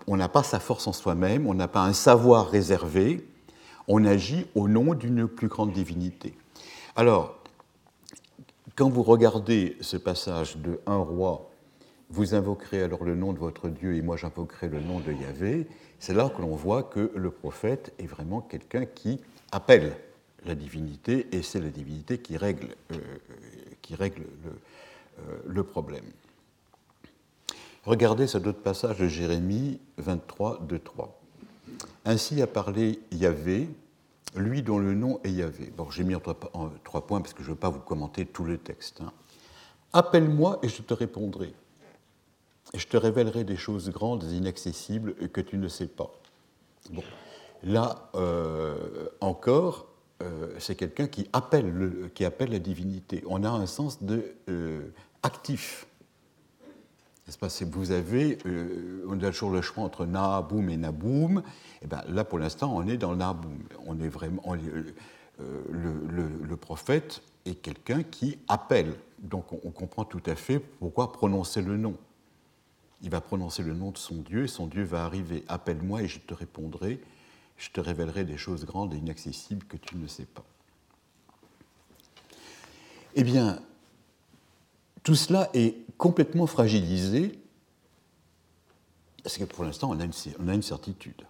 on 0.08 0.18
n'a 0.18 0.30
pas 0.30 0.44
sa 0.44 0.60
force 0.60 0.88
en 0.88 0.94
soi-même, 0.94 1.48
on 1.48 1.54
n'a 1.54 1.68
pas 1.68 1.82
un 1.82 1.94
savoir 1.94 2.50
réservé, 2.50 3.28
on 3.88 4.06
agit 4.06 4.46
au 4.56 4.68
nom 4.68 4.94
d'une 4.94 5.28
plus 5.28 5.48
grande 5.48 5.72
divinité. 5.72 6.36
Alors, 6.96 7.36
quand 8.76 8.90
vous 8.90 9.04
regardez 9.04 9.76
ce 9.82 9.98
passage 9.98 10.58
de 10.58 10.80
un 10.86 10.98
roi, 10.98 11.50
vous 12.10 12.34
invoquerez 12.34 12.82
alors 12.82 13.04
le 13.04 13.16
nom 13.16 13.34
de 13.34 13.40
votre 13.40 13.70
Dieu 13.70 13.96
et 13.96 14.02
moi 14.02 14.18
j'invoquerai 14.18 14.68
le 14.70 14.80
nom 14.80 15.00
de 15.00 15.12
Yahvé, 15.12 15.68
c'est 16.00 16.14
là 16.14 16.30
que 16.30 16.42
l'on 16.42 16.56
voit 16.56 16.84
que 16.84 17.12
le 17.16 17.30
prophète 17.30 17.94
est 18.00 18.08
vraiment 18.08 18.42
quelqu'un 18.42 18.86
qui 18.86 19.20
appelle 19.52 19.96
la 20.46 20.56
divinité 20.56 21.28
et 21.32 21.42
c'est 21.42 21.60
la 21.60 21.70
divinité 21.70 22.18
qui 22.20 22.38
règle, 22.38 22.70
euh, 22.92 22.98
qui 23.82 23.96
règle 23.96 24.22
le, 24.44 24.52
euh, 25.28 25.38
le 25.46 25.64
problème. 25.64 26.06
Regardez 27.86 28.28
cet 28.28 28.46
autre 28.46 28.62
passage 28.62 29.00
de 29.00 29.08
Jérémie 29.08 29.80
23, 29.98 30.60
2, 30.62 30.80
3. 30.80 31.20
Ainsi 32.06 32.42
a 32.42 32.48
parlé 32.48 33.00
Yahvé, 33.12 33.70
lui 34.36 34.62
dont 34.62 34.80
le 34.80 34.94
nom 34.94 35.20
est 35.24 35.32
Yahvé. 35.32 35.72
J'ai 35.92 36.04
mis 36.04 36.16
en 36.16 36.20
trois, 36.20 37.08
points 37.08 37.22
parce 37.22 37.34
que 37.34 37.44
je 37.44 37.50
ne 37.50 37.54
veux 37.54 37.60
pas 37.60 37.70
vous 37.70 37.80
commenter 37.80 38.26
tout 38.26 38.44
le 38.44 38.58
texte. 38.58 39.02
Hein. 39.02 39.12
Appelle-moi 39.94 40.60
et 40.62 40.70
je 40.70 40.82
te 40.82 40.94
répondrai. 40.94 41.54
Et 42.74 42.80
je 42.80 42.88
te 42.88 42.98
révélerai 42.98 43.44
des 43.44 43.58
choses 43.58 43.90
grandes 43.90 44.24
et 44.26 44.36
inaccessibles 44.36 45.16
que 45.30 45.42
tu 45.42 45.58
ne 45.58 45.68
sais 45.68 45.88
pas. 45.88 46.12
Là, 47.64 48.10
euh, 48.16 49.10
encore, 49.20 49.88
euh, 50.22 50.54
c'est 50.60 50.76
quelqu'un 50.76 51.08
qui 51.08 51.28
appelle, 51.34 52.12
qui 52.14 52.26
appelle 52.26 52.52
la 52.52 52.60
divinité. 52.60 53.24
On 53.28 53.44
a 53.44 53.50
un 53.50 53.66
sens 53.66 54.04
de 54.04 54.36
euh, 54.50 54.94
actif. 55.24 55.88
Pas 57.38 57.48
vous 57.72 57.92
avez, 57.92 58.38
on 59.08 59.20
a 59.22 59.32
toujours 59.32 59.52
le 59.52 59.62
choix 59.62 59.84
entre 59.84 60.06
Naboum 60.06 60.70
et 60.70 60.78
Naboum. 60.78 61.40
Et 61.40 61.84
eh 61.84 61.88
ben, 61.88 62.04
là, 62.08 62.24
pour 62.24 62.40
l'instant, 62.40 62.76
on 62.76 62.88
est 62.88 62.98
dans 62.98 63.16
Naboum. 63.16 63.60
On 63.86 64.00
est 64.00 64.10
vraiment, 64.10 64.56
le, 65.38 66.56
prophète 66.56 67.22
est 67.46 67.56
quelqu'un 67.56 68.04
qui 68.04 68.38
appelle. 68.48 68.94
Donc, 69.20 69.52
on, 69.54 69.60
on 69.64 69.72
comprend 69.72 70.06
tout 70.06 70.24
à 70.26 70.36
fait 70.36 70.60
pourquoi 70.60 71.12
prononcer 71.12 71.62
le 71.62 71.78
nom. 71.78 71.96
Il 73.02 73.10
va 73.10 73.22
prononcer 73.22 73.64
le 73.64 73.74
nom 73.74 73.92
de 73.92 73.98
son 73.98 74.16
Dieu 74.16 74.44
et 74.44 74.48
son 74.48 74.68
Dieu 74.68 74.84
va 74.84 75.06
arriver. 75.06 75.44
Appelle-moi 75.48 76.04
et 76.04 76.08
je 76.08 76.20
te 76.20 76.34
répondrai 76.34 77.00
je 77.60 77.70
te 77.70 77.82
révélerai 77.82 78.24
des 78.24 78.38
choses 78.38 78.66
grandes 78.66 78.94
et 78.94 78.98
inaccessibles 78.98 79.66
que 79.68 79.78
tu 79.78 79.98
ne 79.98 80.08
sais 80.08 80.26
pas. 80.26 80.46
Eh 83.16 83.24
bien, 83.24 83.62
tout 85.04 85.16
cela 85.16 85.50
est 85.54 85.76
complètement 85.98 86.48
fragilisé, 86.48 87.40
parce 89.24 89.38
que 89.38 89.44
pour 89.44 89.64
l'instant, 89.64 89.92
on, 89.92 90.00
a 90.00 90.54
une 90.54 90.62
certitude. 90.62 91.26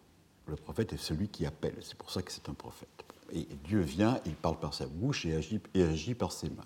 Le 0.47 0.55
prophète 0.55 0.93
est 0.93 0.97
celui 0.97 1.27
qui 1.27 1.45
appelle, 1.45 1.75
c'est 1.81 1.97
pour 1.97 2.11
ça 2.11 2.21
que 2.21 2.31
c'est 2.31 2.49
un 2.49 2.53
prophète. 2.53 2.89
Et 3.33 3.47
Dieu 3.63 3.81
vient, 3.81 4.19
il 4.25 4.33
parle 4.33 4.59
par 4.59 4.73
sa 4.73 4.87
bouche 4.87 5.25
et 5.25 5.35
agit, 5.35 5.59
et 5.73 5.83
agit 5.83 6.15
par 6.15 6.31
ses 6.31 6.49
mains. 6.49 6.63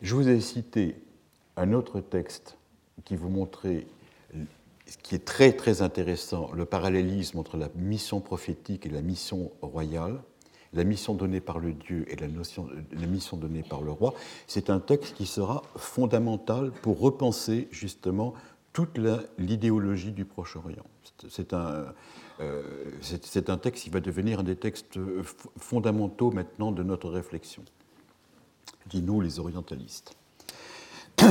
Je 0.00 0.14
vous 0.14 0.28
ai 0.28 0.40
cité 0.40 0.96
un 1.56 1.72
autre 1.72 2.00
texte 2.00 2.56
qui 3.04 3.16
vous 3.16 3.28
montrait 3.28 3.86
ce 4.86 4.98
qui 4.98 5.14
est 5.14 5.24
très 5.24 5.52
très 5.52 5.80
intéressant, 5.80 6.50
le 6.52 6.66
parallélisme 6.66 7.38
entre 7.38 7.56
la 7.56 7.70
mission 7.76 8.20
prophétique 8.20 8.84
et 8.84 8.90
la 8.90 9.00
mission 9.00 9.50
royale, 9.62 10.22
la 10.72 10.84
mission 10.84 11.14
donnée 11.14 11.40
par 11.40 11.58
le 11.58 11.72
Dieu 11.72 12.04
et 12.08 12.16
la, 12.16 12.28
notion, 12.28 12.68
la 12.92 13.06
mission 13.06 13.36
donnée 13.36 13.62
par 13.62 13.82
le 13.82 13.90
roi, 13.90 14.14
c'est 14.46 14.70
un 14.70 14.80
texte 14.80 15.14
qui 15.14 15.26
sera 15.26 15.62
fondamental 15.76 16.70
pour 16.82 16.98
repenser 16.98 17.68
justement 17.70 18.34
toute 18.72 18.98
l'idéologie 19.38 20.12
du 20.12 20.24
Proche-Orient. 20.24 20.86
C'est 21.28 21.52
un, 21.52 21.92
euh, 22.40 22.62
texte 23.62 23.84
qui 23.84 23.90
va 23.90 24.00
devenir 24.00 24.40
un 24.40 24.42
des 24.42 24.56
textes 24.56 24.98
fondamentaux 25.58 26.30
maintenant 26.30 26.72
de 26.72 26.82
notre 26.82 27.10
réflexion, 27.10 27.62
dis-nous 28.86 29.20
les 29.20 29.38
orientalistes. 29.38 30.14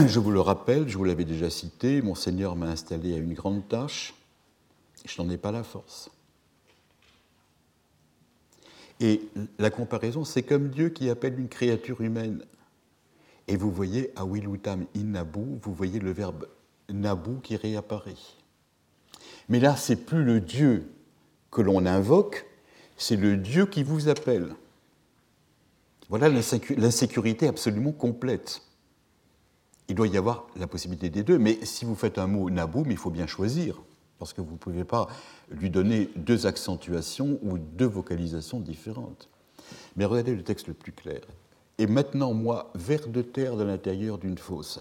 Je 0.08 0.19
vous 0.19 0.32
le 0.32 0.39
rappelle, 0.39 0.88
je 0.88 0.97
vous 0.97 1.04
l'avais 1.04 1.25
déjà 1.25 1.49
cité, 1.49 2.01
mon 2.01 2.15
Seigneur 2.15 2.56
m'a 2.56 2.67
installé 2.67 3.15
à 3.15 3.17
une 3.17 3.34
grande 3.34 3.67
tâche, 3.67 4.13
je 5.06 5.21
n'en 5.21 5.30
ai 5.30 5.38
pas 5.38 5.51
la 5.51 5.63
force. 5.63 6.12
Et 9.01 9.21
la 9.59 9.69
comparaison, 9.69 10.23
c'est 10.23 10.43
comme 10.43 10.69
Dieu 10.69 10.89
qui 10.89 11.09
appelle 11.09 11.37
une 11.37 11.49
créature 11.49 11.99
humaine. 12.01 12.45
Et 13.47 13.57
vous 13.57 13.71
voyez, 13.71 14.11
à 14.15 14.23
Wilutam 14.23 14.85
in 14.95 15.03
Nabu, 15.03 15.59
vous 15.61 15.73
voyez 15.73 15.99
le 15.99 16.11
verbe 16.11 16.47
Nabu 16.89 17.41
qui 17.43 17.57
réapparaît. 17.57 18.15
Mais 19.49 19.59
là, 19.59 19.75
c'est 19.75 19.97
plus 19.97 20.23
le 20.23 20.39
Dieu 20.39 20.87
que 21.49 21.61
l'on 21.61 21.85
invoque, 21.85 22.45
c'est 22.95 23.17
le 23.17 23.35
Dieu 23.35 23.65
qui 23.65 23.83
vous 23.83 24.07
appelle. 24.07 24.53
Voilà 26.07 26.29
l'insécurité 26.29 27.47
absolument 27.47 27.91
complète 27.91 28.61
il 29.91 29.95
doit 29.95 30.07
y 30.07 30.17
avoir 30.17 30.47
la 30.55 30.67
possibilité 30.67 31.09
des 31.09 31.21
deux. 31.21 31.37
Mais 31.37 31.59
si 31.63 31.83
vous 31.83 31.95
faites 31.95 32.17
un 32.17 32.27
mot 32.27 32.49
naboum, 32.49 32.89
il 32.89 32.97
faut 32.97 33.09
bien 33.09 33.27
choisir, 33.27 33.81
parce 34.21 34.34
que 34.34 34.41
vous 34.41 34.51
ne 34.51 34.57
pouvez 34.57 34.84
pas 34.84 35.07
lui 35.49 35.71
donner 35.71 36.07
deux 36.15 36.45
accentuations 36.45 37.39
ou 37.41 37.57
deux 37.57 37.88
vocalisations 37.88 38.60
différentes. 38.60 39.29
Mais 39.95 40.05
regardez 40.05 40.36
le 40.36 40.43
texte 40.43 40.67
le 40.67 40.75
plus 40.75 40.91
clair. 40.91 41.21
Et 41.79 41.88
maintenant, 41.88 42.31
moi, 42.31 42.71
vers 42.75 43.07
de 43.07 43.23
terre 43.23 43.57
de 43.57 43.63
l'intérieur 43.63 44.19
d'une 44.19 44.38
fosse. 44.38 44.79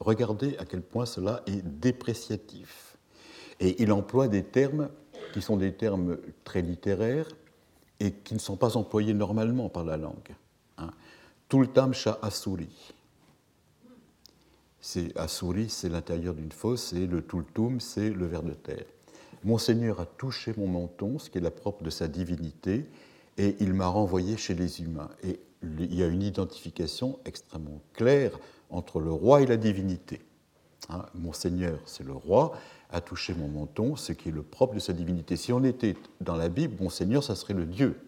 Regardez 0.00 0.56
à 0.58 0.64
quel 0.64 0.82
point 0.82 1.06
cela 1.06 1.44
est 1.46 1.62
dépréciatif. 1.64 2.96
Et 3.60 3.80
il 3.80 3.92
emploie 3.92 4.26
des 4.26 4.42
termes 4.42 4.88
qui 5.32 5.40
sont 5.40 5.56
des 5.56 5.72
termes 5.72 6.18
très 6.42 6.62
littéraires 6.62 7.28
et 8.00 8.10
qui 8.10 8.34
ne 8.34 8.40
sont 8.40 8.56
pas 8.56 8.76
employés 8.76 9.14
normalement 9.14 9.68
par 9.68 9.84
la 9.84 9.96
langue. 9.96 10.34
Hein. 10.78 10.90
Tultam 11.48 11.94
Shah 11.94 12.18
Asuri 12.20 12.92
c'est 14.82 15.16
Assouri, 15.16 15.70
c'est 15.70 15.88
l'intérieur 15.88 16.34
d'une 16.34 16.52
fosse, 16.52 16.92
et 16.92 17.06
le 17.06 17.24
Tultum, 17.24 17.80
c'est 17.80 18.10
le 18.10 18.26
ver 18.26 18.42
de 18.42 18.52
terre. 18.52 18.84
Monseigneur 19.44 20.00
a 20.00 20.06
touché 20.06 20.52
mon 20.56 20.66
menton, 20.66 21.18
ce 21.18 21.30
qui 21.30 21.38
est 21.38 21.40
la 21.40 21.52
propre 21.52 21.84
de 21.84 21.90
sa 21.90 22.08
divinité, 22.08 22.90
et 23.38 23.56
il 23.60 23.74
m'a 23.74 23.86
renvoyé 23.86 24.36
chez 24.36 24.54
les 24.54 24.82
humains. 24.82 25.08
Et 25.22 25.40
il 25.62 25.94
y 25.94 26.02
a 26.02 26.08
une 26.08 26.22
identification 26.22 27.20
extrêmement 27.24 27.80
claire 27.94 28.38
entre 28.70 29.00
le 29.00 29.12
roi 29.12 29.42
et 29.42 29.46
la 29.46 29.56
divinité. 29.56 30.20
Hein, 30.88 31.06
Monseigneur, 31.14 31.78
c'est 31.86 32.04
le 32.04 32.12
roi, 32.12 32.52
a 32.90 33.00
touché 33.00 33.34
mon 33.34 33.48
menton, 33.48 33.94
ce 33.94 34.12
qui 34.12 34.30
est 34.30 34.32
le 34.32 34.42
propre 34.42 34.74
de 34.74 34.80
sa 34.80 34.92
divinité. 34.92 35.36
Si 35.36 35.52
on 35.52 35.62
était 35.62 35.96
dans 36.20 36.36
la 36.36 36.48
Bible, 36.48 36.82
Monseigneur, 36.82 37.22
ça 37.22 37.36
serait 37.36 37.54
le 37.54 37.66
Dieu. 37.66 38.00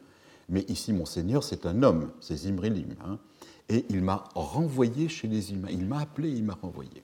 Mais 0.48 0.62
ici, 0.62 0.92
Monseigneur, 0.92 1.44
c'est 1.44 1.66
un 1.66 1.84
homme, 1.84 2.10
c'est 2.20 2.36
Zimrilim. 2.36 2.96
Hein 3.04 3.18
et 3.68 3.84
il 3.88 4.02
m'a 4.02 4.24
renvoyé 4.34 5.08
chez 5.08 5.28
les 5.28 5.52
humains. 5.52 5.68
Il 5.70 5.86
m'a 5.86 6.00
appelé, 6.00 6.30
il 6.30 6.44
m'a 6.44 6.58
renvoyé. 6.60 7.02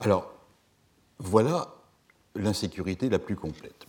Alors, 0.00 0.32
voilà 1.18 1.74
l'insécurité 2.34 3.08
la 3.08 3.18
plus 3.18 3.36
complète. 3.36 3.86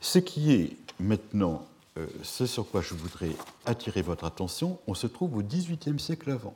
Ce 0.00 0.18
qui 0.18 0.52
est 0.52 0.76
maintenant, 0.98 1.66
euh, 1.98 2.06
ce 2.22 2.46
sur 2.46 2.68
quoi 2.70 2.80
je 2.80 2.94
voudrais 2.94 3.30
attirer 3.66 4.02
votre 4.02 4.24
attention, 4.24 4.78
on 4.86 4.94
se 4.94 5.06
trouve 5.06 5.36
au 5.36 5.42
XVIIIe 5.42 5.98
siècle 5.98 6.30
avant. 6.30 6.54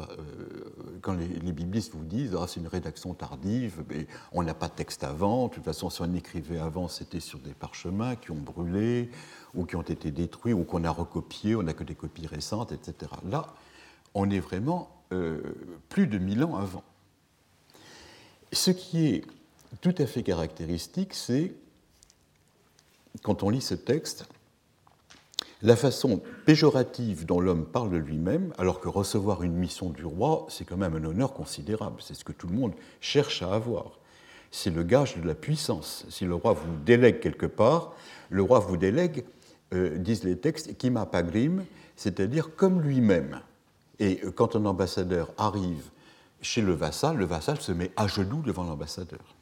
Euh, 0.00 0.16
quand 1.02 1.12
les, 1.12 1.52
biblistes 1.52 1.92
vous 1.94 2.04
disent 2.04 2.34
ah, 2.38 2.46
c'est 2.48 2.60
une 2.60 2.68
rédaction 2.68 3.12
tardive, 3.14 3.84
mais 3.88 4.06
on 4.32 4.42
n'a 4.42 4.54
pas 4.54 4.68
de 4.68 4.72
texte 4.72 5.04
avant, 5.04 5.48
de 5.48 5.54
toute 5.54 5.64
façon 5.64 5.90
si 5.90 6.00
on 6.00 6.14
écrivait 6.14 6.58
avant 6.58 6.88
c'était 6.88 7.20
sur 7.20 7.38
des 7.38 7.52
parchemins 7.52 8.16
qui 8.16 8.30
ont 8.30 8.36
brûlé 8.36 9.10
ou 9.54 9.66
qui 9.66 9.76
ont 9.76 9.82
été 9.82 10.10
détruits 10.10 10.54
ou 10.54 10.64
qu'on 10.64 10.84
a 10.84 10.90
recopiés, 10.90 11.54
on 11.54 11.62
n'a 11.62 11.74
que 11.74 11.84
des 11.84 11.94
copies 11.94 12.26
récentes, 12.26 12.72
etc. 12.72 13.12
Là, 13.28 13.54
on 14.14 14.30
est 14.30 14.40
vraiment 14.40 14.90
euh, 15.12 15.40
plus 15.88 16.06
de 16.06 16.18
mille 16.18 16.42
ans 16.44 16.56
avant. 16.56 16.84
Ce 18.52 18.70
qui 18.70 19.06
est 19.06 19.24
tout 19.80 19.94
à 19.98 20.06
fait 20.06 20.22
caractéristique, 20.22 21.14
c'est, 21.14 21.52
quand 23.22 23.42
on 23.42 23.50
lit 23.50 23.60
ce 23.60 23.74
texte, 23.74 24.26
la 25.64 25.76
façon 25.76 26.20
péjorative 26.44 27.24
dont 27.24 27.40
l'homme 27.40 27.64
parle 27.64 27.90
de 27.90 27.96
lui-même, 27.96 28.52
alors 28.58 28.80
que 28.80 28.88
recevoir 28.88 29.42
une 29.42 29.54
mission 29.54 29.88
du 29.88 30.04
roi, 30.04 30.46
c'est 30.50 30.66
quand 30.66 30.76
même 30.76 30.94
un 30.94 31.04
honneur 31.04 31.32
considérable, 31.32 31.96
c'est 32.00 32.12
ce 32.12 32.22
que 32.22 32.32
tout 32.32 32.46
le 32.46 32.54
monde 32.54 32.74
cherche 33.00 33.42
à 33.42 33.54
avoir. 33.54 33.98
C'est 34.50 34.70
le 34.70 34.82
gage 34.82 35.16
de 35.16 35.26
la 35.26 35.34
puissance. 35.34 36.04
Si 36.10 36.26
le 36.26 36.34
roi 36.34 36.52
vous 36.52 36.76
délègue 36.84 37.18
quelque 37.18 37.46
part, 37.46 37.94
le 38.28 38.42
roi 38.42 38.58
vous 38.58 38.76
délègue, 38.76 39.24
euh, 39.72 39.96
disent 39.96 40.22
les 40.22 40.36
textes, 40.36 40.76
kima 40.76 41.06
pagrim, 41.06 41.64
c'est-à-dire 41.96 42.54
comme 42.54 42.82
lui-même. 42.82 43.40
Et 43.98 44.20
euh, 44.22 44.30
quand 44.30 44.56
un 44.56 44.66
ambassadeur 44.66 45.32
arrive 45.38 45.90
chez 46.42 46.60
le 46.60 46.74
vassal, 46.74 47.16
le 47.16 47.24
vassal 47.24 47.58
se 47.58 47.72
met 47.72 47.90
à 47.96 48.06
genoux 48.06 48.42
devant 48.42 48.64
l'ambassadeur. 48.64 49.34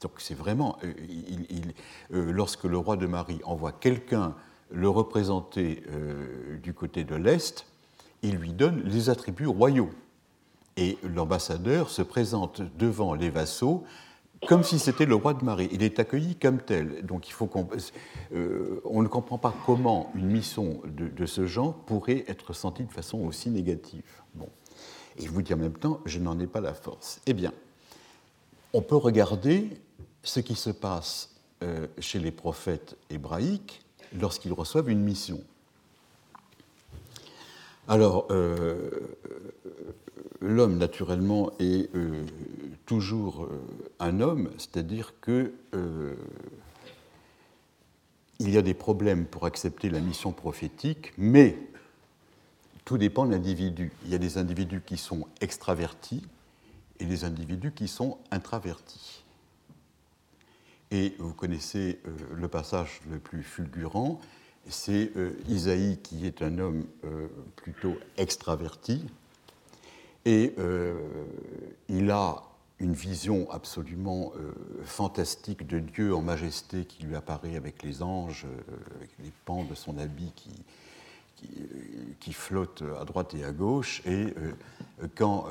Donc 0.00 0.12
c'est 0.16 0.34
vraiment, 0.34 0.78
euh, 0.82 2.32
lorsque 2.32 2.64
le 2.64 2.78
roi 2.78 2.96
de 2.96 3.06
Marie 3.06 3.40
envoie 3.44 3.72
quelqu'un 3.72 4.34
le 4.70 4.88
représenter 4.88 5.82
euh, 5.90 6.58
du 6.58 6.74
côté 6.74 7.04
de 7.04 7.14
l'Est, 7.14 7.66
il 8.22 8.36
lui 8.36 8.52
donne 8.52 8.82
les 8.84 9.10
attributs 9.10 9.46
royaux. 9.46 9.90
Et 10.76 10.98
l'ambassadeur 11.02 11.88
se 11.88 12.02
présente 12.02 12.60
devant 12.76 13.14
les 13.14 13.30
vassaux 13.30 13.84
comme 14.46 14.62
si 14.62 14.78
c'était 14.78 15.06
le 15.06 15.14
roi 15.14 15.34
de 15.34 15.44
Marie. 15.44 15.68
Il 15.72 15.82
est 15.82 15.98
accueilli 15.98 16.36
comme 16.36 16.60
tel. 16.60 17.04
Donc 17.04 17.28
il 17.28 17.32
faut 17.32 17.46
qu'on 17.46 17.68
euh, 18.34 18.80
on 18.84 19.02
ne 19.02 19.08
comprend 19.08 19.38
pas 19.38 19.54
comment 19.64 20.10
une 20.14 20.26
mission 20.26 20.80
de, 20.84 21.26
ce 21.26 21.46
genre 21.46 21.74
pourrait 21.74 22.24
être 22.28 22.52
sentie 22.52 22.84
de 22.84 22.92
façon 22.92 23.20
aussi 23.20 23.50
négative. 23.50 24.04
Bon. 24.34 24.48
Et 25.18 25.24
je 25.24 25.30
vous 25.30 25.42
dis 25.42 25.54
en 25.54 25.58
même 25.58 25.72
temps, 25.72 26.00
je 26.04 26.18
n'en 26.18 26.38
ai 26.38 26.46
pas 26.46 26.60
la 26.60 26.74
force. 26.74 27.20
Eh 27.26 27.32
bien, 27.32 27.52
on 28.74 28.82
peut 28.82 28.96
regarder 28.96 29.70
ce 30.22 30.40
qui 30.40 30.54
se 30.54 30.70
passe 30.70 31.34
euh, 31.62 31.86
chez 31.98 32.18
les 32.18 32.32
prophètes 32.32 32.96
hébraïques 33.08 33.85
lorsqu'ils 34.18 34.52
reçoivent 34.52 34.90
une 34.90 35.02
mission. 35.02 35.40
Alors, 37.88 38.26
euh, 38.30 38.90
l'homme, 40.40 40.76
naturellement, 40.76 41.52
est 41.60 41.94
euh, 41.94 42.24
toujours 42.84 43.44
euh, 43.44 43.60
un 44.00 44.20
homme, 44.20 44.50
c'est-à-dire 44.58 45.14
que 45.20 45.52
il 48.38 48.50
y 48.50 48.58
a 48.58 48.62
des 48.62 48.74
problèmes 48.74 49.24
pour 49.24 49.46
accepter 49.46 49.88
la 49.88 50.00
mission 50.00 50.32
prophétique, 50.32 51.12
mais 51.16 51.56
tout 52.84 52.98
dépend 52.98 53.24
de 53.24 53.32
l'individu. 53.32 53.92
Il 54.04 54.10
y 54.10 54.14
a 54.14 54.18
des 54.18 54.36
individus 54.36 54.82
qui 54.84 54.96
sont 54.96 55.26
extravertis 55.40 56.22
et 56.98 57.04
des 57.04 57.24
individus 57.24 57.72
qui 57.72 57.88
sont 57.88 58.18
intravertis. 58.30 59.24
Et 60.90 61.14
vous 61.18 61.34
connaissez 61.34 61.98
euh, 62.06 62.10
le 62.34 62.48
passage 62.48 63.00
le 63.10 63.18
plus 63.18 63.42
fulgurant, 63.42 64.20
c'est 64.68 65.10
euh, 65.16 65.32
Isaïe 65.48 65.98
qui 66.02 66.26
est 66.26 66.42
un 66.42 66.58
homme 66.58 66.86
euh, 67.04 67.28
plutôt 67.56 67.96
extraverti, 68.16 69.04
et 70.24 70.54
il 71.88 72.10
a 72.10 72.42
une 72.80 72.94
vision 72.94 73.48
absolument 73.52 74.32
fantastique 74.84 75.68
de 75.68 75.78
Dieu 75.78 76.12
en 76.16 76.20
majesté 76.20 76.84
qui 76.84 77.04
lui 77.04 77.14
apparaît 77.14 77.54
avec 77.54 77.84
les 77.84 78.02
anges, 78.02 78.44
avec 78.96 79.10
les 79.22 79.30
pans 79.44 79.62
de 79.62 79.76
son 79.76 79.98
habit 79.98 80.32
qui, 80.34 80.50
qui, 81.36 81.48
qui 82.18 82.32
flottent 82.32 82.82
à 83.00 83.04
droite 83.04 83.34
et 83.34 83.44
à 83.44 83.52
gauche, 83.52 84.02
et 84.04 84.34
quand 85.14 85.46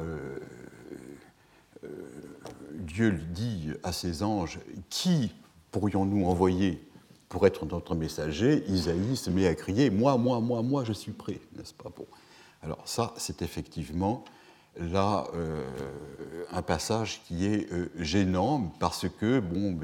Dieu 2.74 3.12
dit 3.12 3.71
à 3.84 3.91
ses 3.91 4.24
anges 4.24 4.60
Qui 4.89 5.32
pourrions-nous 5.71 6.26
envoyer 6.26 6.88
pour 7.30 7.48
être 7.48 7.65
notre 7.65 7.95
messager? 7.95 8.63
Isaïe 8.67 9.15
se 9.15 9.30
met 9.30 9.48
à 9.48 9.56
crier 9.56 9.89
Moi, 9.89 10.17
moi, 10.17 10.39
moi, 10.39 10.62
moi, 10.62 10.84
je 10.84 10.93
suis 10.93 11.12
prêt, 11.12 11.39
n'est-ce 11.58 11.74
pas? 11.74 11.91
Bon. 11.95 12.06
Alors, 12.62 12.82
ça, 12.86 13.13
c'est 13.17 13.41
effectivement 13.41 14.24
là 14.78 15.26
euh, 15.36 15.63
un 16.52 16.62
passage 16.62 17.21
qui 17.26 17.45
est 17.45 17.71
euh, 17.71 17.89
gênant 17.98 18.74
parce 18.80 19.08
que, 19.08 19.39
bon, 19.39 19.78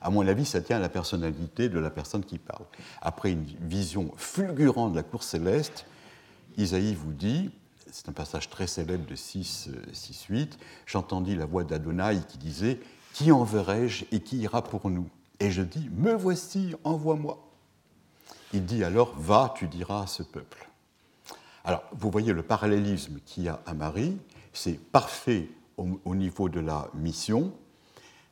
à 0.00 0.10
mon 0.10 0.26
avis, 0.26 0.44
ça 0.44 0.60
tient 0.60 0.76
à 0.76 0.80
la 0.80 0.88
personnalité 0.88 1.68
de 1.68 1.78
la 1.78 1.90
personne 1.90 2.24
qui 2.24 2.38
parle. 2.38 2.64
Après 3.00 3.32
une 3.32 3.44
vision 3.60 4.10
fulgurante 4.16 4.92
de 4.92 4.96
la 4.96 5.02
cour 5.02 5.22
céleste, 5.22 5.86
Isaïe 6.56 6.94
vous 6.94 7.12
dit 7.12 7.50
c'est 7.94 8.08
un 8.08 8.12
passage 8.12 8.50
très 8.50 8.66
célèbre 8.66 9.06
de 9.06 9.14
6, 9.14 9.70
6 9.92 10.24
8, 10.28 10.58
j'entendis 10.84 11.36
la 11.36 11.46
voix 11.46 11.62
d'Adonai 11.62 12.18
qui 12.28 12.38
disait 12.38 12.80
Qui 13.12 13.30
enverrai-je 13.30 14.04
et 14.10 14.18
qui 14.18 14.38
ira 14.38 14.64
pour 14.64 14.90
nous? 14.90 15.08
Et 15.38 15.52
je 15.52 15.62
dis 15.62 15.88
Me 15.92 16.12
voici, 16.12 16.74
envoie-moi. 16.82 17.38
Il 18.52 18.66
dit 18.66 18.82
alors 18.82 19.14
Va, 19.16 19.54
tu 19.56 19.68
diras 19.68 20.02
à 20.02 20.06
ce 20.08 20.24
peuple. 20.24 20.68
Alors, 21.62 21.84
vous 21.92 22.10
voyez 22.10 22.32
le 22.32 22.42
parallélisme 22.42 23.20
qu'il 23.24 23.44
y 23.44 23.48
a 23.48 23.62
à 23.64 23.74
Marie, 23.74 24.18
c'est 24.52 24.80
parfait 24.90 25.48
au, 25.76 26.16
niveau 26.16 26.48
de 26.48 26.58
la 26.58 26.90
mission, 26.94 27.52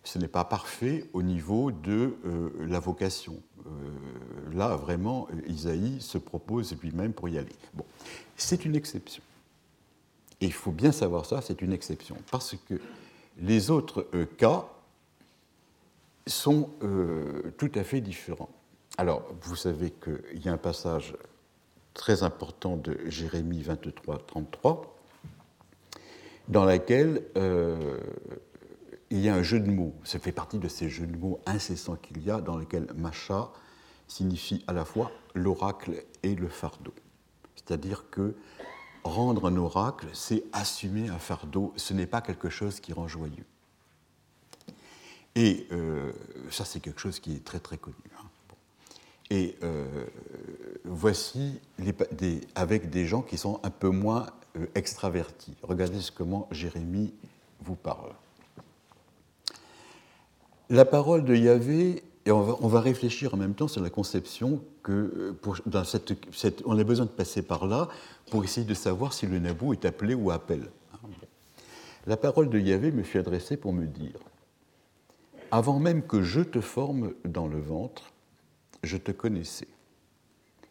ce 0.02 0.18
n'est 0.18 0.26
pas 0.26 0.44
parfait 0.44 1.08
au 1.12 1.22
niveau 1.22 1.70
de 1.70 2.16
euh, 2.26 2.50
la 2.66 2.80
vocation. 2.80 3.40
Euh, 3.66 4.54
là, 4.54 4.74
vraiment, 4.74 5.28
Isaïe 5.46 6.00
se 6.00 6.18
propose 6.18 6.76
lui-même 6.82 7.12
pour 7.12 7.28
y 7.28 7.38
aller. 7.38 7.54
C'est 8.36 8.64
une 8.64 8.74
exception. 8.74 9.22
Et 10.42 10.46
il 10.46 10.52
faut 10.52 10.72
bien 10.72 10.90
savoir 10.90 11.24
ça, 11.24 11.40
c'est 11.40 11.62
une 11.62 11.72
exception, 11.72 12.16
parce 12.32 12.56
que 12.68 12.74
les 13.38 13.70
autres 13.70 14.08
euh, 14.12 14.26
cas 14.26 14.66
sont 16.26 16.70
euh, 16.82 17.52
tout 17.58 17.70
à 17.76 17.84
fait 17.84 18.00
différents. 18.00 18.50
Alors, 18.98 19.22
vous 19.40 19.54
savez 19.54 19.92
qu'il 19.92 20.44
y 20.44 20.48
a 20.48 20.52
un 20.52 20.58
passage 20.58 21.14
très 21.94 22.24
important 22.24 22.76
de 22.76 22.98
Jérémie 23.06 23.62
23, 23.62 24.18
33, 24.26 24.96
dans 26.48 26.64
lequel 26.64 27.22
euh, 27.36 27.98
il 29.10 29.20
y 29.20 29.28
a 29.28 29.36
un 29.36 29.44
jeu 29.44 29.60
de 29.60 29.70
mots. 29.70 29.94
Ça 30.02 30.18
fait 30.18 30.32
partie 30.32 30.58
de 30.58 30.66
ces 30.66 30.88
jeux 30.88 31.06
de 31.06 31.16
mots 31.16 31.38
incessants 31.46 31.94
qu'il 31.94 32.20
y 32.20 32.32
a, 32.32 32.40
dans 32.40 32.58
lesquels 32.58 32.88
Macha 32.96 33.52
signifie 34.08 34.64
à 34.66 34.72
la 34.72 34.84
fois 34.84 35.12
l'oracle 35.36 36.02
et 36.24 36.34
le 36.34 36.48
fardeau. 36.48 36.92
C'est-à-dire 37.54 38.10
que 38.10 38.34
rendre 39.04 39.46
un 39.48 39.56
oracle, 39.56 40.06
c'est 40.12 40.44
assumer 40.52 41.08
un 41.08 41.18
fardeau, 41.18 41.72
ce 41.76 41.94
n'est 41.94 42.06
pas 42.06 42.20
quelque 42.20 42.50
chose 42.50 42.80
qui 42.80 42.92
rend 42.92 43.08
joyeux. 43.08 43.44
Et 45.34 45.66
euh, 45.72 46.12
ça, 46.50 46.64
c'est 46.64 46.80
quelque 46.80 47.00
chose 47.00 47.18
qui 47.18 47.34
est 47.34 47.44
très 47.44 47.58
très 47.58 47.78
connu. 47.78 47.96
Hein. 48.18 48.26
Et 49.30 49.56
euh, 49.62 50.04
voici 50.84 51.58
avec 52.54 52.90
des 52.90 53.06
gens 53.06 53.22
qui 53.22 53.38
sont 53.38 53.60
un 53.62 53.70
peu 53.70 53.88
moins 53.88 54.26
euh, 54.56 54.66
extravertis. 54.74 55.56
Regardez 55.62 56.00
comment 56.14 56.48
Jérémie 56.50 57.14
vous 57.60 57.76
parle. 57.76 58.12
La 60.68 60.84
parole 60.84 61.24
de 61.24 61.34
Yahvé 61.34 62.02
et 62.24 62.30
on 62.30 62.68
va, 62.68 62.80
réfléchir 62.80 63.34
en 63.34 63.36
même 63.36 63.54
temps 63.54 63.66
sur 63.66 63.82
la 63.82 63.90
conception 63.90 64.62
que 64.84 64.92
euh, 64.92 66.62
on 66.64 66.78
a 66.78 66.84
besoin 66.84 67.06
de 67.06 67.10
passer 67.10 67.42
par 67.42 67.66
là 67.66 67.88
pour 68.30 68.44
essayer 68.44 68.64
de 68.66 68.74
savoir 68.74 69.12
si 69.12 69.26
le 69.26 69.40
nabou 69.40 69.72
est 69.72 69.84
appelé 69.84 70.14
ou 70.14 70.30
appel. 70.30 70.70
La 72.06 72.16
parole 72.16 72.48
de 72.48 72.58
Yahvé 72.58 72.92
me 72.92 73.02
fut 73.02 73.18
adressée 73.18 73.56
pour 73.56 73.72
me 73.72 73.86
dire 73.86 74.18
Avant 75.50 75.80
même 75.80 76.02
que 76.02 76.22
je 76.22 76.40
te 76.40 76.60
forme 76.60 77.12
dans 77.24 77.48
le 77.48 77.60
ventre, 77.60 78.12
je 78.84 78.96
te 78.96 79.10
connaissais. 79.10 79.68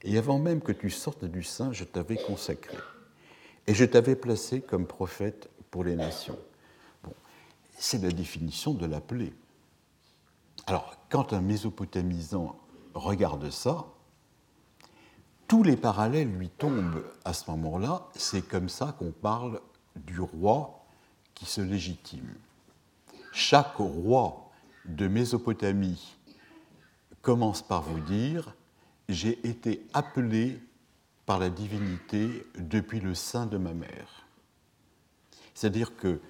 Et 0.03 0.17
avant 0.17 0.39
même 0.39 0.61
que 0.61 0.71
tu 0.71 0.89
sortes 0.89 1.25
du 1.25 1.43
sein, 1.43 1.73
je 1.73 1.83
t'avais 1.83 2.17
consacré. 2.17 2.77
Et 3.67 3.73
je 3.73 3.85
t'avais 3.85 4.15
placé 4.15 4.61
comme 4.61 4.87
prophète 4.87 5.49
pour 5.69 5.83
les 5.83 5.95
nations. 5.95 6.39
Bon, 7.03 7.13
c'est 7.77 8.01
la 8.01 8.11
définition 8.11 8.73
de 8.73 8.85
l'appelé. 8.85 9.33
Alors, 10.67 10.95
quand 11.09 11.33
un 11.33 11.41
mésopotamisant 11.41 12.55
regarde 12.93 13.49
ça, 13.49 13.85
tous 15.47 15.63
les 15.63 15.75
parallèles 15.75 16.31
lui 16.31 16.49
tombent 16.49 17.03
à 17.25 17.33
ce 17.33 17.51
moment-là. 17.51 18.07
C'est 18.15 18.47
comme 18.47 18.69
ça 18.69 18.95
qu'on 18.97 19.11
parle 19.11 19.59
du 19.95 20.21
roi 20.21 20.85
qui 21.33 21.45
se 21.45 21.59
légitime. 21.59 22.35
Chaque 23.33 23.75
roi 23.75 24.49
de 24.85 25.07
Mésopotamie 25.07 26.17
commence 27.21 27.61
par 27.61 27.81
vous 27.81 27.99
dire 27.99 28.55
J'ai 29.09 29.45
été 29.47 29.85
appelé 29.93 30.61
par 31.25 31.39
la 31.39 31.49
divinité 31.49 32.45
depuis 32.57 32.99
le 32.99 33.13
sein 33.13 33.45
de 33.45 33.57
ma 33.57 33.73
mère. 33.73 34.25
C'est-à-dire 35.53 35.95
que 35.95 36.21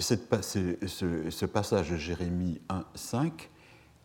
ce, 0.00 1.44
passage 1.44 1.90
de 1.90 1.96
Jérémie 1.96 2.60
1, 2.68 2.84
5 2.94 3.50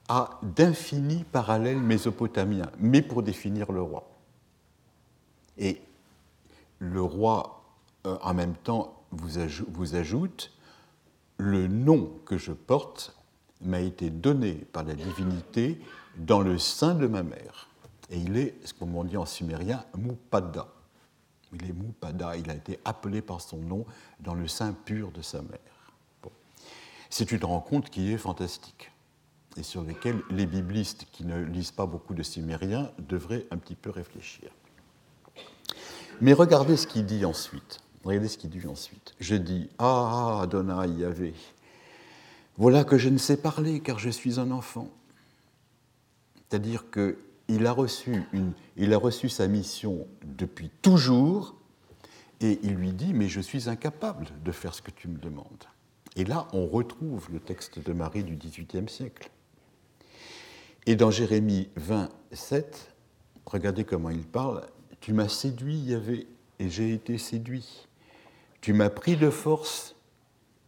a 0.07 0.39
d'infinis 0.43 1.23
parallèles 1.31 1.79
mésopotamiens, 1.79 2.71
mais 2.79 3.01
pour 3.01 3.23
définir 3.23 3.71
le 3.71 3.81
roi. 3.81 4.09
Et 5.57 5.81
le 6.79 7.01
roi, 7.01 7.63
euh, 8.05 8.17
en 8.21 8.33
même 8.33 8.55
temps, 8.55 9.03
vous, 9.11 9.95
ajoute 9.95 10.51
le 11.37 11.67
nom 11.67 12.11
que 12.25 12.37
je 12.37 12.51
porte 12.51 13.15
m'a 13.61 13.79
été 13.79 14.09
donné 14.09 14.53
par 14.53 14.83
la 14.83 14.93
divinité 14.93 15.79
dans 16.17 16.41
le 16.41 16.57
sein 16.57 16.93
de 16.93 17.07
ma 17.07 17.23
mère. 17.23 17.69
Et 18.09 18.19
il 18.19 18.37
est, 18.37 18.55
ce 18.65 18.73
qu'on 18.73 19.03
dit 19.03 19.17
en 19.17 19.25
sumérien, 19.25 19.83
Mupada. 19.97 20.67
Il 21.53 21.69
est 21.69 21.73
Mupada, 21.73 22.35
il 22.35 22.49
a 22.49 22.55
été 22.55 22.79
appelé 22.85 23.21
par 23.21 23.41
son 23.41 23.57
nom 23.57 23.85
dans 24.19 24.33
le 24.33 24.47
sein 24.47 24.73
pur 24.73 25.11
de 25.11 25.21
sa 25.21 25.41
mère. 25.41 25.74
C'est 27.17 27.31
une 27.31 27.45
rencontre 27.45 27.89
qui 27.89 28.11
est 28.11 28.17
fantastique 28.17 28.91
et 29.55 29.63
sur 29.63 29.83
lesquels 29.83 30.19
les 30.31 30.45
biblistes 30.45 31.05
qui 31.13 31.23
ne 31.23 31.45
lisent 31.45 31.71
pas 31.71 31.85
beaucoup 31.85 32.13
de 32.13 32.23
Sumériens 32.23 32.91
devraient 32.99 33.45
un 33.51 33.57
petit 33.57 33.75
peu 33.75 33.89
réfléchir. 33.89 34.49
Mais 36.19 36.33
regardez 36.33 36.75
ce 36.75 36.85
qu'il 36.85 37.05
dit 37.05 37.23
ensuite. 37.23 37.79
Regardez 38.03 38.27
ce 38.27 38.37
qu'il 38.37 38.49
dit 38.49 38.67
ensuite. 38.67 39.15
Je 39.21 39.35
dis 39.35 39.69
Ah, 39.77 40.41
Adonai 40.41 40.89
Yahvé, 40.89 41.33
voilà 42.57 42.83
que 42.83 42.97
je 42.97 43.07
ne 43.07 43.17
sais 43.17 43.37
parler 43.37 43.79
car 43.79 43.97
je 43.97 44.09
suis 44.09 44.37
un 44.37 44.51
enfant. 44.51 44.89
C'est-à-dire 46.35 46.83
qu'il 46.91 47.65
a, 47.65 47.71
reçu 47.71 48.23
il 48.75 48.93
a 48.93 48.97
reçu 48.97 49.29
sa 49.29 49.47
mission 49.47 50.05
depuis 50.25 50.69
toujours 50.81 51.55
et 52.41 52.59
il 52.63 52.73
lui 52.73 52.91
dit 52.91 53.13
Mais 53.13 53.29
je 53.29 53.39
suis 53.39 53.69
incapable 53.69 54.27
de 54.43 54.51
faire 54.51 54.73
ce 54.73 54.81
que 54.81 54.91
tu 54.91 55.07
me 55.07 55.17
demandes. 55.17 55.65
Et 56.15 56.23
là, 56.23 56.47
on 56.53 56.65
retrouve 56.67 57.29
le 57.31 57.39
texte 57.39 57.79
de 57.79 57.93
Marie 57.93 58.23
du 58.23 58.35
XVIIIe 58.35 58.87
siècle. 58.87 59.29
Et 60.85 60.95
dans 60.95 61.11
Jérémie 61.11 61.69
27, 61.75 62.93
regardez 63.45 63.83
comment 63.83 64.09
il 64.09 64.25
parle, 64.25 64.65
Tu 65.01 65.13
m'as 65.13 65.27
séduit, 65.27 65.77
Yahvé, 65.77 66.27
et 66.59 66.69
j'ai 66.69 66.93
été 66.93 67.17
séduit. 67.17 67.87
Tu 68.61 68.73
m'as 68.73 68.89
pris 68.89 69.17
de 69.17 69.29
force 69.29 69.95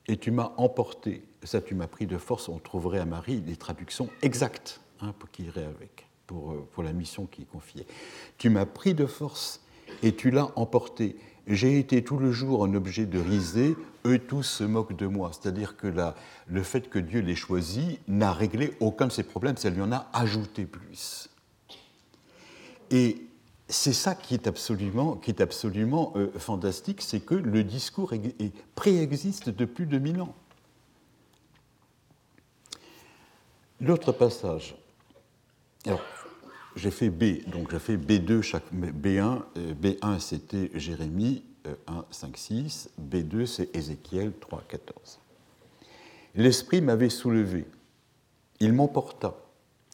et 0.08 0.18
tu 0.18 0.32
m'as 0.32 0.54
emporté. 0.58 1.24
Ça, 1.44 1.62
tu 1.62 1.76
m'as 1.76 1.88
pris 1.88 2.08
de 2.08 2.18
force, 2.18 2.50
on 2.50 2.60
trouverait 2.60 3.00
à 3.00 3.06
Marie 3.06 3.42
des 3.42 3.56
traductions 3.56 4.10
exactes 4.22 4.82
hein, 5.02 5.14
pour 5.18 5.32
qui 5.32 5.44
irait 5.44 5.64
avec, 5.64 6.08
pour, 6.26 6.52
euh, 6.52 6.68
pour 6.74 6.84
la 6.84 6.94
mission 6.94 7.26
qui 7.26 7.44
est 7.44 7.46
confiée. 7.46 7.88
Tu 8.38 8.50
m'as 8.50 8.66
pris 8.66 8.94
de 8.94 9.06
force 9.06 9.62
et 10.04 10.16
tu 10.16 10.30
l'as 10.30 10.52
emporté. 10.56 11.16
J'ai 11.48 11.80
été 11.80 12.04
tout 12.04 12.18
le 12.18 12.34
jour 12.34 12.66
un 12.66 12.74
objet 12.74 13.06
de 13.06 13.20
risée, 13.20 13.78
eux 14.06 14.20
tous 14.20 14.44
se 14.44 14.64
moquent 14.66 14.96
de 14.96 15.08
moi. 15.08 15.32
C'est-à-dire 15.32 15.78
que 15.78 15.88
le 16.48 16.64
fait 16.64 16.90
que 16.90 17.00
Dieu 17.00 17.22
l'ait 17.22 17.36
choisi 17.36 18.00
n'a 18.10 18.34
réglé 18.34 18.76
aucun 18.82 19.08
de 19.08 19.14
ses 19.14 19.24
problèmes, 19.24 19.56
ça 19.56 19.70
lui 19.70 19.82
en 19.82 19.94
a 19.94 20.10
ajouté 20.12 20.66
plus. 20.66 21.30
Et 22.92 23.28
c'est 23.70 23.94
ça 23.94 24.14
qui 24.14 24.34
est 24.34 24.48
absolument, 24.48 25.16
qui 25.16 25.32
est 25.32 25.42
absolument 25.42 26.14
euh, 26.16 26.32
fantastique, 26.38 27.02
c'est 27.02 27.20
que 27.20 27.36
le 27.36 27.64
discours 27.64 28.14
préexiste 28.76 29.50
depuis 29.50 29.86
plus 29.86 29.86
de 29.86 30.00
mille 30.00 30.22
ans. 30.22 30.36
L'autre 33.80 34.12
passage. 34.12 34.76
Alors, 35.86 36.02
j'ai 36.78 36.92
fait 36.92 37.10
B, 37.10 37.44
donc 37.48 37.72
j'ai 37.72 37.80
fait 37.80 37.98
B2, 37.98 38.42
chaque, 38.42 38.72
B1, 38.74 39.42
B1 39.82 40.20
c'était 40.20 40.70
Jérémie 40.76 41.44
1, 41.88 42.06
5, 42.10 42.38
6, 42.38 42.90
B2 43.02 43.46
c'est 43.46 43.76
Ézéchiel 43.76 44.32
3, 44.40 44.64
14. 44.68 45.20
L'esprit 46.36 46.82
m'avait 46.82 47.10
soulevé, 47.10 47.66
il 48.60 48.74
m'emporta, 48.74 49.36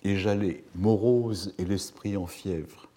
et 0.04 0.18
j'allais, 0.18 0.66
morose 0.76 1.54
et 1.58 1.66
l'esprit 1.66 2.18
en 2.18 2.28
fièvre, 2.28 2.90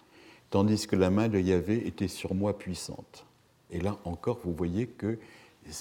tandis 0.49 0.85
que 0.85 0.97
la 0.97 1.09
main 1.09 1.29
de 1.29 1.39
Yahvé 1.39 1.87
était 1.87 2.09
sur 2.09 2.35
moi 2.35 2.57
puissante. 2.57 3.25
Et 3.71 3.79
là 3.79 3.97
encore, 4.03 4.39
vous 4.43 4.53
voyez 4.53 4.87
que 4.87 5.17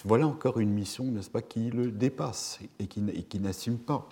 voilà 0.05 0.27
encore 0.27 0.61
une 0.61 0.71
mission, 0.71 1.05
n'est-ce 1.05 1.31
pas, 1.31 1.43
qui 1.43 1.71
le 1.71 1.91
dépasse 1.91 2.61
et 2.79 2.87
qui 2.87 3.41
n'assume 3.41 3.79
pas 3.79 4.09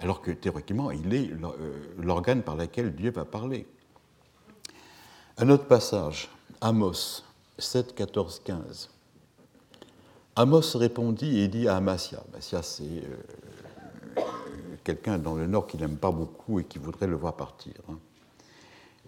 alors 0.00 0.22
que 0.22 0.30
théoriquement, 0.30 0.90
il 0.90 1.14
est 1.14 1.30
euh, 1.30 1.94
l'organe 1.98 2.42
par 2.42 2.56
lequel 2.56 2.94
Dieu 2.94 3.10
va 3.10 3.24
parler. 3.24 3.66
Un 5.36 5.48
autre 5.50 5.66
passage, 5.66 6.28
Amos 6.60 7.22
7, 7.58 7.94
14, 7.94 8.42
15. 8.44 8.90
Amos 10.36 10.76
répondit 10.76 11.40
et 11.40 11.48
dit 11.48 11.68
à 11.68 11.76
Amasia, 11.76 12.22
Amasia 12.32 12.62
c'est 12.62 12.84
euh, 12.84 14.22
quelqu'un 14.84 15.18
dans 15.18 15.34
le 15.34 15.46
nord 15.46 15.66
qui 15.66 15.76
n'aime 15.76 15.96
pas 15.96 16.10
beaucoup 16.10 16.60
et 16.60 16.64
qui 16.64 16.78
voudrait 16.78 17.06
le 17.06 17.16
voir 17.16 17.36
partir. 17.36 17.74
Hein. 17.90 17.98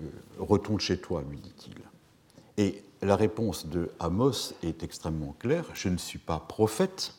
Euh, 0.02 0.07
retourne 0.38 0.81
chez 0.81 0.98
toi, 0.98 1.22
lui 1.28 1.38
dit-il. 1.38 1.76
Et 2.59 2.83
la 3.00 3.16
réponse 3.16 3.66
de 3.66 3.90
Amos 3.98 4.52
est 4.62 4.83
extrêmement 4.83 5.35
claire, 5.38 5.64
je 5.72 5.88
ne 5.88 5.96
suis 5.96 6.18
pas 6.18 6.38
prophète 6.38 7.14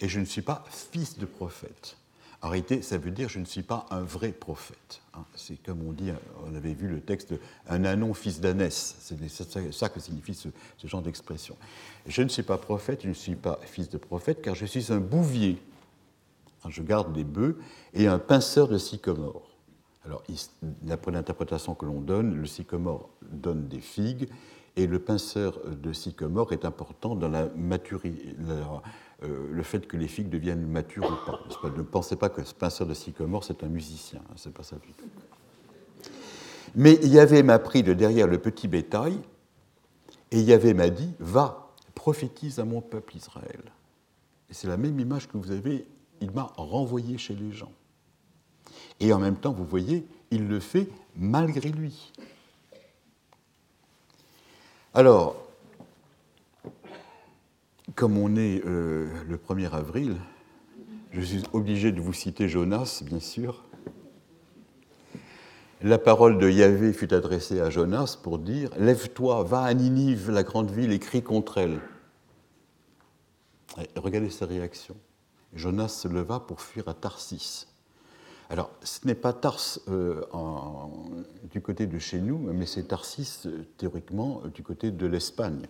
et 0.00 0.08
je 0.08 0.20
ne 0.20 0.24
suis 0.24 0.42
pas 0.42 0.64
fils 0.70 1.18
de 1.18 1.26
prophète. 1.26 1.96
Réalité, 2.42 2.82
ça 2.82 2.98
veut 2.98 3.10
dire 3.10 3.28
je 3.28 3.38
ne 3.38 3.44
suis 3.44 3.62
pas 3.62 3.86
un 3.90 4.02
vrai 4.02 4.30
prophète. 4.32 5.00
Hein. 5.14 5.24
C'est 5.34 5.56
comme 5.62 5.86
on 5.86 5.92
dit, 5.92 6.10
on 6.46 6.54
avait 6.54 6.74
vu 6.74 6.86
le 6.86 7.00
texte 7.00 7.34
un 7.68 7.84
anon 7.84 8.14
fils 8.14 8.40
d'ânesse. 8.40 8.96
C'est 9.00 9.72
ça 9.72 9.88
que 9.88 10.00
signifie 10.00 10.34
ce, 10.34 10.48
genre 10.84 11.02
d'expression. 11.02 11.56
Je 12.06 12.22
ne 12.22 12.28
suis 12.28 12.42
pas 12.42 12.58
prophète, 12.58 13.02
je 13.02 13.08
ne 13.08 13.14
suis 13.14 13.36
pas 13.36 13.58
fils 13.62 13.88
de 13.88 13.98
prophète, 13.98 14.42
car 14.42 14.54
je 14.54 14.66
suis 14.66 14.92
un 14.92 14.98
bouvier. 14.98 15.58
Hein, 16.64 16.68
je 16.70 16.82
garde 16.82 17.12
des 17.12 17.24
bœufs 17.24 17.58
et 17.94 18.06
un 18.06 18.18
pinceur 18.18 18.68
de 18.68 18.78
sycomore. 18.78 19.50
Alors, 20.04 20.22
d'après 20.82 21.10
l'interprétation 21.10 21.74
que 21.74 21.84
l'on 21.84 22.00
donne, 22.00 22.36
le 22.36 22.46
sycomore 22.46 23.08
donne 23.22 23.66
des 23.66 23.80
figues 23.80 24.28
et 24.76 24.86
le 24.86 24.98
pinceur 24.98 25.58
de 25.66 25.92
sycomore 25.92 26.52
est 26.52 26.64
important 26.64 27.16
dans 27.16 27.28
la 27.28 27.48
maturité, 27.56 28.36
euh, 29.22 29.48
le 29.50 29.62
fait 29.62 29.86
que 29.86 29.96
les 29.96 30.08
figues 30.08 30.28
deviennent 30.28 30.66
matures 30.66 31.04
ou 31.04 31.30
pas. 31.30 31.40
Ne 31.76 31.82
pensez 31.82 32.16
pas 32.16 32.28
que 32.28 32.44
ce 32.44 32.54
pinceur 32.54 32.86
de 32.86 32.94
sycomore, 32.94 33.44
c'est 33.44 33.64
un 33.64 33.68
musicien, 33.68 34.20
hein, 34.28 34.34
c'est 34.36 34.52
pas 34.52 34.62
ça 34.62 34.76
du 34.76 34.92
tout. 34.92 35.08
Mais 36.74 36.94
Yahvé 36.96 37.42
m'a 37.42 37.58
pris 37.58 37.82
de 37.82 37.94
derrière 37.94 38.26
le 38.26 38.38
petit 38.38 38.68
bétail, 38.68 39.18
et 40.30 40.40
Yahvé 40.40 40.74
m'a 40.74 40.90
dit 40.90 41.14
Va, 41.18 41.72
prophétise 41.94 42.58
à 42.58 42.64
mon 42.64 42.82
peuple 42.82 43.16
Israël. 43.16 43.62
Et 44.50 44.54
c'est 44.54 44.68
la 44.68 44.76
même 44.76 45.00
image 45.00 45.28
que 45.28 45.38
vous 45.38 45.50
avez, 45.50 45.86
il 46.20 46.30
m'a 46.32 46.52
renvoyé 46.56 47.16
chez 47.16 47.34
les 47.34 47.52
gens. 47.52 47.72
Et 49.00 49.12
en 49.12 49.18
même 49.18 49.36
temps, 49.36 49.52
vous 49.52 49.64
voyez, 49.64 50.06
il 50.30 50.46
le 50.48 50.60
fait 50.60 50.88
malgré 51.16 51.70
lui. 51.70 52.12
Alors, 54.92 55.45
comme 57.96 58.18
on 58.18 58.36
est 58.36 58.62
euh, 58.66 59.08
le 59.26 59.38
1er 59.38 59.70
avril, 59.72 60.16
je 61.12 61.20
suis 61.22 61.42
obligé 61.54 61.92
de 61.92 62.00
vous 62.00 62.12
citer 62.12 62.46
Jonas, 62.46 63.02
bien 63.04 63.20
sûr. 63.20 63.64
La 65.82 65.98
parole 65.98 66.38
de 66.38 66.48
Yahvé 66.48 66.92
fut 66.92 67.12
adressée 67.14 67.60
à 67.60 67.70
Jonas 67.70 68.18
pour 68.22 68.38
dire 68.38 68.70
Lève-toi, 68.78 69.42
va 69.44 69.62
à 69.62 69.72
Ninive, 69.72 70.30
la 70.30 70.42
grande 70.42 70.70
ville, 70.70 70.92
et 70.92 70.98
crie 70.98 71.22
contre 71.22 71.56
elle. 71.58 71.80
regardez 73.96 74.30
sa 74.30 74.44
réaction. 74.44 74.94
Jonas 75.54 75.88
se 75.88 76.08
leva 76.08 76.40
pour 76.40 76.60
fuir 76.60 76.88
à 76.88 76.94
Tarsis. 76.94 77.66
Alors, 78.50 78.70
ce 78.82 79.06
n'est 79.06 79.14
pas 79.14 79.32
Tars 79.32 79.58
euh, 79.88 80.20
du 81.50 81.62
côté 81.62 81.86
de 81.86 81.98
chez 81.98 82.20
nous, 82.20 82.38
mais 82.38 82.66
c'est 82.66 82.88
Tarsis, 82.88 83.46
euh, 83.46 83.64
théoriquement, 83.78 84.42
du 84.54 84.62
côté 84.62 84.90
de 84.90 85.06
l'Espagne 85.06 85.66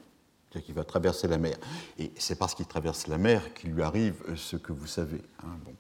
qu'il 0.51 0.75
va 0.75 0.85
traverser 0.85 1.29
la 1.29 1.39
mer. 1.39 1.57
Et 1.99 2.13
c'est 2.17 2.39
parce 2.39 2.55
qu'il 2.55 2.67
traverse 2.67 3.07
la 3.07 3.19
mer 3.19 3.55
qu'il 3.55 3.71
lui 3.73 3.83
arrive 3.83 4.23
euh, 4.29 4.37
ce 4.37 4.57
que 4.57 4.73
vous 4.73 4.87
savez. 4.87 5.21
Hein, 5.43 5.57
bon. 5.65 5.73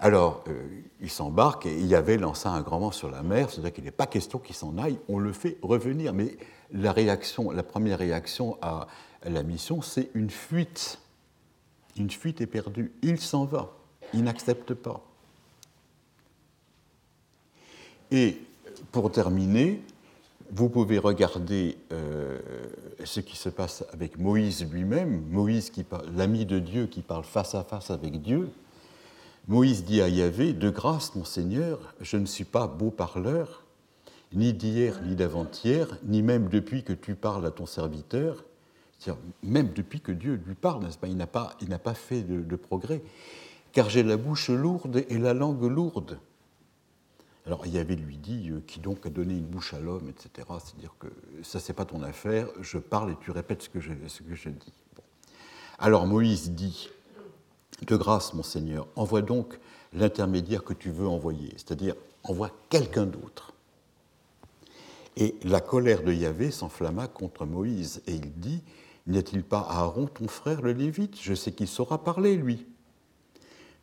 Alors, 0.00 0.44
euh, 0.48 0.82
il 1.00 1.10
s'embarque 1.10 1.66
et 1.66 1.80
Yahvé 1.80 2.18
lança 2.18 2.50
un 2.50 2.60
grand 2.60 2.78
vent 2.78 2.92
sur 2.92 3.10
la 3.10 3.22
mer, 3.22 3.50
c'est-à-dire 3.50 3.72
qu'il 3.72 3.84
n'est 3.84 3.90
pas 3.90 4.06
question 4.06 4.38
qu'il 4.38 4.54
s'en 4.54 4.78
aille, 4.78 4.98
on 5.08 5.18
le 5.18 5.32
fait 5.32 5.58
revenir. 5.60 6.12
Mais 6.12 6.36
la, 6.72 6.92
réaction, 6.92 7.50
la 7.50 7.64
première 7.64 7.98
réaction 7.98 8.58
à 8.62 8.86
la 9.24 9.42
mission, 9.42 9.82
c'est 9.82 10.10
une 10.14 10.30
fuite. 10.30 11.00
Une 11.96 12.10
fuite 12.10 12.40
éperdue. 12.40 12.92
Il 13.02 13.18
s'en 13.20 13.44
va, 13.44 13.72
il 14.14 14.22
n'accepte 14.22 14.72
pas. 14.72 15.02
Et 18.12 18.38
pour 18.92 19.10
terminer, 19.10 19.82
vous 20.50 20.68
pouvez 20.68 20.98
regarder 20.98 21.76
euh, 21.92 22.38
ce 23.04 23.20
qui 23.20 23.36
se 23.36 23.48
passe 23.48 23.84
avec 23.92 24.18
Moïse 24.18 24.66
lui-même, 24.70 25.22
Moïse, 25.30 25.70
l'ami 26.16 26.46
de 26.46 26.58
Dieu 26.58 26.86
qui 26.86 27.02
parle 27.02 27.24
face 27.24 27.54
à 27.54 27.64
face 27.64 27.90
avec 27.90 28.22
Dieu. 28.22 28.48
Moïse 29.46 29.84
dit 29.84 30.00
à 30.00 30.08
Yahvé, 30.08 30.52
De 30.52 30.70
grâce, 30.70 31.14
mon 31.14 31.24
Seigneur, 31.24 31.94
je 32.00 32.16
ne 32.16 32.26
suis 32.26 32.44
pas 32.44 32.66
beau 32.66 32.90
parleur, 32.90 33.64
ni 34.32 34.52
d'hier, 34.52 35.00
ni 35.04 35.16
d'avant-hier, 35.16 35.98
ni 36.04 36.22
même 36.22 36.48
depuis 36.48 36.82
que 36.82 36.92
tu 36.92 37.14
parles 37.14 37.46
à 37.46 37.50
ton 37.50 37.66
serviteur. 37.66 38.44
Même 39.42 39.72
depuis 39.74 40.00
que 40.00 40.12
Dieu 40.12 40.40
lui 40.44 40.54
parle, 40.54 40.82
n'est-ce 40.82 40.98
pas? 40.98 41.06
Il 41.06 41.68
n'a 41.68 41.78
pas 41.78 41.94
fait 41.94 42.22
de 42.22 42.56
progrès. 42.56 43.00
Car 43.72 43.88
j'ai 43.90 44.02
la 44.02 44.16
bouche 44.16 44.50
lourde 44.50 45.04
et 45.08 45.18
la 45.18 45.34
langue 45.34 45.62
lourde. 45.62 46.18
Alors 47.48 47.66
Yahvé 47.66 47.96
lui 47.96 48.18
dit 48.18 48.50
euh, 48.50 48.60
Qui 48.66 48.78
donc 48.78 49.06
a 49.06 49.08
donné 49.08 49.32
une 49.32 49.46
bouche 49.46 49.72
à 49.72 49.80
l'homme, 49.80 50.10
etc. 50.10 50.46
C'est-à-dire 50.62 50.94
que 50.98 51.06
ça, 51.42 51.58
c'est 51.58 51.72
pas 51.72 51.86
ton 51.86 52.02
affaire, 52.02 52.46
je 52.60 52.76
parle 52.76 53.12
et 53.12 53.16
tu 53.22 53.30
répètes 53.30 53.62
ce 53.62 53.70
que 53.70 53.80
je, 53.80 53.92
ce 54.06 54.22
que 54.22 54.34
je 54.34 54.50
dis. 54.50 54.72
Alors 55.78 56.06
Moïse 56.06 56.50
dit 56.50 56.90
De 57.86 57.96
grâce, 57.96 58.34
mon 58.34 58.42
Seigneur, 58.42 58.86
envoie 58.96 59.22
donc 59.22 59.58
l'intermédiaire 59.94 60.62
que 60.62 60.74
tu 60.74 60.90
veux 60.90 61.08
envoyer, 61.08 61.52
c'est-à-dire 61.52 61.94
envoie 62.22 62.50
quelqu'un 62.68 63.06
d'autre. 63.06 63.54
Et 65.16 65.34
la 65.42 65.62
colère 65.62 66.02
de 66.02 66.12
Yahvé 66.12 66.50
s'enflamma 66.50 67.08
contre 67.08 67.46
Moïse, 67.46 68.02
et 68.06 68.12
il 68.12 68.30
dit 68.30 68.62
N'y 69.06 69.16
a-t-il 69.16 69.42
pas 69.42 69.66
Aaron, 69.70 70.06
ton 70.06 70.28
frère, 70.28 70.60
le 70.60 70.72
Lévite? 70.72 71.18
Je 71.18 71.32
sais 71.32 71.52
qu'il 71.52 71.66
saura 71.66 72.04
parler, 72.04 72.36
lui 72.36 72.66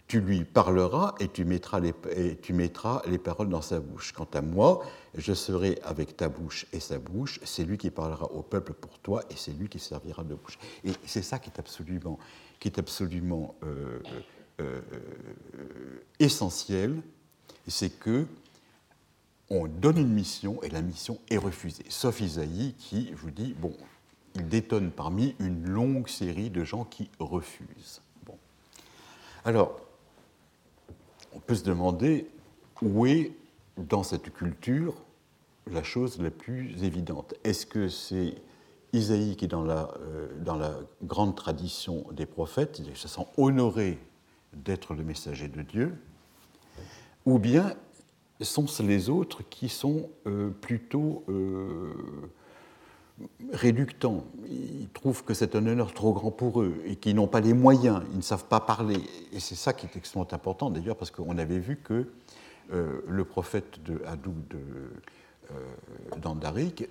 tu 0.07 0.19
lui 0.19 0.45
parleras 0.45 1.15
et 1.19 1.27
tu, 1.27 1.45
mettras 1.45 1.79
les, 1.79 1.93
tu 2.41 2.53
mettras 2.53 3.01
les 3.07 3.17
paroles 3.17 3.49
dans 3.49 3.61
sa 3.61 3.79
bouche. 3.79 4.13
Quant 4.13 4.27
à 4.33 4.41
moi, 4.41 4.85
je 5.15 5.33
serai 5.33 5.79
avec 5.83 6.15
ta 6.15 6.29
bouche 6.29 6.67
et 6.73 6.79
sa 6.79 6.99
bouche, 6.99 7.39
c'est 7.43 7.63
lui 7.63 7.77
qui 7.77 7.89
parlera 7.89 8.25
au 8.31 8.43
peuple 8.43 8.73
pour 8.73 8.99
toi 8.99 9.23
et 9.31 9.35
c'est 9.35 9.51
lui 9.51 9.67
qui 9.67 9.79
servira 9.79 10.23
de 10.23 10.35
bouche. 10.35 10.59
Et 10.83 10.91
c'est 11.05 11.23
ça 11.23 11.39
qui 11.39 11.49
est 11.49 11.59
absolument, 11.59 12.19
qui 12.59 12.67
est 12.67 12.77
absolument 12.77 13.55
euh, 13.63 13.99
euh, 14.59 14.81
essentiel, 16.19 17.01
c'est 17.67 17.89
que 17.89 18.27
on 19.49 19.67
donne 19.67 19.97
une 19.97 20.13
mission 20.13 20.61
et 20.63 20.69
la 20.69 20.81
mission 20.81 21.19
est 21.29 21.37
refusée. 21.37 21.85
Sauf 21.89 22.19
Isaïe 22.19 22.73
qui 22.77 23.11
vous 23.13 23.31
dit, 23.31 23.53
bon, 23.59 23.75
il 24.35 24.47
détonne 24.47 24.91
parmi 24.91 25.35
une 25.39 25.67
longue 25.67 26.07
série 26.07 26.49
de 26.49 26.63
gens 26.63 26.83
qui 26.83 27.09
refusent. 27.19 28.01
Bon. 28.25 28.37
Alors, 29.45 29.79
on 31.35 31.39
peut 31.39 31.55
se 31.55 31.63
demander 31.63 32.27
où 32.81 33.05
est, 33.05 33.33
dans 33.77 34.03
cette 34.03 34.33
culture, 34.33 34.95
la 35.69 35.83
chose 35.83 36.21
la 36.21 36.31
plus 36.31 36.83
évidente. 36.83 37.33
Est-ce 37.43 37.65
que 37.65 37.89
c'est 37.89 38.35
Isaïe 38.93 39.35
qui 39.35 39.45
est 39.45 39.49
dans 39.49 39.63
la, 39.63 39.89
euh, 40.01 40.81
grande 41.03 41.35
tradition 41.35 42.05
des 42.11 42.25
prophètes, 42.25 42.81
il 42.85 42.95
se 42.95 43.07
sent 43.07 43.25
honoré 43.37 43.99
d'être 44.53 44.93
le 44.93 45.03
messager 45.03 45.49
de 45.49 45.61
Dieu, 45.61 45.93
ou 47.25 47.39
bien 47.39 47.73
sont 48.41 48.67
les 48.79 49.09
autres 49.09 49.43
qui 49.49 49.69
sont 49.69 50.09
plutôt 50.61 51.23
réductants. 53.51 54.25
Ils 54.49 54.89
trouvent 54.89 55.23
que 55.23 55.33
c'est 55.33 55.55
un 55.55 55.65
honneur 55.65 55.93
trop 55.93 56.13
grand 56.13 56.31
pour 56.31 56.61
eux 56.61 56.81
et 56.85 56.95
qu'ils 56.95 57.15
n'ont 57.15 57.27
pas 57.27 57.39
les 57.39 57.53
moyens, 57.53 58.01
ils 58.11 58.17
ne 58.17 58.21
savent 58.21 58.45
pas 58.45 58.59
parler. 58.59 58.99
Et 59.31 59.39
c'est 59.39 59.55
ça 59.55 59.73
qui 59.73 59.85
est 59.85 59.95
extrêmement 59.95 60.27
important 60.31 60.69
d'ailleurs 60.69 60.97
parce 60.97 61.11
qu'on 61.11 61.37
avait 61.37 61.59
vu 61.59 61.77
que 61.77 62.07
euh, 62.73 63.01
le 63.07 63.23
prophète 63.25 63.83
de 63.83 64.01
Hadou 64.05 64.33
euh, 64.53 64.89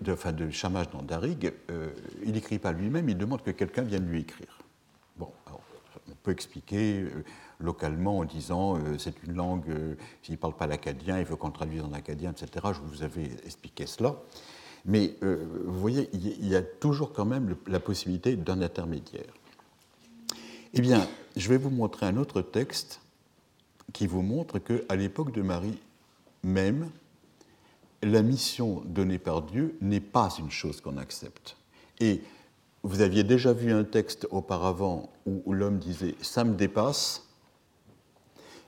de, 0.01 0.12
enfin 0.12 0.33
de 0.33 0.49
Shamash 0.51 0.89
d'Andarig, 0.91 1.53
euh, 1.70 1.91
il 2.25 2.33
n'écrit 2.33 2.59
pas 2.59 2.72
lui-même, 2.72 3.09
il 3.09 3.18
demande 3.18 3.43
que 3.43 3.51
quelqu'un 3.51 3.83
vienne 3.83 4.07
lui 4.07 4.20
écrire. 4.20 4.59
Bon, 5.16 5.31
on 6.09 6.14
peut 6.22 6.31
expliquer 6.31 7.05
localement 7.61 8.18
en 8.18 8.25
disant 8.25 8.79
c'est 8.99 9.22
une 9.25 9.35
langue, 9.35 9.97
s'il 10.22 10.35
ne 10.35 10.39
parle 10.39 10.55
pas 10.55 10.66
l'acadien, 10.66 11.18
il 11.18 11.25
veut 11.25 11.37
qu'on 11.37 11.51
traduise 11.51 11.83
en 11.83 11.93
acadien, 11.93 12.33
etc. 12.33 12.66
Je 12.72 12.81
vous 12.81 13.03
avais 13.03 13.31
expliqué 13.45 13.87
cela. 13.87 14.16
Mais 14.85 15.14
vous 15.20 15.78
voyez, 15.80 16.11
il 16.12 16.47
y 16.47 16.57
a 16.57 16.62
toujours 16.62 17.12
quand 17.12 17.24
même 17.24 17.57
la 17.66 17.80
possibilité 17.80 18.37
d'un 18.37 18.61
intermédiaire. 18.61 19.32
Eh 20.74 20.80
bien, 20.80 21.09
je 21.37 21.49
vais 21.49 21.57
vous 21.57 21.70
montrer 21.70 22.07
un 22.07 22.16
autre 22.16 22.43
texte 22.43 23.01
qui 23.93 24.07
vous 24.07 24.22
montre 24.22 24.59
qu'à 24.59 24.97
l'époque 24.97 25.32
de 25.32 25.41
Marie 25.41 25.78
même, 26.43 26.91
la 28.03 28.22
mission 28.22 28.82
donnée 28.85 29.18
par 29.18 29.43
Dieu 29.43 29.76
n'est 29.80 30.01
pas 30.01 30.28
une 30.39 30.51
chose 30.51 30.80
qu'on 30.80 30.99
accepte. 30.99 31.57
Et 32.01 32.22
vous 32.82 33.01
aviez 33.01 33.24
déjà 33.24 33.53
vu 33.53 33.72
un 33.72 33.85
texte 33.85 34.26
auparavant 34.30 35.11
où 35.24 35.53
l'homme 35.53 35.78
disait⁇ 35.78 36.11
ça 36.22 36.45
me 36.45 36.55
dépasse⁇ 36.55 37.22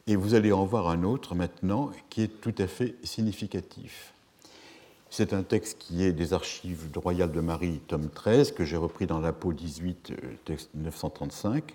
et 0.06 0.16
vous 0.16 0.34
allez 0.34 0.52
en 0.52 0.64
voir 0.64 0.88
un 0.88 1.02
autre 1.02 1.34
maintenant 1.34 1.90
qui 2.08 2.22
est 2.22 2.40
tout 2.40 2.54
à 2.58 2.66
fait 2.66 2.94
significatif. 3.02 4.14
C'est 5.16 5.32
un 5.32 5.42
texte 5.42 5.78
qui 5.78 6.04
est 6.04 6.12
des 6.12 6.34
archives 6.34 6.90
royales 6.94 7.32
de 7.32 7.40
Marie, 7.40 7.80
tome 7.88 8.10
13, 8.10 8.52
que 8.52 8.66
j'ai 8.66 8.76
repris 8.76 9.06
dans 9.06 9.18
la 9.18 9.32
peau 9.32 9.54
18, 9.54 10.12
texte 10.44 10.68
935. 10.74 11.74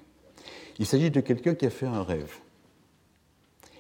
Il 0.78 0.86
s'agit 0.86 1.10
de 1.10 1.22
quelqu'un 1.22 1.56
qui 1.56 1.66
a 1.66 1.72
fait 1.72 1.88
un 1.88 2.04
rêve. 2.04 2.36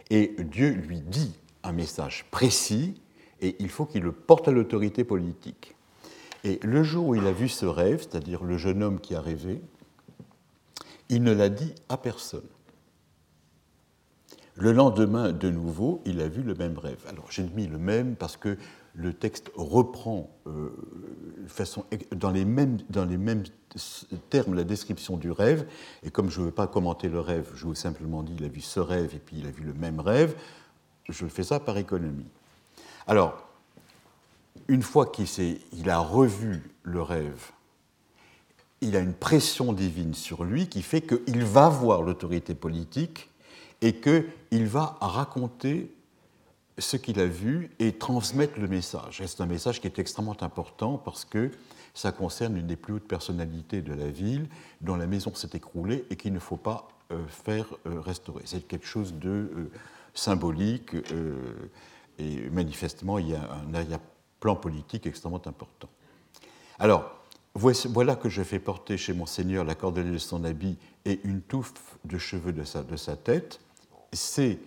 Et 0.09 0.35
Dieu 0.39 0.69
lui 0.71 0.99
dit 1.01 1.37
un 1.61 1.73
message 1.73 2.25
précis 2.31 2.99
et 3.39 3.55
il 3.59 3.69
faut 3.69 3.85
qu'il 3.85 4.01
le 4.01 4.11
porte 4.11 4.47
à 4.47 4.51
l'autorité 4.51 5.03
politique. 5.03 5.75
Et 6.43 6.59
le 6.63 6.81
jour 6.81 7.09
où 7.09 7.13
il 7.13 7.27
a 7.27 7.31
vu 7.31 7.47
ce 7.47 7.67
rêve, 7.67 7.99
c'est-à-dire 7.99 8.43
le 8.43 8.57
jeune 8.57 8.81
homme 8.81 8.99
qui 8.99 9.13
a 9.13 9.21
rêvé, 9.21 9.61
il 11.09 11.21
ne 11.21 11.33
l'a 11.33 11.49
dit 11.49 11.75
à 11.87 11.97
personne. 11.97 12.49
Le 14.55 14.71
lendemain, 14.71 15.31
de 15.31 15.51
nouveau, 15.51 16.01
il 16.05 16.19
a 16.19 16.27
vu 16.27 16.41
le 16.41 16.55
même 16.55 16.79
rêve. 16.79 17.05
Alors 17.07 17.27
j'ai 17.29 17.43
mis 17.43 17.67
le 17.67 17.77
même 17.77 18.15
parce 18.15 18.37
que 18.37 18.57
le 18.93 19.13
texte 19.13 19.51
reprend 19.55 20.29
euh, 20.47 20.69
façon, 21.47 21.85
dans, 22.15 22.31
les 22.31 22.45
mêmes, 22.45 22.77
dans 22.89 23.05
les 23.05 23.17
mêmes 23.17 23.43
termes 24.29 24.53
la 24.53 24.63
description 24.63 25.17
du 25.17 25.31
rêve, 25.31 25.65
et 26.03 26.11
comme 26.11 26.29
je 26.29 26.41
ne 26.41 26.45
veux 26.45 26.51
pas 26.51 26.67
commenter 26.67 27.07
le 27.07 27.19
rêve, 27.19 27.49
je 27.55 27.65
vous 27.65 27.71
ai 27.71 27.75
simplement 27.75 28.23
dit 28.23 28.33
il 28.37 28.45
a 28.45 28.49
vu 28.49 28.61
ce 28.61 28.79
rêve 28.79 29.15
et 29.15 29.19
puis 29.19 29.37
il 29.39 29.47
a 29.47 29.51
vu 29.51 29.63
le 29.63 29.73
même 29.73 29.99
rêve, 29.99 30.35
je 31.09 31.25
fais 31.25 31.43
ça 31.43 31.59
par 31.59 31.77
économie. 31.77 32.27
Alors, 33.07 33.47
une 34.67 34.83
fois 34.83 35.05
qu'il 35.05 35.27
il 35.73 35.89
a 35.89 35.99
revu 35.99 36.71
le 36.83 37.01
rêve, 37.01 37.51
il 38.81 38.95
a 38.95 38.99
une 38.99 39.13
pression 39.13 39.73
divine 39.73 40.13
sur 40.13 40.43
lui 40.43 40.67
qui 40.67 40.81
fait 40.81 41.01
qu'il 41.01 41.43
va 41.43 41.69
voir 41.69 42.01
l'autorité 42.01 42.55
politique 42.55 43.29
et 43.81 43.93
qu'il 43.93 44.67
va 44.67 44.97
raconter 45.01 45.91
ce 46.77 46.97
qu'il 46.97 47.19
a 47.19 47.25
vu 47.25 47.71
et 47.79 47.93
transmettre 47.93 48.59
le 48.59 48.67
message. 48.67 49.21
c'est 49.25 49.41
un 49.41 49.45
message 49.45 49.81
qui 49.81 49.87
est 49.87 49.99
extrêmement 49.99 50.41
important 50.41 50.97
parce 50.97 51.25
que 51.25 51.51
ça 51.93 52.11
concerne 52.11 52.57
une 52.57 52.67
des 52.67 52.75
plus 52.75 52.93
hautes 52.93 53.07
personnalités 53.07 53.81
de 53.81 53.93
la 53.93 54.09
ville 54.09 54.47
dont 54.79 54.95
la 54.95 55.07
maison 55.07 55.33
s'est 55.35 55.49
écroulée 55.53 56.05
et 56.09 56.15
qu'il 56.15 56.33
ne 56.33 56.39
faut 56.39 56.57
pas 56.57 56.87
euh, 57.11 57.25
faire 57.27 57.65
euh, 57.85 57.99
restaurer. 57.99 58.43
C'est 58.45 58.65
quelque 58.67 58.85
chose 58.85 59.13
de 59.15 59.29
euh, 59.29 59.71
symbolique 60.13 60.95
et 62.19 62.49
manifestement 62.49 63.17
il 63.17 63.29
y 63.29 63.35
a 63.35 63.41
un 63.41 63.99
plan 64.39 64.55
politique 64.55 65.05
extrêmement 65.07 65.41
important. 65.45 65.89
Alors, 66.79 67.21
voilà 67.53 68.15
que 68.15 68.27
je 68.27 68.43
fais 68.43 68.59
porter 68.59 68.97
chez 68.97 69.13
Monseigneur 69.13 69.63
la 69.63 69.75
cordelette 69.75 70.13
de 70.13 70.17
son 70.17 70.43
habit 70.43 70.77
et 71.05 71.21
une 71.23 71.41
touffe 71.41 71.73
de 72.05 72.17
cheveux 72.17 72.53
de 72.53 72.63
sa, 72.63 72.83
de 72.83 72.95
sa 72.97 73.15
tête. 73.15 73.59
C'est 74.11 74.59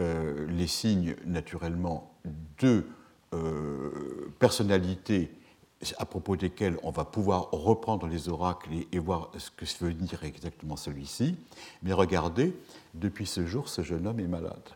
euh, 0.00 0.46
les 0.48 0.66
signes 0.66 1.14
naturellement 1.26 2.14
de 2.58 2.86
euh, 3.34 4.32
personnalités 4.38 5.30
à 5.98 6.06
propos 6.06 6.36
desquelles 6.36 6.78
on 6.82 6.90
va 6.90 7.04
pouvoir 7.04 7.50
reprendre 7.50 8.06
les 8.06 8.30
oracles 8.30 8.70
et, 8.92 8.98
voir 8.98 9.30
ce 9.36 9.50
que 9.50 9.84
veut 9.84 9.92
dire 9.92 10.24
exactement 10.24 10.76
celui-ci. 10.76 11.36
Mais 11.82 11.92
regardez, 11.92 12.56
depuis 12.94 13.26
ce 13.26 13.44
jour, 13.44 13.68
ce 13.68 13.82
jeune 13.82 14.06
homme 14.06 14.20
est 14.20 14.26
malade. 14.26 14.70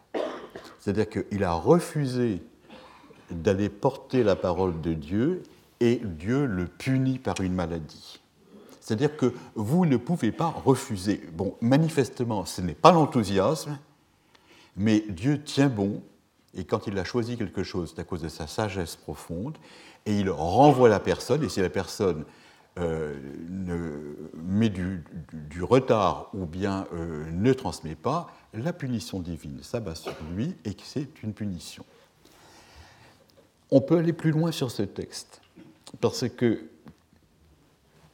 C'est-à-dire 0.79 1.09
qu'il 1.09 1.43
a 1.43 1.55
refusé 1.55 2.43
d'aller 3.31 3.71
porter 3.71 4.25
la 4.25 4.37
parole 4.37 4.79
de 4.83 4.93
Dieu 4.93 5.43
et 5.81 6.03
Dieu 6.05 6.45
le 6.45 6.67
punit 6.67 7.19
par 7.19 7.41
une 7.41 7.55
maladie. 7.55 8.21
C'est-à-dire 8.81 9.17
que 9.17 9.33
vous 9.55 9.87
ne 9.87 9.97
pouvez 9.97 10.33
pas 10.33 10.49
refuser. 10.49 11.23
Bon, 11.33 11.57
manifestement, 11.63 12.45
ce 12.45 12.61
n'est 12.61 12.75
pas 12.75 12.93
l'enthousiasme, 12.93 13.79
mais 14.77 15.05
Dieu 15.09 15.43
tient 15.43 15.69
bon, 15.69 16.03
et 16.55 16.65
quand 16.65 16.87
il 16.87 16.99
a 16.99 17.05
choisi 17.05 17.37
quelque 17.37 17.63
chose, 17.63 17.93
c'est 17.95 18.01
à 18.01 18.05
cause 18.05 18.23
de 18.23 18.29
sa 18.29 18.47
sagesse 18.47 18.97
profonde, 18.97 19.59
et 20.07 20.19
il 20.19 20.31
renvoie 20.31 20.89
la 20.89 21.01
personne, 21.01 21.43
et 21.43 21.49
si 21.49 21.61
la 21.61 21.71
personne 21.71 22.25
euh, 22.79 23.15
met 24.35 24.69
du, 24.69 25.05
retard 25.63 26.29
ou 26.35 26.45
bien 26.45 26.87
euh, 26.93 27.31
ne 27.31 27.53
transmet 27.53 27.95
pas, 27.95 28.27
la 28.53 28.73
punition 28.73 29.21
divine 29.21 29.63
s'abat 29.63 29.95
sur 29.95 30.13
lui 30.35 30.57
et 30.65 30.77
c'est 30.83 31.23
une 31.23 31.33
punition. 31.33 31.85
On 33.71 33.81
peut 33.81 33.99
aller 33.99 34.13
plus 34.13 34.33
loin 34.33 34.51
sur 34.51 34.73
ce 34.73 34.83
texte, 34.83 35.41
parce 36.01 36.29
que 36.29 36.65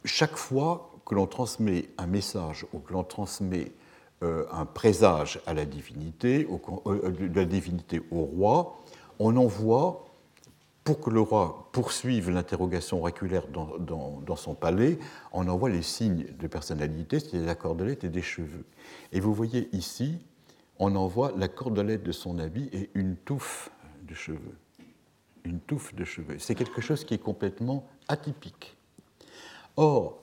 chaque 0.04 0.36
fois 0.36 0.92
que 1.06 1.14
l'on 1.14 1.26
transmet 1.26 1.88
un 1.96 2.06
message 2.06 2.66
ou 2.74 2.80
que 2.80 2.92
l'on 2.92 3.04
transmet 3.04 3.72
un 4.22 4.66
présage 4.66 5.40
à 5.46 5.54
la 5.54 5.64
divinité, 5.64 6.46
euh, 6.86 7.10
de 7.10 7.40
la 7.40 7.46
divinité 7.46 8.02
au 8.10 8.20
roi, 8.20 8.76
on 9.18 9.36
envoie, 9.36 10.06
pour 10.84 11.00
que 11.00 11.10
le 11.10 11.20
roi 11.20 11.68
poursuive 11.72 12.30
l'interrogation 12.30 13.00
oraculaire 13.00 13.46
dans, 13.48 14.36
son 14.36 14.54
palais, 14.54 14.98
on 15.32 15.46
envoie 15.48 15.70
les 15.70 15.82
signes 15.82 16.26
de 16.38 16.46
personnalité, 16.46 17.20
c'est-à-dire 17.20 17.46
la 17.46 17.54
cordelette 17.54 18.04
et 18.04 18.08
des 18.08 18.22
cheveux. 18.22 18.64
Et 19.12 19.20
vous 19.20 19.32
voyez 19.34 19.68
ici, 19.74 20.18
on 20.78 20.96
envoie 20.96 21.32
la 21.36 21.48
cordelette 21.48 22.02
de 22.02 22.12
son 22.12 22.38
habit 22.38 22.68
et 22.72 22.90
une 22.94 23.16
touffe 23.16 23.70
de 24.02 24.14
cheveux. 24.14 24.56
Une 25.44 25.60
touffe 25.60 25.94
de 25.94 26.04
cheveux. 26.04 26.38
C'est 26.38 26.54
quelque 26.54 26.80
chose 26.80 27.04
qui 27.04 27.14
est 27.14 27.18
complètement 27.18 27.86
atypique. 28.08 28.76
Or, 29.76 30.18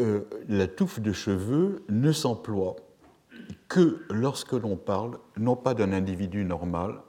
euh, 0.00 0.24
la 0.48 0.66
touffe 0.66 1.00
de 1.00 1.12
cheveux 1.12 1.84
ne 1.88 2.12
s'emploie 2.12 2.76
que 3.68 4.04
lorsque 4.10 4.52
l'on 4.52 4.76
parle 4.76 5.18
non 5.36 5.56
pas 5.56 5.74
d'un 5.74 5.92
individu 5.92 6.44
normal, 6.44 7.00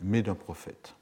mais 0.00 0.22
d'un 0.22 0.34
prophète. 0.34 0.94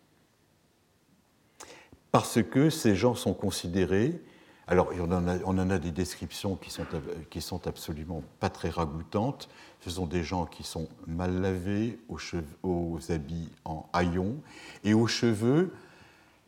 Parce 2.13 2.43
que 2.43 2.71
ces 2.71 2.95
gens 2.95 3.15
sont 3.15 3.35
considérés, 3.35 4.23
alors 4.67 4.91
on 4.99 5.13
en 5.59 5.71
a, 5.71 5.79
des 5.79 5.91
descriptions 5.91 6.57
qui 6.57 6.71
sont, 6.71 6.87
qui 7.31 7.41
sont 7.41 7.67
absolument 7.67 8.23
pas 8.41 8.49
très 8.49 8.71
ragoûtantes, 8.71 9.49
ce 9.81 9.91
sont 9.91 10.07
des 10.07 10.23
gens 10.23 10.47
qui 10.47 10.63
sont 10.63 10.89
mal 11.07 11.41
lavés, 11.41 11.99
aux, 12.09 12.19
cheveux, 12.19 12.45
aux 12.63 12.99
habits 13.11 13.51
en 13.65 13.89
haillons, 13.93 14.37
et 14.83 14.95
aux 14.95 15.07
cheveux, 15.07 15.73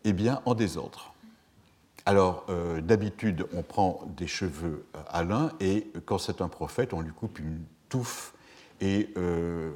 eh 0.04 0.12
bien, 0.12 0.40
en 0.46 0.54
désordre. 0.54 1.14
Alors, 2.06 2.46
euh, 2.48 2.80
d'habitude, 2.80 3.46
on 3.52 3.62
prend 3.62 4.00
des 4.16 4.26
cheveux 4.26 4.86
à 5.08 5.22
l'un, 5.24 5.52
et 5.60 5.92
quand 6.06 6.18
c'est 6.18 6.40
un 6.40 6.48
prophète, 6.48 6.94
on 6.94 7.02
lui 7.02 7.12
coupe 7.12 7.38
une 7.38 7.62
touffe. 7.88 8.34
Et 8.80 9.08
euh, 9.16 9.70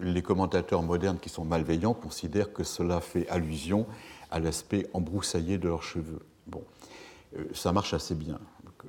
les 0.00 0.22
commentateurs 0.22 0.82
modernes 0.82 1.18
qui 1.18 1.28
sont 1.28 1.44
malveillants 1.44 1.92
considèrent 1.92 2.52
que 2.52 2.64
cela 2.64 3.00
fait 3.00 3.28
allusion 3.28 3.86
à 4.30 4.40
l'aspect 4.40 4.88
embroussaillé 4.94 5.58
de 5.58 5.68
leurs 5.68 5.82
cheveux. 5.82 6.20
Bon, 6.46 6.64
euh, 7.36 7.44
ça 7.52 7.72
marche 7.72 7.92
assez 7.92 8.14
bien, 8.14 8.40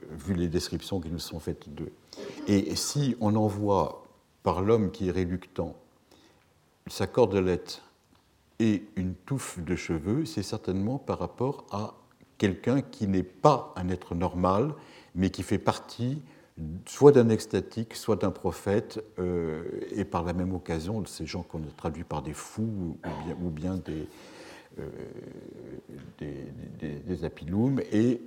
vu 0.10 0.36
les 0.36 0.48
descriptions 0.48 1.02
qui 1.02 1.10
nous 1.10 1.20
sont 1.20 1.40
faites 1.40 1.74
d'eux. 1.74 1.92
Et 2.48 2.76
si 2.76 3.18
on 3.20 3.36
envoie 3.36 4.06
par 4.44 4.62
l'homme 4.62 4.92
qui 4.92 5.10
est 5.10 5.12
réluctant 5.12 5.76
sa 6.88 7.08
cordelette 7.08 7.82
et 8.60 8.84
une 8.96 9.16
touffe 9.16 9.60
de 9.60 9.76
cheveux, 9.76 10.26
c'est 10.26 10.44
certainement 10.44 10.98
par 10.98 11.20
rapport 11.20 11.66
à 11.72 11.96
quelqu'un 12.38 12.82
qui 12.82 13.08
n'est 13.08 13.24
pas 13.24 13.74
un 13.76 13.90
être 13.90 14.16
normal, 14.16 14.74
mais 15.14 15.30
qui 15.30 15.44
fait 15.44 15.60
partie 15.60 16.22
soit 16.86 17.12
d'un 17.12 17.30
extatique, 17.30 17.96
soit 17.96 18.18
d'un 18.18 18.32
prophète, 18.32 19.04
et 19.96 20.06
par 20.06 20.24
la 20.24 20.34
même 20.34 20.54
occasion 20.54 21.04
ces 21.06 21.26
gens 21.26 21.44
qu'on 21.44 21.60
a 21.60 21.72
traduits 21.78 22.04
par 22.04 22.22
des 22.22 22.34
fous 22.34 22.98
ou 23.42 23.50
bien, 23.50 23.80
des, 26.18 27.26
apiloum. 27.26 27.82
Et 27.92 28.22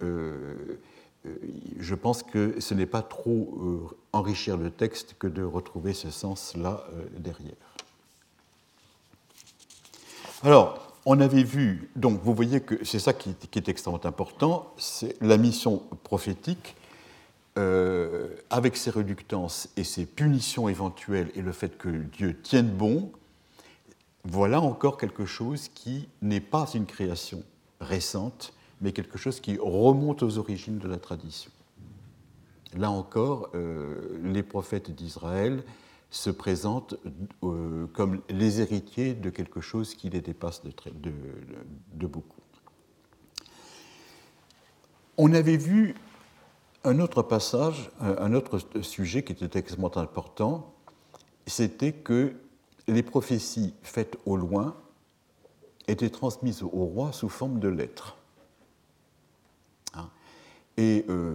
je 1.78 1.94
pense 1.94 2.22
que 2.22 2.60
ce 2.60 2.74
n'est 2.74 2.86
pas 2.86 3.02
trop 3.02 3.90
enrichir 4.12 4.56
le 4.56 4.70
texte 4.70 5.16
que 5.18 5.26
de 5.26 5.42
retrouver 5.42 5.92
ce 5.92 6.10
sens-là 6.10 6.84
derrière. 7.18 7.54
Alors, 10.42 10.92
on 11.06 11.20
avait 11.20 11.42
vu, 11.42 11.90
donc 11.96 12.20
vous 12.22 12.34
voyez 12.34 12.60
que 12.60 12.84
c'est 12.84 12.98
ça 12.98 13.12
qui, 13.12 13.34
est 13.54 13.68
extrêmement 13.68 14.04
important, 14.04 14.72
c'est 14.76 15.20
la 15.22 15.36
mission 15.36 15.82
prophétique, 16.02 16.76
euh, 17.58 18.28
avec 18.50 18.76
ses 18.76 18.90
reluctances 18.90 19.68
et 19.76 19.84
ses 19.84 20.06
punitions 20.06 20.68
éventuelles 20.68 21.30
et 21.34 21.42
le 21.42 21.52
fait 21.52 21.78
que 21.78 21.88
Dieu 21.88 22.36
tienne 22.42 22.70
bon, 22.70 23.12
voilà 24.24 24.60
encore 24.60 24.98
quelque 24.98 25.26
chose 25.26 25.68
qui 25.68 26.08
n'est 26.22 26.40
pas 26.40 26.66
une 26.74 26.86
création 26.86 27.42
récente, 27.80 28.54
mais 28.80 28.92
quelque 28.92 29.18
chose 29.18 29.40
qui 29.40 29.58
remonte 29.58 30.22
aux 30.22 30.38
origines 30.38 30.78
de 30.78 30.88
la 30.88 30.96
tradition. 30.96 31.50
Là 32.76 32.90
encore, 32.90 33.50
euh, 33.54 34.18
les 34.22 34.42
prophètes 34.42 34.90
d'Israël 34.90 35.62
se 36.10 36.30
présentent 36.30 36.94
euh, 37.42 37.86
comme 37.92 38.20
les 38.28 38.60
héritiers 38.60 39.14
de 39.14 39.30
quelque 39.30 39.60
chose 39.60 39.94
qui 39.94 40.10
les 40.10 40.20
dépasse 40.20 40.62
de, 40.64 42.06
beaucoup. 42.06 42.40
On 45.16 45.32
avait 45.34 45.56
vu 45.56 45.94
un 46.84 47.00
autre 47.00 47.22
passage, 47.22 47.90
un 48.00 48.34
autre 48.34 48.58
sujet 48.82 49.24
qui 49.24 49.32
était 49.32 49.58
extrêmement 49.58 49.96
important, 49.96 50.74
c'était 51.46 51.92
que 51.92 52.34
les 52.86 53.02
prophéties 53.02 53.74
faites 53.82 54.16
au 54.26 54.36
loin 54.36 54.76
étaient 55.88 56.10
transmises 56.10 56.62
au 56.62 56.68
roi 56.68 57.12
sous 57.12 57.28
forme 57.28 57.58
de 57.58 57.68
lettres. 57.68 58.16
Hein. 59.94 60.08
Et 60.76 61.04
euh, 61.08 61.34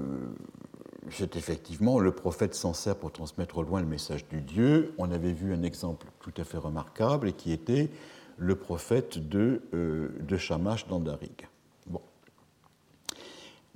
c'est 1.12 1.36
effectivement 1.36 2.00
le 2.00 2.12
prophète 2.12 2.56
s'en 2.56 2.74
sert 2.74 2.96
pour 2.96 3.12
transmettre 3.12 3.58
au 3.58 3.64
loin 3.64 3.82
le 3.82 3.88
message 3.88 4.28
du 4.28 4.42
Dieu. 4.42 4.94
On 4.98 5.12
avait 5.12 5.34
vu 5.34 5.54
un 5.54 5.64
exemple 5.64 6.08
tout 6.20 6.34
à 6.38 6.44
fait 6.44 6.58
remarquable 6.58 7.34
qui 7.34 7.52
était 7.52 7.90
le 8.38 8.56
prophète 8.56 9.18
de, 9.30 9.62
euh, 9.74 10.10
de 10.22 10.38
Shamash 10.38 10.88
d'Andarig. 10.88 11.49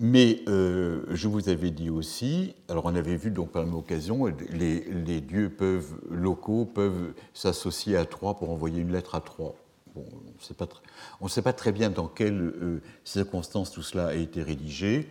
Mais 0.06 0.42
euh, 0.50 1.06
je 1.12 1.30
vous 1.30 1.48
avais 1.48 1.72
dit 1.72 1.90
aussi, 1.90 2.56
alors 2.68 2.84
on 2.84 2.94
avait 2.94 3.16
vu 3.16 3.32
donc 3.32 3.52
par 3.52 3.64
même 3.64 3.74
occasion, 3.74 4.26
les, 4.52 4.82
les 4.82 5.22
dieux 5.22 5.50
peuvent, 5.50 5.96
locaux 6.12 6.66
peuvent 6.66 7.14
s'associer 7.34 7.96
à 7.96 8.04
trois 8.04 8.34
pour 8.34 8.50
envoyer 8.50 8.82
une 8.82 8.92
lettre 8.92 9.16
à 9.16 9.22
trois. 9.22 9.56
Bon, 9.96 10.04
on 11.22 11.24
ne 11.24 11.30
sait 11.30 11.42
pas 11.42 11.54
très 11.54 11.72
bien 11.72 11.90
dans 11.90 12.08
quelles 12.08 12.42
euh, 12.42 12.82
circonstances 13.06 13.72
tout 13.72 13.82
cela 13.82 14.08
a 14.08 14.16
été 14.16 14.44
rédigé, 14.44 15.08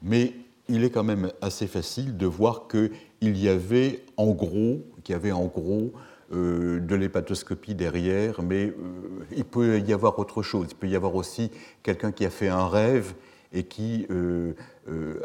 mais 0.00 0.32
il 0.68 0.84
est 0.84 0.90
quand 0.90 1.02
même 1.02 1.32
assez 1.40 1.66
facile 1.66 2.16
de 2.16 2.26
voir 2.26 2.68
qu'il 2.68 3.36
y 3.36 3.48
avait 3.48 4.04
en 4.16 4.30
gros, 4.30 4.78
qu'il 5.02 5.14
y 5.14 5.16
avait 5.16 5.32
en 5.32 5.46
gros 5.46 5.92
euh, 6.32 6.78
de 6.78 6.94
l'hépatoscopie 6.94 7.74
derrière, 7.74 8.42
mais 8.42 8.66
euh, 8.66 8.74
il 9.36 9.44
peut 9.44 9.80
y 9.80 9.92
avoir 9.92 10.16
autre 10.20 10.42
chose. 10.42 10.68
Il 10.70 10.76
peut 10.76 10.88
y 10.88 10.94
avoir 10.94 11.16
aussi 11.16 11.50
quelqu'un 11.82 12.12
qui 12.12 12.24
a 12.24 12.30
fait 12.30 12.48
un 12.48 12.68
rêve 12.68 13.14
et 13.52 13.64
qui 13.64 14.06
euh, 14.10 14.54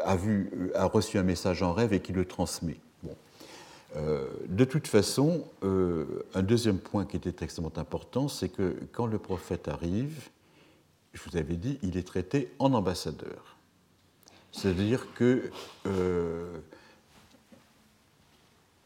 a, 0.04 0.16
vu, 0.16 0.70
a 0.74 0.86
reçu 0.86 1.18
un 1.18 1.22
message 1.22 1.62
en 1.62 1.72
rêve 1.72 1.92
et 1.92 2.00
qui 2.00 2.12
le 2.12 2.24
transmet. 2.24 2.78
de 3.94 4.64
toute 4.64 4.86
façon, 4.86 5.44
un 5.62 6.42
deuxième 6.42 6.78
point 6.78 7.04
qui 7.04 7.16
était 7.16 7.44
extrêmement 7.44 7.76
important, 7.76 8.28
c'est 8.28 8.48
que 8.48 8.76
quand 8.92 9.06
le 9.06 9.18
prophète 9.18 9.68
arrive, 9.68 10.30
je 11.12 11.20
vous 11.28 11.36
avais 11.36 11.56
dit, 11.56 11.78
il 11.82 11.96
est 11.96 12.06
traité 12.06 12.52
en 12.58 12.72
ambassadeur. 12.72 13.56
C'est-à-dire 14.52 15.12
que, 15.14 15.50
euh, 15.86 16.58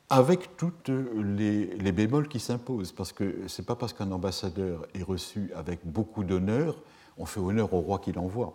avec 0.09 0.57
toutes 0.57 0.89
les, 0.89 1.93
bémols 1.93 2.29
qui 2.29 2.39
s'imposent, 2.39 2.93
parce 2.93 3.13
que 3.13 3.49
ce 3.49 3.61
n'est 3.61 3.67
pas 3.67 3.75
parce 3.75 3.93
qu'un 3.93 4.11
ambassadeur 4.13 4.87
est 4.95 5.03
reçu 5.03 5.51
avec 5.55 5.81
beaucoup 5.85 6.25
d'honneur, 6.25 6.77
on 7.19 7.27
fait 7.27 7.41
honneur 7.41 7.73
au 7.75 7.81
roi 7.81 7.99
qui 7.99 8.13
l'envoie, 8.13 8.55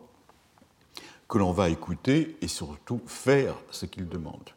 que 1.32 1.38
l'on 1.38 1.53
va 1.53 1.69
écouter 1.69 2.36
et 2.41 2.49
surtout 2.49 2.99
faire 3.05 3.55
ce 3.71 3.86
qu'il 3.86 4.09
demande. 4.09 4.49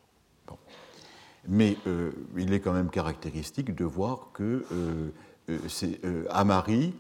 Mais 1.47 1.77
euh, 1.87 2.11
il 2.37 2.53
est 2.53 2.59
quand 2.59 2.73
même 2.73 2.91
caractéristique 2.91 3.73
de 3.77 3.85
voir 3.85 4.31
que 4.33 4.65
euh, 4.73 6.27
à 6.31 6.43
Marie, 6.45 6.93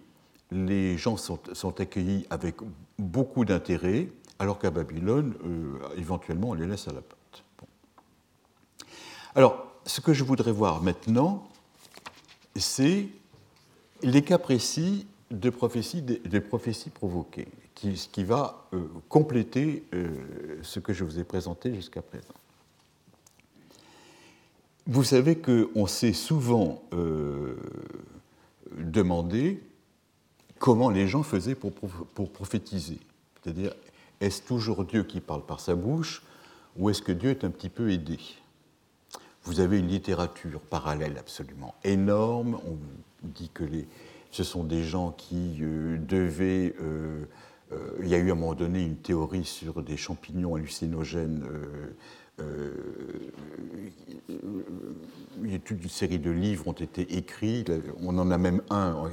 les 0.52 0.96
gens 0.96 1.16
sont, 1.16 1.40
sont 1.54 1.80
accueillis 1.80 2.24
avec 2.30 2.56
beaucoup 3.00 3.44
d'intérêt, 3.44 4.10
alors 4.38 4.60
qu'à 4.60 4.70
Babylone, 4.70 5.34
euh, 5.44 5.78
éventuellement, 5.96 6.50
on 6.50 6.54
les 6.54 6.66
laisse 6.66 6.86
à 6.86 6.92
la 6.92 7.00
porte. 7.00 7.44
Alors, 9.34 9.66
ce 9.86 10.00
que 10.00 10.12
je 10.12 10.22
voudrais 10.22 10.52
voir 10.52 10.82
maintenant, 10.82 11.48
c'est 12.54 13.08
les 14.02 14.22
cas 14.22 14.38
précis 14.38 15.08
de 15.30 15.50
prophéties, 15.50 16.02
prophéties 16.48 16.90
provoquées, 16.90 17.48
qui, 17.74 17.96
ce 17.96 18.08
qui 18.08 18.24
va 18.24 18.66
euh, 18.72 18.86
compléter 19.08 19.84
euh, 19.94 20.08
ce 20.62 20.80
que 20.80 20.92
je 20.92 21.04
vous 21.04 21.18
ai 21.18 21.24
présenté 21.24 21.74
jusqu'à 21.74 22.02
présent. 22.02 22.34
Vous 24.86 25.04
savez 25.04 25.36
qu'on 25.36 25.86
s'est 25.86 26.12
souvent 26.12 26.82
demandé 28.78 29.62
comment 30.58 30.90
les 30.90 31.08
gens 31.08 31.22
faisaient 31.22 31.54
pour, 31.54 31.72
pour 31.72 32.30
prophétiser. 32.30 32.98
C'est-à-dire, 33.42 33.72
est-ce 34.20 34.42
toujours 34.42 34.84
Dieu 34.84 35.04
qui 35.04 35.20
parle 35.20 35.44
par 35.44 35.60
sa 35.60 35.74
bouche 35.74 36.22
ou 36.76 36.90
est-ce 36.90 37.02
que 37.02 37.12
Dieu 37.12 37.30
est 37.30 37.44
un 37.44 37.50
petit 37.50 37.68
peu 37.68 37.90
aidé? 37.90 38.18
Vous 39.44 39.60
avez 39.60 39.78
une 39.78 39.88
littérature 39.88 40.60
parallèle 40.60 41.18
absolument 41.18 41.74
énorme. 41.84 42.58
On 42.66 42.76
dit 43.22 43.50
que 43.52 43.64
les, 43.64 43.86
ce 44.34 44.42
sont 44.42 44.64
des 44.64 44.82
gens 44.82 45.12
qui 45.12 45.58
euh, 45.60 45.96
devaient... 45.96 46.74
Euh, 46.80 47.24
euh, 47.72 47.76
il 48.02 48.08
y 48.08 48.14
a 48.14 48.18
eu 48.18 48.30
à 48.30 48.32
un 48.32 48.36
moment 48.36 48.54
donné 48.54 48.82
une 48.82 48.96
théorie 48.96 49.44
sur 49.44 49.80
des 49.82 49.96
champignons 49.96 50.56
hallucinogènes. 50.56 51.44
toute 55.64 55.82
une 55.82 55.88
série 55.88 56.18
de 56.18 56.30
livres 56.32 56.66
ont 56.66 56.72
été 56.72 57.16
écrits. 57.16 57.64
On 58.02 58.18
en 58.18 58.30
a 58.30 58.36
même 58.36 58.60
un 58.70 59.08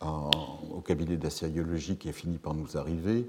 au 0.00 0.80
cabinet 0.80 1.16
d'assyriologie 1.16 1.96
qui 1.96 2.08
a 2.08 2.12
fini 2.12 2.38
par 2.38 2.54
nous 2.54 2.76
arriver. 2.76 3.26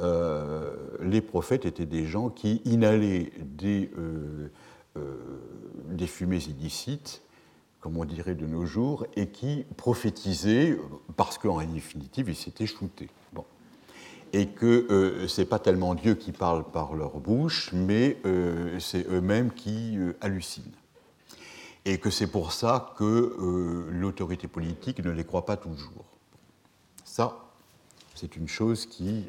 Euh, 0.00 0.74
les 1.00 1.20
prophètes 1.20 1.66
étaient 1.66 1.86
des 1.86 2.04
gens 2.04 2.28
qui 2.28 2.60
inhalaient 2.64 3.32
euh, 3.64 4.48
euh, 4.96 5.16
des 5.90 6.06
fumées 6.06 6.42
illicites, 6.42 7.22
comme 7.84 7.98
on 7.98 8.06
dirait 8.06 8.34
de 8.34 8.46
nos 8.46 8.64
jours, 8.64 9.06
et 9.14 9.26
qui 9.26 9.66
prophétisaient 9.76 10.78
parce 11.18 11.36
qu'en 11.36 11.62
définitive, 11.62 12.30
ils 12.30 12.34
s'étaient 12.34 12.66
shootés. 12.66 13.10
Bon. 13.34 13.44
Et 14.32 14.46
que 14.46 15.26
ce 15.28 15.42
n'est 15.42 15.46
pas 15.46 15.58
tellement 15.58 15.94
Dieu 15.94 16.14
qui 16.14 16.32
parle 16.32 16.64
par 16.64 16.94
leur 16.94 17.18
bouche, 17.18 17.74
mais 17.74 18.16
c'est 18.78 19.06
eux-mêmes 19.10 19.52
qui 19.52 19.98
hallucinent. 20.22 20.72
Et 21.84 21.98
que 21.98 22.08
c'est 22.08 22.26
pour 22.26 22.52
ça 22.52 22.94
que 22.96 23.86
l'autorité 23.90 24.48
politique 24.48 25.04
ne 25.04 25.10
les 25.10 25.24
croit 25.24 25.44
pas 25.44 25.58
toujours. 25.58 26.06
Ça, 27.04 27.36
c'est 28.14 28.34
une 28.34 28.48
chose 28.48 28.86
qui 28.86 29.26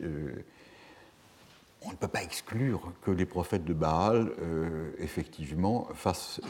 on 1.85 1.91
ne 1.91 1.95
peut 1.95 2.07
pas 2.07 2.23
exclure 2.23 2.91
que 3.01 3.11
les 3.11 3.25
prophètes 3.25 3.65
de 3.65 3.73
Baal, 3.73 4.31
euh, 4.41 4.91
effectivement, 4.99 5.87
euh, 5.89 5.93
fassent, 5.93 6.41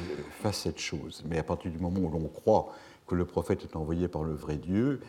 cette 0.51 0.79
chose. 0.79 1.23
Mais 1.27 1.37
à 1.37 1.43
partir 1.43 1.71
du 1.71 1.77
moment 1.77 1.99
où 1.99 2.09
l'on 2.09 2.27
croit 2.27 2.71
que 3.07 3.15
le 3.15 3.25
prophète 3.25 3.63
est 3.63 3.75
envoyé 3.75 4.07
par 4.07 4.23
le 4.23 4.33
vrai 4.33 4.57
Dieu, 4.57 5.01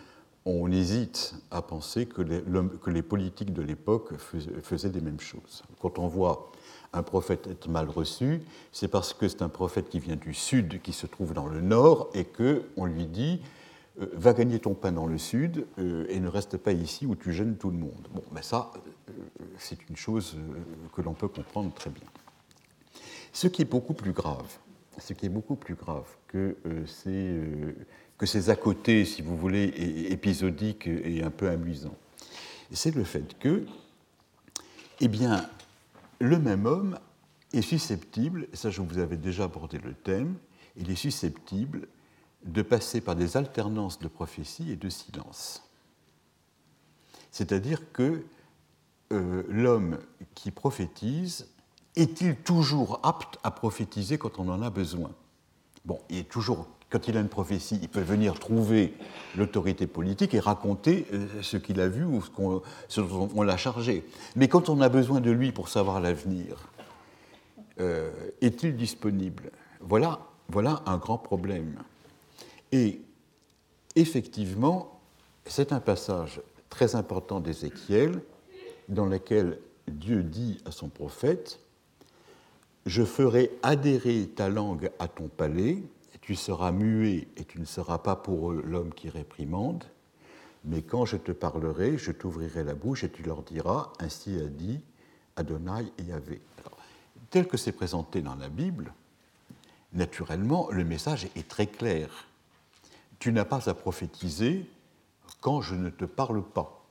on 0.45 0.71
hésite 0.71 1.35
à 1.51 1.61
penser 1.61 2.07
que 2.07 2.23
les, 2.23 2.41
que 2.41 3.01
politiques 3.01 3.53
de 3.53 3.63
l'époque 3.63 4.13
faisaient, 4.63 4.91
des 4.91 5.01
mêmes 5.01 5.21
choses. 5.21 5.65
Quand 5.81 5.99
on 5.99 6.07
voit 6.07 6.53
un 6.93 7.03
prophète 7.03 7.49
être 7.49 7.69
mal 7.69 7.89
reçu, 7.89 8.43
c'est 8.71 8.89
parce 8.89 9.13
que 9.13 9.29
c'est 9.29 9.43
un 9.43 9.49
prophète 9.49 9.89
qui 9.89 9.99
vient 9.99 10.17
du 10.17 10.35
sud, 10.35 10.81
qui 10.83 10.93
se 10.93 11.07
trouve 11.07 11.33
dans 11.33 11.47
le 11.47 11.61
nord, 11.61 12.11
et 12.15 12.25
qu'on 12.25 12.85
lui 12.85 13.07
dit 13.07 13.41
va 13.99 14.33
gagner 14.33 14.59
ton 14.59 14.75
pain 14.75 14.93
dans 14.93 15.07
le 15.07 15.19
sud 15.19 15.67
et 15.79 16.21
ne 16.21 16.29
reste 16.29 16.57
pas 16.59 16.73
ici 16.73 17.07
où 17.07 17.15
tu 17.15 17.33
gênes 17.33 17.57
tout 17.57 17.71
le 17.71 17.79
monde. 17.79 18.09
Bon, 18.13 18.23
ben 18.33 18.43
ça, 18.43 18.71
c'est 19.59 19.89
une 19.89 19.97
chose 19.97 20.37
euh, 20.37 20.63
que 20.95 21.03
l'on 21.03 21.15
peut 21.15 21.29
comprendre 21.29 21.73
très 21.75 21.91
bien. 21.91 22.09
Ce 23.33 23.47
qui 23.49 23.63
est 23.63 23.67
beaucoup 23.67 23.95
plus 23.95 24.13
grave, 24.13 24.59
ce 24.99 25.13
qui 25.13 25.27
est 25.27 25.31
beaucoup 25.31 25.57
plus 25.57 25.75
grave 25.75 26.07
que, 26.29 26.57
euh, 26.67 26.87
ces, 26.87 27.11
euh, 27.11 27.75
que 28.19 28.27
ces 28.27 28.51
à 28.51 28.57
côté, 28.57 29.05
si 29.05 29.23
vous 29.23 29.37
voulez, 29.37 29.67
épisodiques 30.11 30.87
et 30.87 31.23
un 31.23 31.31
peu 31.31 31.49
amusants, 31.49 31.97
c'est 32.73 32.95
le 32.95 33.05
fait 33.05 33.39
que, 33.39 33.65
eh 35.01 35.09
bien, 35.09 35.49
le 36.19 36.39
même 36.39 36.67
homme 36.67 36.99
est 37.53 37.63
susceptible, 37.63 38.49
ça 38.55 38.71
je 38.71 38.81
vous 38.81 38.99
avais 38.99 39.17
déjà 39.17 39.45
abordé 39.45 39.79
le 39.79 39.93
thème, 39.93 40.37
il 40.77 40.91
est 40.91 40.97
susceptible 40.97 41.89
de 42.45 42.63
passer 42.63 43.01
par 43.01 43.17
des 43.17 43.37
alternances 43.37 43.99
de 43.99 44.09
prophétie 44.09 44.71
et 44.71 44.77
de 44.77 44.89
silence. 44.89 45.63
C'est-à-dire 47.31 47.93
que 47.93 48.25
euh, 49.13 49.43
l'homme 49.49 49.99
qui 50.35 50.51
prophétise 50.51 51.49
est-il 51.97 52.37
toujours 52.37 53.01
apte 53.03 53.39
à 53.43 53.51
prophétiser 53.51 54.19
quand 54.19 54.39
on 54.39 54.49
en 54.49 54.63
a 54.63 54.71
besoin? 54.71 55.11
Bon, 55.85 55.99
il 56.11 56.19
est 56.19 56.29
toujours, 56.29 56.67
quand 56.91 57.09
il 57.09 57.17
a 57.17 57.21
une 57.21 57.29
prophétie, 57.29 57.79
il 57.81 57.89
peut 57.89 58.01
venir 58.01 58.39
trouver 58.39 58.95
l'autorité 59.37 59.87
politique 59.87 60.35
et 60.35 60.41
raconter 60.41 61.07
euh, 61.13 61.43
ce 61.43 61.57
qu'il 61.57 61.81
a 61.81 61.89
vu 61.89 62.05
ou 62.05 62.23
ce, 62.89 63.01
dont 63.01 63.29
on 63.35 63.43
l'a 63.43 63.57
chargé. 63.57 64.07
Mais 64.35 64.49
quand 64.49 64.69
on 64.69 64.81
a 64.81 64.89
besoin 64.89 65.21
de 65.21 65.31
lui 65.31 65.53
pour 65.53 65.69
savoir 65.69 66.01
l'avenir, 66.01 66.69
euh, 67.81 68.11
est-il 68.41 68.77
disponible? 68.77 69.51
Voilà, 69.81 70.21
voilà 70.49 70.83
un 70.87 70.97
grand 70.97 71.19
problème. 71.19 71.83
Et 72.73 73.01
effectivement, 73.95 75.01
c'est 75.45 75.73
un 75.73 75.81
passage 75.81 76.41
très 76.71 76.95
important 76.97 77.41
d'Ézéchiel 77.41 78.21
dans 78.89 79.07
lequel 79.07 79.59
Dieu 79.89 80.23
dit 80.23 80.59
à 80.65 80.73
son 80.73 80.89
prophète 80.89 81.61
Je 82.87 83.05
ferai 83.05 83.51
adhérer 83.63 84.29
ta 84.35 84.49
langue 84.49 84.91
à 84.99 85.09
ton 85.09 85.29
palais, 85.29 85.79
tu 86.27 86.35
seras 86.35 86.73
muet 86.73 87.29
et 87.37 87.45
tu 87.45 87.61
ne 87.61 87.65
seras 87.65 87.99
pas 87.99 88.17
pour 88.17 88.51
eux 88.51 88.61
l'homme 88.67 88.93
qui 88.93 89.09
réprimande, 89.09 89.85
mais 90.65 90.83
quand 90.83 91.05
je 91.05 91.17
te 91.17 91.31
parlerai, 91.31 91.99
je 91.99 92.11
t'ouvrirai 92.11 92.65
la 92.65 92.75
bouche 92.75 93.05
et 93.05 93.11
tu 93.11 93.23
leur 93.23 93.43
diras 93.43 93.93
Ainsi 94.01 94.37
a 94.41 94.49
dit 94.49 94.81
Adonai 95.37 95.87
et 95.99 96.03
Yahvé. 96.03 96.41
tel 97.31 97.47
que 97.47 97.57
c'est 97.57 97.71
présenté 97.71 98.23
dans 98.23 98.35
la 98.35 98.49
Bible, 98.49 98.93
naturellement, 99.93 100.69
le 100.73 100.83
message 100.83 101.29
est 101.37 101.47
très 101.47 101.69
clair. 101.69 102.26
Tu 103.19 103.33
n'as 103.33 103.45
pas 103.45 103.69
à 103.69 103.75
prophétiser 103.75 104.69
quand 105.41 105.61
je 105.61 105.75
ne 105.75 105.91
te 105.91 106.05
parle 106.05 106.43
pas. 106.43 106.85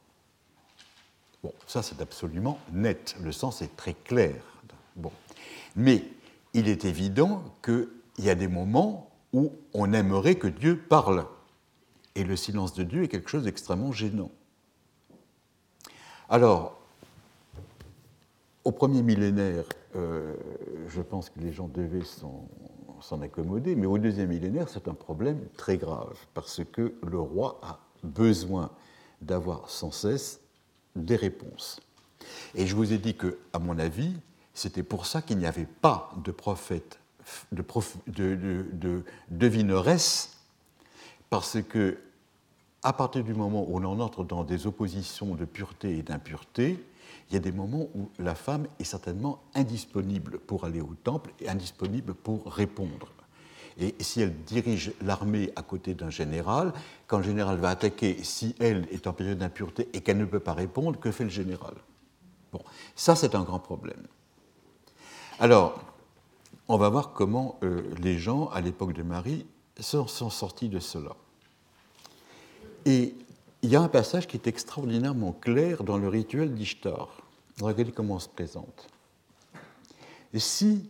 Bon, 1.44 1.54
ça 1.68 1.84
c'est 1.84 2.02
absolument 2.02 2.60
net, 2.72 3.16
le 3.22 3.32
sens 3.32 3.62
est 3.62 3.76
très 3.76 3.94
clair. 3.94 4.36
Bon. 4.96 5.12
Mais 5.76 6.04
il 6.54 6.68
est 6.68 6.86
évident 6.86 7.44
qu'il 7.62 7.90
y 8.20 8.30
a 8.30 8.36
des 8.36 8.48
moments 8.48 9.10
où 9.34 9.52
on 9.74 9.92
aimerait 9.94 10.36
que 10.36 10.48
Dieu 10.48 10.78
parle. 10.78 11.26
Et 12.16 12.24
le 12.24 12.38
silence 12.38 12.74
de 12.74 12.84
Dieu 12.84 13.04
est 13.04 13.10
quelque 13.10 13.30
chose 13.30 13.44
d'extrêmement 13.44 13.92
gênant. 13.92 14.32
Alors, 16.30 16.80
au 18.64 18.72
premier 18.72 19.04
millénaire, 19.04 19.66
euh, 19.96 20.34
je 20.88 21.02
pense 21.02 21.30
que 21.30 21.40
les 21.40 21.52
gens 21.52 21.68
devaient 21.68 22.06
s'en 22.06 22.48
accommoder, 23.22 23.76
mais 23.76 23.86
au 23.86 23.98
deuxième 23.98 24.30
millénaire, 24.30 24.70
c'est 24.70 24.88
un 24.88 24.94
problème 24.94 25.40
très 25.58 25.78
grave, 25.78 26.18
parce 26.34 26.62
que 26.72 26.94
le 27.06 27.20
roi 27.20 27.60
a 27.64 27.80
besoin 28.04 28.72
d'avoir 29.22 29.70
sans 29.70 29.92
cesse 29.92 30.40
des 30.96 31.16
réponses. 31.16 31.80
Et 32.56 32.68
je 32.68 32.76
vous 32.76 32.94
ai 32.94 32.98
dit 32.98 33.16
que, 33.16 33.38
à 33.54 33.60
mon 33.60 33.78
avis, 33.80 34.14
c'était 34.54 34.84
pour 34.84 35.06
ça 35.06 35.22
qu'il 35.22 35.38
n'y 35.38 35.46
avait 35.46 35.66
pas 35.66 36.12
de 36.24 36.32
prophète, 36.32 37.00
de, 37.52 37.64
de, 38.08 38.66
de, 38.72 39.04
devineresse, 39.30 40.38
parce 41.30 41.62
que, 41.62 41.98
à 42.84 42.94
partir 42.94 43.24
du 43.24 43.34
moment 43.34 43.66
où 43.68 43.78
on 43.78 43.84
en 43.84 44.00
entre 44.00 44.24
dans 44.24 44.44
des 44.44 44.68
oppositions 44.68 45.36
de 45.36 45.46
pureté 45.46 45.98
et 45.98 46.04
d'impureté, 46.04 46.84
il 47.30 47.34
y 47.34 47.38
a 47.38 47.40
des 47.40 47.52
moments 47.52 47.88
où 47.96 48.10
la 48.20 48.36
femme 48.36 48.68
est 48.80 48.84
certainement 48.84 49.42
indisponible 49.56 50.40
pour 50.40 50.66
aller 50.66 50.82
au 50.82 50.94
temple 51.04 51.32
et 51.40 51.50
indisponible 51.50 52.14
pour 52.14 52.46
répondre. 52.52 53.12
Et 53.78 53.96
si 54.00 54.22
elle 54.22 54.34
dirige 54.44 54.94
l'armée 55.02 55.52
à 55.56 55.62
côté 55.62 55.96
d'un 55.96 56.10
général, 56.10 56.72
quand 57.08 57.18
le 57.18 57.24
général 57.24 57.58
va 57.58 57.70
attaquer, 57.70 58.24
si 58.24 58.56
elle 58.60 58.88
est 58.92 59.06
en 59.08 59.14
période 59.14 59.40
d'impureté 59.40 59.90
et 59.94 60.02
qu'elle 60.02 60.18
ne 60.18 60.26
peut 60.26 60.40
pas 60.40 60.54
répondre, 60.54 61.00
que 61.00 61.12
fait 61.12 61.26
le 61.26 61.30
général? 61.30 61.74
Bon, 62.54 62.62
ça 62.96 63.16
c'est 63.16 63.36
un 63.36 63.44
grand 63.44 63.60
problème. 63.60 64.08
Alors, 65.40 65.84
on 66.68 66.78
va 66.78 66.90
voir 66.90 67.12
comment 67.12 67.60
euh, 67.64 67.84
les 68.02 68.18
gens, 68.18 68.48
à 68.50 68.62
l'époque 68.62 68.94
de 68.94 69.04
Marie, 69.04 69.46
sont, 69.80 70.08
sont 70.08 70.30
sortis 70.30 70.70
de 70.70 70.80
cela. 70.80 71.16
Et 72.86 73.14
il 73.66 73.72
y 73.72 73.76
a 73.76 73.82
un 73.82 73.88
passage 73.88 74.28
qui 74.28 74.38
est 74.38 74.46
extraordinairement 74.46 75.32
clair 75.32 75.84
dans 75.84 75.98
le 75.98 76.08
rituel 76.08 76.54
d'Ishtar. 76.54 77.10
Regardez 77.60 77.92
comment 77.92 78.14
on 78.14 78.20
se 78.20 78.30
présente. 78.30 78.88
Si 80.36 80.88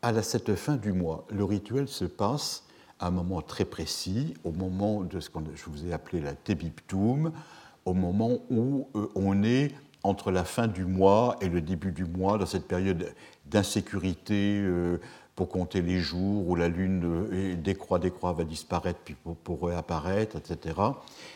à 0.00 0.22
cette 0.22 0.54
fin 0.54 0.76
du 0.76 0.92
mois, 0.92 1.26
le 1.30 1.42
rituel 1.42 1.88
se 1.88 2.04
passe 2.04 2.68
à 3.00 3.08
un 3.08 3.10
moment 3.10 3.42
très 3.42 3.64
précis, 3.64 4.34
au 4.44 4.52
moment 4.52 5.00
de 5.00 5.18
ce 5.18 5.28
que 5.28 5.40
je 5.56 5.64
vous 5.66 5.86
ai 5.86 5.92
appelé 5.92 6.20
la 6.20 6.34
Tebiptum, 6.34 7.32
au 7.84 7.94
moment 7.94 8.38
où 8.48 8.86
euh, 8.94 9.08
on 9.16 9.42
est 9.42 9.72
entre 10.04 10.30
la 10.30 10.44
fin 10.44 10.68
du 10.68 10.84
mois 10.84 11.36
et 11.40 11.48
le 11.48 11.60
début 11.60 11.90
du 11.90 12.04
mois, 12.04 12.38
dans 12.38 12.46
cette 12.46 12.68
période 12.68 13.12
d'insécurité 13.46 14.60
euh, 14.62 15.00
pour 15.34 15.48
compter 15.48 15.82
les 15.82 15.98
jours, 15.98 16.48
où 16.48 16.54
la 16.54 16.68
lune 16.68 17.02
euh, 17.04 17.56
décroît, 17.56 17.98
décroît, 17.98 18.32
va 18.32 18.44
disparaître, 18.44 19.00
puis 19.04 19.14
pour, 19.14 19.36
pour 19.36 19.68
réapparaître, 19.68 20.36
etc. 20.36 20.80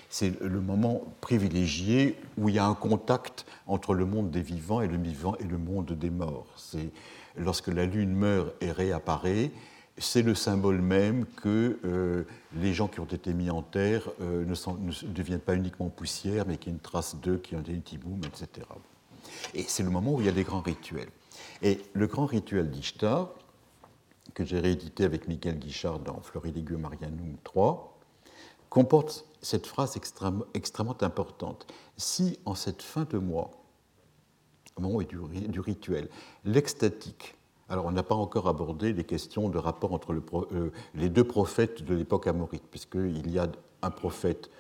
C'est 0.09 0.41
le 0.41 0.61
moment 0.61 1.03
privilégié 1.21 2.17
où 2.37 2.49
il 2.49 2.55
y 2.55 2.59
a 2.59 2.67
un 2.67 2.75
contact 2.75 3.45
entre 3.67 3.95
le 3.95 4.05
monde 4.05 4.31
des 4.31 4.43
vivants 4.43 4.81
et 4.81 4.87
le 4.87 4.97
vivant 4.97 5.35
et 5.41 5.45
le 5.45 5.59
monde 5.59 5.93
des 5.93 6.11
morts. 6.11 6.47
C'est 6.57 6.91
lorsque 7.37 7.69
la 7.69 7.87
Lune 7.87 8.15
meurt 8.15 8.55
et 8.61 8.73
réapparaît, 8.73 9.51
c'est 9.99 10.23
le 10.23 10.35
symbole 10.35 10.81
même 10.81 11.27
que 11.27 11.79
euh, 11.85 12.25
les 12.55 12.73
gens 12.73 12.89
qui 12.89 13.01
ont 13.01 13.05
été 13.05 13.33
mis 13.33 13.51
en 13.51 13.63
terre 13.63 14.09
euh, 14.21 14.45
ne, 14.45 15.13
deviennent 15.13 15.41
pas 15.41 15.55
uniquement 15.55 15.89
poussière, 15.89 16.45
mais 16.47 16.57
qu'il 16.57 16.69
y 16.69 16.71
a 16.73 16.75
une 16.75 16.81
trace 16.81 17.17
d'eux 17.17 17.39
qui 17.39 17.57
ont 17.57 17.61
été 17.61 17.79
tiboum, 17.81 18.21
etc. 18.25 18.67
Et 19.55 19.65
c'est 19.65 19.83
le 19.83 19.91
moment 19.91 20.15
où 20.15 20.21
il 20.21 20.27
y 20.27 20.29
a 20.29 20.33
des 20.33 20.45
grands 20.45 20.61
rituels. 20.61 21.09
Et 21.63 21.81
le 21.93 22.07
grand 22.07 22.27
rituel 22.27 22.71
d'Ishtar, 22.71 23.31
que 24.39 24.45
j'ai 24.45 24.61
réédité 24.61 25.03
avec 25.03 25.27
Michael 25.27 25.59
Guichard 25.59 25.99
dans 25.99 26.21
Floridigium 26.21 26.83
Marianum 26.83 27.37
3, 27.43 27.99
comporte 28.71 29.27
cette 29.43 29.67
phrase 29.67 29.99
extrêmement 30.55 31.03
importante. 31.03 31.67
Si 31.97 32.39
en 32.45 32.55
cette 32.55 32.83
fin 32.83 33.03
de 33.11 33.19
mois, 33.19 33.51
au 34.77 34.81
moment 34.81 35.01
du, 35.01 35.19
du 35.49 35.59
rituel. 35.59 36.09
L'extatique. 36.45 37.35
Alors, 37.69 37.87
on 37.87 37.91
n'a 37.91 38.05
pas 38.05 38.15
encore 38.15 38.47
abordé 38.47 38.93
les 38.93 39.03
questions 39.03 39.49
de 39.49 39.59
rapport 39.59 39.93
entre 39.93 40.13
euh, 40.13 40.71
les 40.95 41.09
deux 41.09 41.25
prophètes 41.25 41.83
de 41.83 41.97
l'époque 41.97 42.29
amorite, 42.29 42.63
puisqu'il 42.71 43.29
y 43.33 43.41
a 43.41 43.49
un 43.83 43.91
prophète 43.91 44.51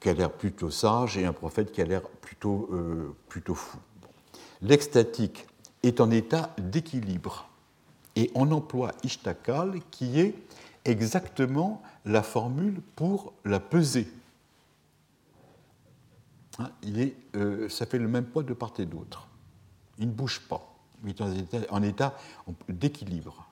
qui 0.00 0.08
a 0.08 0.14
l'air 0.14 0.32
plutôt 0.32 0.70
sage 0.70 1.18
et 1.18 1.26
un 1.26 1.34
prophète 1.34 1.70
qui 1.70 1.82
a 1.82 1.84
l'air 1.84 2.00
plutôt, 2.00 2.70
euh, 2.72 3.14
plutôt 3.28 3.54
fou. 3.54 3.76
L'extatique 4.62 5.46
est 5.82 6.00
en 6.00 6.10
état 6.10 6.54
d'équilibre. 6.56 7.51
Et 8.16 8.30
on 8.34 8.50
emploie 8.52 8.92
ishtakal, 9.04 9.80
qui 9.90 10.20
est 10.20 10.34
exactement 10.84 11.82
la 12.04 12.22
formule 12.22 12.80
pour 12.96 13.32
la 13.44 13.60
peser. 13.60 14.08
Hein, 16.58 16.70
il 16.82 17.14
euh, 17.36 17.68
ça 17.68 17.86
fait 17.86 17.98
le 17.98 18.08
même 18.08 18.26
poids 18.26 18.42
de 18.42 18.52
part 18.52 18.72
et 18.78 18.84
d'autre 18.84 19.28
il 19.98 20.08
ne 20.08 20.12
bouge 20.12 20.40
pas. 20.40 20.68
Il 21.04 21.10
est 21.10 21.70
en 21.70 21.82
état, 21.82 22.16
d'équilibre. 22.68 23.48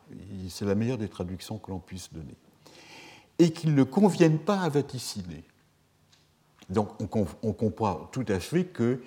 C'est 0.48 0.64
la 0.64 0.74
meilleure 0.74 0.98
des 0.98 1.08
traductions 1.08 1.58
que 1.58 1.70
l'on 1.70 1.78
puisse 1.78 2.12
donner. 2.12 2.34
Et 3.38 3.52
qu'il 3.52 3.74
ne 3.74 3.82
convienne 3.82 4.38
pas 4.38 4.60
à 4.60 4.68
vaticiner. 4.68 5.44
Donc 6.68 6.90
on, 7.00 7.52
comprend 7.52 8.08
tout 8.12 8.24
à 8.28 8.38
fait 8.38 8.64
que 8.64 9.02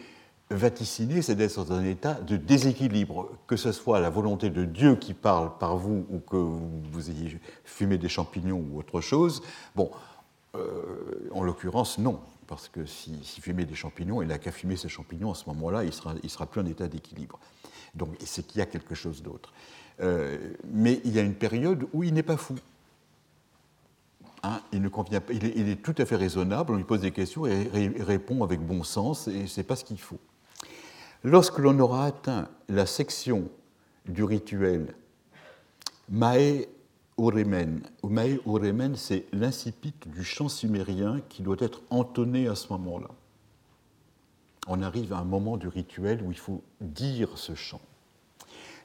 vaticiner, 0.49 1.21
c'est 1.21 1.35
d'être 1.35 1.63
dans 1.63 1.73
un 1.73 1.83
état 1.83 2.13
de 2.13 2.37
déséquilibre, 2.37 3.29
que 3.47 3.55
ce 3.55 3.71
soit 3.71 3.99
la 3.99 4.09
volonté 4.09 4.49
de 4.49 4.65
Dieu 4.65 4.95
qui 4.95 5.13
parle 5.13 5.57
par 5.57 5.77
vous 5.77 6.05
ou 6.09 6.19
que 6.19 6.35
vous 6.35 7.09
ayez 7.09 7.39
fumé 7.63 7.97
des 7.97 8.09
champignons 8.09 8.63
ou 8.71 8.77
autre 8.77 9.01
chose. 9.01 9.41
Bon, 9.75 9.89
euh, 10.55 11.29
en 11.31 11.43
l'occurrence, 11.43 11.97
non 11.97 12.19
parce 12.47 12.67
que 12.67 12.85
s'il 12.85 13.23
si 13.23 13.41
fumait 13.41 13.65
des 13.65 13.73
champignons, 13.73 14.21
il 14.21 14.27
n'a 14.27 14.37
qu'à 14.37 14.51
fumer 14.51 14.75
ces 14.75 14.89
champignons, 14.89 15.31
à 15.31 15.35
ce 15.35 15.45
moment-là, 15.47 15.83
il 15.83 15.91
il 16.23 16.29
sera 16.29 16.45
plus 16.45 16.61
en 16.61 16.65
état 16.65 16.87
d'équilibre. 16.87 17.39
Donc 17.95 18.15
c'est 18.23 18.45
qu'il 18.45 18.59
y 18.59 18.61
a 18.61 18.65
quelque 18.65 18.95
chose 18.95 19.23
d'autre. 19.23 19.53
Euh, 20.01 20.37
mais 20.71 21.01
il 21.05 21.13
y 21.13 21.19
a 21.19 21.21
une 21.21 21.35
période 21.35 21.87
où 21.93 22.03
il 22.03 22.13
n'est 22.13 22.23
pas 22.23 22.37
fou. 22.37 22.55
Hein, 24.43 24.59
il, 24.73 24.81
ne 24.81 24.89
convient 24.89 25.21
pas, 25.21 25.31
il, 25.31 25.69
est, 25.69 25.81
tout 25.81 25.95
à 25.97 26.05
fait 26.05 26.17
raisonnable, 26.17 26.73
on 26.73 26.75
lui 26.75 26.83
pose 26.83 27.01
des 27.01 27.11
questions 27.11 27.45
et 27.45 27.69
il 27.73 28.03
répond 28.03 28.43
avec 28.43 28.59
bon 28.59 28.83
sens, 28.83 29.29
et 29.29 29.47
ce 29.47 29.59
n'est 29.59 29.63
pas 29.63 29.77
ce 29.77 29.85
qu'il 29.85 29.99
faut. 29.99 30.19
Lorsque 31.23 31.59
l'on 31.59 31.79
aura 31.79 32.05
atteint 32.05 32.49
la 32.67 32.85
section 32.85 33.49
du 34.05 34.23
rituel 34.23 34.93
Mae 36.09 36.67
Uremen. 37.17 37.81
Umae 38.03 38.39
Uremen, 38.45 38.95
c'est 38.95 39.25
l'incipit 39.31 39.93
du 40.07 40.23
chant 40.23 40.49
sumérien 40.49 41.21
qui 41.29 41.41
doit 41.41 41.57
être 41.59 41.81
entonné 41.89 42.47
à 42.47 42.55
ce 42.55 42.67
moment-là. 42.73 43.07
On 44.67 44.81
arrive 44.81 45.13
à 45.13 45.19
un 45.19 45.23
moment 45.23 45.57
du 45.57 45.67
rituel 45.67 46.21
où 46.23 46.31
il 46.31 46.37
faut 46.37 46.61
dire 46.81 47.37
ce 47.37 47.55
chant. 47.55 47.81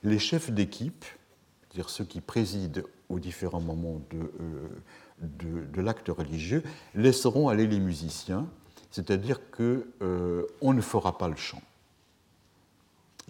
les 0.05 0.19
chefs 0.19 0.51
d'équipe, 0.53 1.05
c'est-à-dire 1.63 1.91
ceux 1.91 2.05
qui 2.05 2.21
président 2.21 2.83
aux 3.09 3.19
différents 3.19 3.61
moments 3.61 4.01
de, 4.11 4.31
euh, 5.43 5.83
l'acte 5.83 6.09
religieux, 6.09 6.63
laisseront 6.95 7.49
aller 7.49 7.67
les 7.67 7.81
musiciens, 7.81 8.47
c'est-à-dire 8.91 9.51
qu'on 9.51 9.83
euh, 10.03 10.47
ne 10.63 10.81
fera 10.81 11.19
pas 11.19 11.29
le 11.29 11.37
chant. 11.37 11.63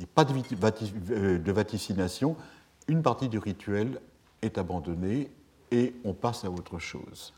Et 0.01 0.07
pas 0.07 0.25
de, 0.25 0.35
euh, 1.11 1.39
de 1.39 1.53
vaticination, 1.53 2.37
une 2.87 3.03
partie 3.03 3.29
du 3.29 3.39
rituel 3.39 4.01
est 4.43 4.59
abandonnée 4.59 5.31
et 5.71 5.95
on 6.05 6.15
passe 6.15 6.45
à 6.45 6.51
autre 6.51 6.79
chose. 6.79 7.33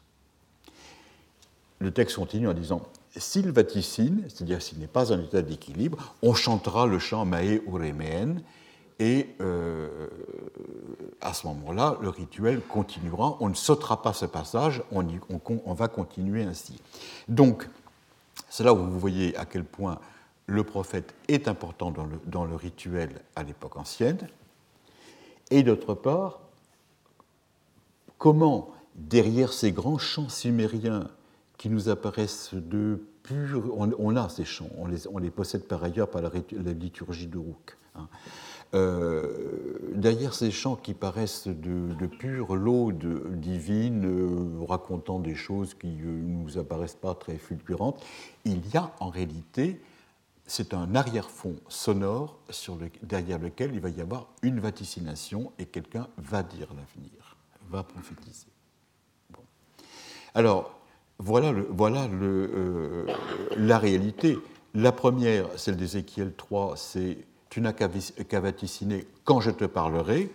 Le 1.79 1.91
texte 1.91 2.17
continue 2.17 2.49
en 2.49 2.53
disant 2.53 2.83
S'il 3.17 3.51
vaticine, 3.51 4.25
c'est-à-dire 4.29 4.61
s'il 4.61 4.79
n'est 4.79 4.87
pas 4.87 5.13
en 5.13 5.21
état 5.21 5.43
d'équilibre, 5.43 6.15
on 6.23 6.35
chantera 6.35 6.87
le 6.87 6.99
chant 6.99 7.25
Mae 7.25 7.63
Uremen, 7.67 8.43
et 9.01 9.29
euh, 9.41 10.09
à 11.23 11.33
ce 11.33 11.47
moment-là, 11.47 11.97
le 12.03 12.11
rituel 12.11 12.61
continuera. 12.61 13.39
On 13.41 13.49
ne 13.49 13.55
sautera 13.55 14.03
pas 14.03 14.13
ce 14.13 14.27
passage, 14.27 14.83
on, 14.93 15.07
on, 15.65 15.73
va 15.73 15.89
continuer 15.89 16.43
ainsi. 16.43 16.79
Donc, 17.27 17.67
c'est 18.51 18.63
là 18.63 18.75
où 18.75 18.77
vous 18.77 19.01
voyez 19.01 19.35
à 19.39 19.47
quel 19.47 19.65
point 19.65 19.99
le 20.51 20.65
prophète 20.65 21.15
est 21.29 21.47
important 21.47 21.93
dans 22.27 22.45
le, 22.45 22.57
rituel 22.57 23.23
à 23.37 23.45
l'époque 23.45 23.77
ancienne. 23.77 24.19
Et 25.51 25.63
d'autre 25.63 25.95
part, 25.95 26.41
comment, 28.19 28.71
derrière 28.97 29.53
ces 29.53 29.71
grands 29.71 29.99
chants 29.99 30.29
sumériens 30.29 31.09
qui 31.57 31.69
nous 31.69 31.89
apparaissent 31.89 32.55
de 32.55 33.01
purs. 33.23 33.63
On, 33.77 34.17
a 34.17 34.29
ces 34.29 34.45
chants, 34.45 34.71
on 34.77 34.87
les, 34.87 35.07
on 35.07 35.19
les, 35.19 35.31
possède 35.31 35.65
par 35.65 35.85
ailleurs 35.85 36.11
par 36.11 36.23
la, 36.23 36.31
liturgie 36.73 37.27
de 37.29 37.39
Rouk. 37.39 37.77
Hein. 37.95 38.09
Euh, 38.73 39.79
derrière 39.95 40.33
ces 40.33 40.51
chants 40.51 40.77
qui 40.77 40.95
paraissent 40.95 41.49
de, 41.49 41.93
de 41.95 42.07
pure 42.07 42.55
laude 42.55 43.37
divine, 43.37 44.05
euh, 44.05 44.65
racontant 44.65 45.19
des 45.19 45.35
choses 45.35 45.75
qui 45.75 45.89
ne 45.89 46.07
euh, 46.07 46.23
nous 46.23 46.59
apparaissent 46.59 46.95
pas 46.95 47.15
très 47.15 47.37
fulgurantes, 47.37 48.01
il 48.45 48.63
y 48.73 48.77
a 48.77 48.93
en 49.01 49.11
réalité, 49.11 49.81
c'est 50.51 50.75
un 50.75 50.97
arrière-fond 50.97 51.55
sonore 51.69 52.37
sur 52.51 52.75
le, 52.75 52.91
derrière 53.05 53.39
lequel 53.39 53.73
il 53.73 53.81
va 53.81 53.89
y 53.89 54.01
avoir 54.01 54.27
une 54.43 54.59
vaticination 54.59 55.53
et 55.61 55.67
quelqu'un 55.67 56.09
va 56.19 56.43
dire 56.43 56.67
l'avenir, 56.71 57.37
va 57.69 57.85
prophétiser. 57.85 58.49
Alors, 60.35 60.77
voilà, 61.21 61.53
voilà 61.71 62.09
le, 62.09 63.07
la 63.57 63.79
réalité. 63.79 64.39
La 64.75 64.91
première, 64.91 65.47
celle 65.57 65.77
d'Ézéchiel 65.77 66.35
3, 66.35 66.77
c'est 66.77 67.19
tu 67.49 67.61
n'as 67.61 67.73
qu'à 67.73 68.41
vaticiner 68.41 69.07
quand 69.23 69.41
je 69.41 69.53
te 69.53 69.65
parlerai. 69.65 70.33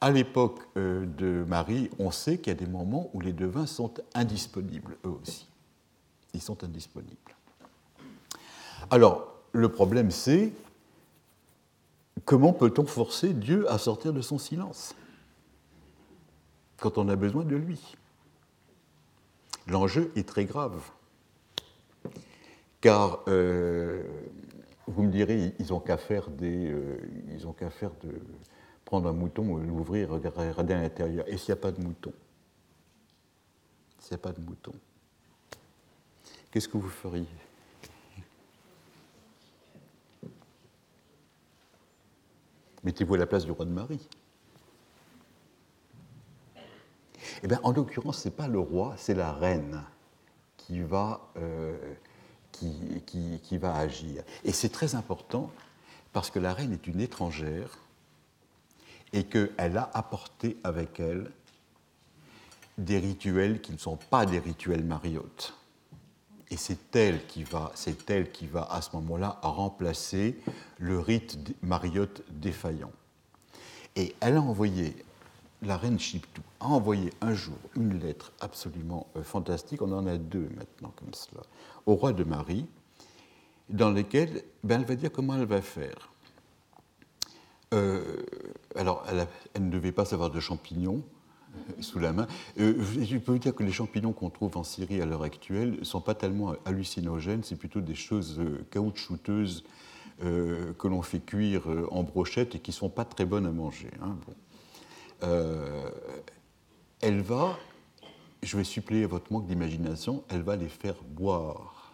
À 0.00 0.10
l'époque 0.10 0.58
euh, 0.76 1.06
de 1.06 1.44
Marie, 1.46 1.88
on 2.00 2.10
sait 2.10 2.38
qu'il 2.38 2.48
y 2.48 2.56
a 2.56 2.58
des 2.58 2.66
moments 2.66 3.10
où 3.14 3.20
les 3.20 3.32
devins 3.32 3.66
sont 3.66 3.94
indisponibles, 4.12 4.96
eux 5.04 5.14
aussi. 5.22 5.46
Ils 6.34 6.42
sont 6.42 6.64
indisponibles. 6.64 7.16
Alors, 8.90 9.35
le 9.56 9.68
problème, 9.68 10.10
c'est 10.10 10.52
comment 12.24 12.52
peut-on 12.52 12.86
forcer 12.86 13.32
Dieu 13.32 13.70
à 13.70 13.78
sortir 13.78 14.12
de 14.12 14.20
son 14.20 14.38
silence 14.38 14.94
quand 16.78 16.98
on 16.98 17.08
a 17.08 17.16
besoin 17.16 17.44
de 17.44 17.56
lui? 17.56 17.96
L'enjeu 19.66 20.12
est 20.16 20.28
très 20.28 20.44
grave. 20.44 20.80
Car 22.80 23.20
euh, 23.26 24.02
vous 24.86 25.02
me 25.02 25.10
direz, 25.10 25.54
ils 25.58 25.68
n'ont 25.68 25.80
qu'à 25.80 25.96
faire 25.96 26.28
euh, 26.42 26.98
ont 27.44 27.52
qu'à 27.52 27.70
faire 27.70 27.90
de 28.02 28.12
prendre 28.84 29.08
un 29.08 29.12
mouton, 29.12 29.56
l'ouvrir, 29.56 30.10
regarder 30.10 30.74
à 30.74 30.82
l'intérieur. 30.82 31.26
Et 31.28 31.36
s'il 31.36 31.52
n'y 31.52 31.58
a 31.58 31.62
pas 31.62 31.72
de 31.72 31.82
mouton? 31.82 32.12
S'il 33.98 34.12
n'y 34.12 34.20
a 34.20 34.22
pas 34.22 34.32
de 34.32 34.40
mouton, 34.40 34.72
qu'est-ce 36.50 36.68
que 36.68 36.76
vous 36.76 36.88
feriez? 36.88 37.26
Mettez-vous 42.86 43.14
à 43.14 43.18
la 43.18 43.26
place 43.26 43.44
du 43.44 43.50
roi 43.50 43.64
de 43.64 43.72
Marie. 43.72 44.08
Eh 47.42 47.48
bien, 47.48 47.58
en 47.64 47.72
l'occurrence, 47.72 48.22
ce 48.22 48.28
n'est 48.28 48.34
pas 48.34 48.46
le 48.46 48.60
roi, 48.60 48.94
c'est 48.96 49.14
la 49.14 49.32
reine 49.32 49.82
qui 50.56 50.82
va 50.82 51.20
euh, 51.36 51.76
qui, 52.52 53.58
va 53.58 53.74
agir. 53.74 54.22
Et 54.44 54.52
c'est 54.52 54.68
très 54.68 54.94
important 54.94 55.50
parce 56.12 56.30
que 56.30 56.38
la 56.38 56.54
reine 56.54 56.72
est 56.72 56.86
une 56.86 57.00
étrangère 57.00 57.76
et 59.12 59.24
qu'elle 59.24 59.76
a 59.76 59.90
apporté 59.92 60.56
avec 60.62 61.00
elle 61.00 61.32
des 62.78 63.00
rituels 63.00 63.60
qui 63.60 63.72
ne 63.72 63.78
sont 63.78 63.96
pas 63.96 64.26
des 64.26 64.38
rituels 64.38 64.84
mariotes. 64.84 65.54
Et 66.50 66.56
c'est 66.56 66.94
elle 66.94 67.26
qui 67.26 67.42
va, 67.42 67.72
c'est 67.74 68.08
elle 68.10 68.30
qui 68.30 68.46
va 68.46 68.68
à 68.70 68.80
ce 68.80 68.94
moment-là 68.96 69.38
remplacer 69.42 70.38
le 70.78 71.00
rite 71.00 71.38
mariote 71.62 72.22
défaillant. 72.30 72.92
Et 73.96 74.14
elle 74.20 74.36
a 74.36 74.42
envoyé 74.42 74.94
la 75.62 75.76
reine 75.76 75.98
Chiptou 75.98 76.42
a 76.60 76.66
envoyé 76.66 77.10
un 77.20 77.34
jour 77.34 77.56
une 77.74 77.98
lettre 77.98 78.32
absolument 78.40 79.06
euh, 79.16 79.22
fantastique, 79.22 79.82
on 79.82 79.92
en 79.92 80.06
a 80.06 80.16
deux 80.16 80.48
maintenant 80.56 80.92
comme 80.96 81.14
cela, 81.14 81.42
au 81.86 81.94
roi 81.94 82.12
de 82.12 82.24
Marie, 82.24 82.66
dans 83.68 83.90
lesquelles 83.90 84.44
ben, 84.62 84.80
elle 84.80 84.86
va 84.86 84.94
dire 84.94 85.10
comment 85.12 85.34
elle 85.34 85.46
va 85.46 85.62
faire. 85.62 86.10
Euh, 87.74 88.22
alors, 88.76 89.04
elle, 89.54 89.64
ne 89.64 89.70
devait 89.70 89.92
pas 89.92 90.04
savoir 90.04 90.30
de 90.30 90.38
champignons 90.38 91.02
sous 91.80 91.98
la 91.98 92.12
main. 92.12 92.26
je 92.56 93.16
peux 93.18 93.32
vous 93.32 93.38
dire 93.38 93.54
que 93.54 93.62
les 93.62 93.72
champignons 93.72 94.12
qu'on 94.12 94.30
trouve 94.30 94.56
en 94.56 94.64
Syrie 94.64 95.00
à 95.00 95.06
l'heure 95.06 95.22
actuelle 95.22 95.76
ne 95.78 95.84
sont 95.84 96.00
pas 96.00 96.14
tellement 96.14 96.54
hallucinogènes, 96.64 97.42
c'est 97.42 97.56
plutôt 97.56 97.80
des 97.80 97.94
choses 97.94 98.40
caoutchouteuses 98.70 99.64
que 100.20 100.88
l'on 100.88 101.02
fait 101.02 101.20
cuire 101.20 101.62
en 101.90 102.02
brochette 102.02 102.54
et 102.54 102.58
qui 102.58 102.70
ne 102.70 102.76
sont 102.76 102.88
pas 102.88 103.04
très 103.04 103.26
bonnes 103.26 103.46
à 103.46 103.50
manger. 103.50 103.90
Hein, 104.02 104.16
bon. 104.26 104.34
Euh, 105.22 105.90
elle 107.00 107.20
va, 107.20 107.58
je 108.42 108.56
vais 108.56 108.64
suppléer 108.64 109.06
votre 109.06 109.32
manque 109.32 109.46
d'imagination, 109.46 110.24
elle 110.28 110.42
va 110.42 110.56
les 110.56 110.68
faire 110.68 111.02
boire. 111.02 111.92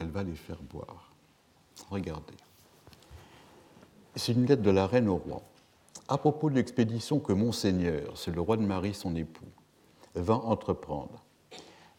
Elle 0.00 0.08
va 0.08 0.22
les 0.22 0.34
faire 0.34 0.62
boire. 0.62 1.12
Regardez. 1.90 2.34
C'est 4.16 4.32
une 4.32 4.46
lettre 4.46 4.62
de 4.62 4.70
la 4.70 4.86
reine 4.86 5.08
au 5.08 5.16
roi. 5.16 5.42
À 6.08 6.18
propos 6.18 6.50
de 6.50 6.56
l'expédition 6.56 7.20
que 7.20 7.32
Monseigneur, 7.32 8.16
c'est 8.16 8.34
le 8.34 8.40
roi 8.40 8.56
de 8.56 8.62
Marie, 8.62 8.94
son 8.94 9.14
époux, 9.16 9.46
va 10.14 10.34
entreprendre, 10.34 11.24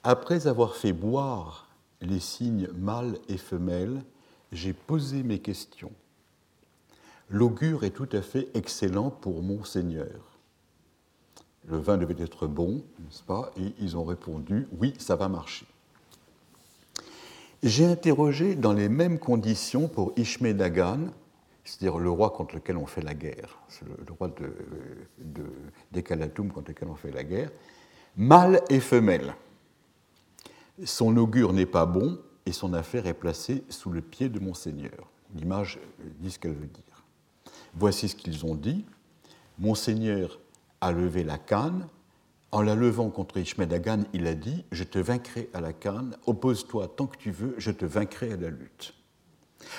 après 0.04 0.48
avoir 0.48 0.76
fait 0.76 0.94
boire 0.94 1.70
les 2.02 2.20
signes 2.20 2.68
mâles 2.76 3.18
et 3.30 3.38
femelles, 3.38 4.04
j'ai 4.52 4.74
posé 4.74 5.24
mes 5.24 5.40
questions 5.40 5.92
l'augure 7.34 7.84
est 7.84 7.90
tout 7.90 8.10
à 8.12 8.22
fait 8.22 8.50
excellent 8.54 9.10
pour 9.10 9.42
mon 9.42 9.64
Seigneur. 9.64 10.38
Le 11.68 11.78
vin 11.78 11.98
devait 11.98 12.22
être 12.22 12.48
bon, 12.48 12.84
n'est-ce 13.00 13.24
pas? 13.24 13.52
Et 13.58 13.74
ils 13.80 13.98
ont 13.98 14.04
répondu, 14.04 14.68
oui, 14.80 14.94
ça 15.00 15.16
va 15.16 15.30
marcher. 15.30 15.66
J'ai 17.64 17.86
interrogé 17.86 18.56
dans 18.56 18.74
les 18.74 18.90
mêmes 18.90 19.18
conditions 19.18 19.88
pour 19.88 20.12
Ishmedagan, 20.18 21.08
c'est-à-dire 21.64 21.98
le 21.98 22.10
roi 22.10 22.32
contre 22.32 22.56
lequel 22.56 22.78
on 22.78 22.86
fait 22.86 23.02
la 23.02 23.14
guerre, 23.14 23.58
le, 23.86 24.14
roi 24.14 24.28
de, 24.28 24.54
de, 25.20 26.02
contre 26.02 26.70
lequel 26.70 26.90
on 26.90 26.96
fait 26.96 27.12
la 27.12 27.24
guerre, 27.24 27.52
mâle 28.18 28.62
et 28.70 28.80
femelle. 28.80 29.36
Son 30.84 31.16
augure 31.18 31.54
n'est 31.54 31.66
pas 31.66 31.86
bon 31.86 32.20
et 32.46 32.52
son 32.52 32.74
affaire 32.74 33.08
est 33.08 33.14
placée 33.14 33.64
sous 33.70 33.92
le 33.92 34.02
pied 34.02 34.30
de 34.30 34.40
mon 34.40 34.54
Seigneur. 34.54 35.10
L'image 35.36 35.80
dit 36.20 36.32
ce 36.32 36.40
qu'elle 36.40 36.54
veut 36.54 36.68
dire. 36.68 37.04
Voici 37.76 38.10
ce 38.10 38.16
qu'ils 38.16 38.46
ont 38.46 38.56
dit. 38.56 38.86
Monseigneur 39.58 40.40
a 40.82 40.92
levé 40.92 41.24
la 41.24 41.38
canne. 41.38 41.88
En 42.52 42.62
la 42.62 42.76
levant 42.76 43.10
contre 43.10 43.38
Ishmedagan, 43.38 44.04
il 44.14 44.28
a 44.28 44.36
dit 44.36 44.64
Je 44.72 44.84
te 44.84 45.00
vaincrai 45.00 45.50
à 45.54 45.62
la 45.62 45.74
canne, 45.74 46.16
oppose-toi 46.28 46.88
tant 46.88 47.08
que 47.08 47.18
tu 47.18 47.32
veux, 47.32 47.56
je 47.58 47.72
te 47.72 47.86
vaincrai 47.86 48.34
à 48.34 48.38
la 48.38 48.50
lutte. 48.50 48.94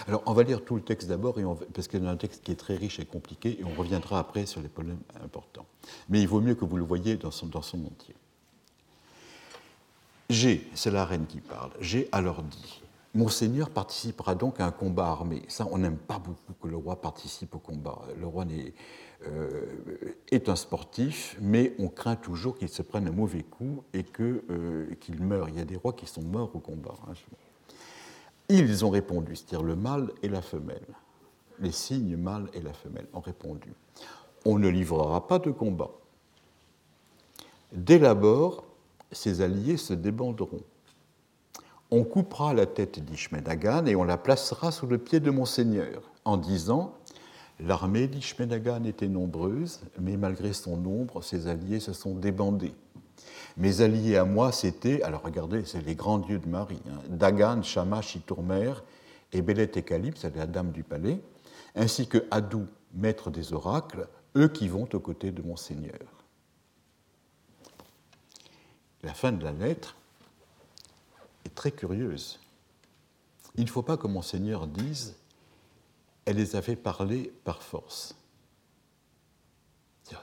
Alors, 0.07 0.23
on 0.27 0.33
va 0.33 0.43
lire 0.43 0.65
tout 0.65 0.77
le 0.77 0.83
texte 0.83 1.09
d'abord, 1.09 1.37
parce 1.73 1.89
qu'il 1.89 2.03
y 2.03 2.07
a 2.07 2.11
un 2.11 2.17
texte 2.17 2.43
qui 2.43 2.53
est 2.53 2.57
très 2.57 2.77
riche 2.77 3.01
et 3.01 3.05
compliqué, 3.05 3.59
et 3.61 3.65
on 3.65 3.75
reviendra 3.75 4.19
après 4.19 4.47
sur 4.47 4.61
les 4.61 4.69
problèmes 4.69 5.01
importants. 5.23 5.67
Mais 6.09 6.21
il 6.21 6.29
vaut 6.29 6.41
mieux 6.41 6.55
que 6.55 6.65
vous 6.65 6.77
le 6.77 6.85
voyez 6.85 7.17
dans 7.17 7.31
son, 7.31 7.47
dans 7.47 7.63
son 7.63 7.79
entier. 7.85 8.15
J'ai, 10.31 10.67
c'est 10.75 10.91
la 10.91 11.05
reine 11.05 11.27
qui 11.27 11.41
parle, 11.41 11.71
j'ai 11.81 12.09
alors 12.11 12.43
dit 12.43 12.81
Monseigneur 13.15 13.71
participera 13.71 14.35
donc 14.35 14.59
à 14.59 14.67
un 14.67 14.73
combat 14.73 15.07
armé. 15.07 15.43
Ça, 15.47 15.69
on 15.71 15.79
n'aime 15.79 15.97
pas 15.97 16.19
beaucoup 16.19 16.53
que 16.61 16.67
le 16.67 16.77
roi 16.77 17.01
participe 17.01 17.55
au 17.55 17.61
combat. 17.61 18.03
Le 18.19 18.27
roi 18.27 18.45
est, 18.51 18.75
euh, 19.29 19.67
est 20.33 20.49
un 20.49 20.57
sportif, 20.57 21.37
mais 21.41 21.75
on 21.79 21.89
craint 21.89 22.17
toujours 22.17 22.59
qu'il 22.59 22.69
se 22.69 22.83
prenne 22.83 23.07
un 23.07 23.13
mauvais 23.13 23.45
coup 23.45 23.85
et 23.93 24.05
euh, 24.19 24.93
qu'il 24.99 25.23
meure. 25.23 25.49
Il 25.49 25.57
y 25.57 25.61
a 25.61 25.65
des 25.65 25.77
rois 25.77 25.93
qui 25.93 26.07
sont 26.07 26.23
morts 26.23 26.51
au 26.55 26.59
combat. 26.59 26.95
Hein. 27.09 27.13
Ils 28.49 28.85
ont 28.85 28.91
répondu, 28.91 29.37
c'est-à-dire 29.37 29.63
le 29.63 29.77
mâle 29.77 30.11
et 30.23 30.29
la 30.29 30.43
femelle. 30.43 30.87
Les 31.61 31.73
cygnes 31.73 32.17
mâles 32.17 32.49
et 32.53 32.61
la 32.61 32.73
femelle 32.73 33.07
ont 33.13 33.21
répondu. 33.21 33.73
On 34.45 34.59
ne 34.59 34.69
livrera 34.69 35.27
pas 35.27 35.39
de 35.39 35.51
combat. 35.51 35.91
Dès 37.73 37.99
l'abord, 37.99 38.65
ses 39.13 39.41
alliés 39.41 39.77
se 39.77 39.95
débanderont. 39.95 40.63
On 41.91 42.05
coupera 42.05 42.55
la 42.55 42.67
tête 42.67 43.05
d'Ishmedagan 43.05 43.87
et 43.87 43.97
on 43.97 44.05
la 44.05 44.19
placera 44.19 44.73
sous 44.73 44.87
le 44.87 44.99
pied 44.99 45.21
de 45.21 45.31
mon 45.31 45.45
seigneur, 45.45 46.03
en 46.25 46.37
disant 46.37 46.95
L'armée 47.61 48.09
d'Ishmedagan 48.09 48.85
était 48.85 49.09
nombreuse, 49.09 49.81
mais 50.01 50.17
malgré 50.17 50.53
son 50.53 50.77
nombre, 50.77 51.23
ses 51.23 51.47
alliés 51.47 51.79
se 51.79 51.93
sont 51.93 52.15
débandés. 52.15 52.75
Mes 53.57 53.81
alliés 53.81 54.17
à 54.17 54.25
moi, 54.25 54.51
c'était, 54.51 55.03
alors 55.03 55.23
regardez, 55.23 55.65
c'est 55.65 55.81
les 55.81 55.95
grands 55.95 56.19
dieux 56.19 56.39
de 56.39 56.49
Marie, 56.49 56.83
hein, 56.91 57.01
Dagan, 57.09 57.63
Shamash, 57.63 58.09
Chitourmer 58.09 58.75
et 59.33 59.43
Bélet 59.43 59.71
et 59.75 59.83
Calypse, 59.83 60.23
c'est 60.23 60.35
la 60.37 60.47
dame 60.47 60.73
du 60.73 60.83
palais, 60.83 61.21
ainsi 61.77 62.09
que 62.09 62.27
Hadou, 62.31 62.67
maître 62.95 63.31
des 63.31 63.53
oracles, 63.53 64.09
eux 64.37 64.49
qui 64.49 64.69
vont 64.69 64.89
aux 64.93 65.01
côtés 65.01 65.31
de 65.31 65.43
mon 65.43 65.57
Seigneur. 65.57 66.01
La 69.03 69.15
fin 69.15 69.33
de 69.33 69.45
la 69.45 69.53
lettre 69.53 69.97
est 71.45 71.55
très 71.55 71.71
curieuse. 71.71 72.41
Il 73.57 73.65
ne 73.65 73.71
faut 73.71 73.83
pas 73.83 73.97
que 73.97 74.07
mon 74.07 74.23
Seigneur 74.23 74.67
dise 74.67 75.15
elle 76.25 76.37
les 76.37 76.57
avait 76.57 76.77
parlé 76.77 77.33
par 77.45 77.63
force. 77.63 78.15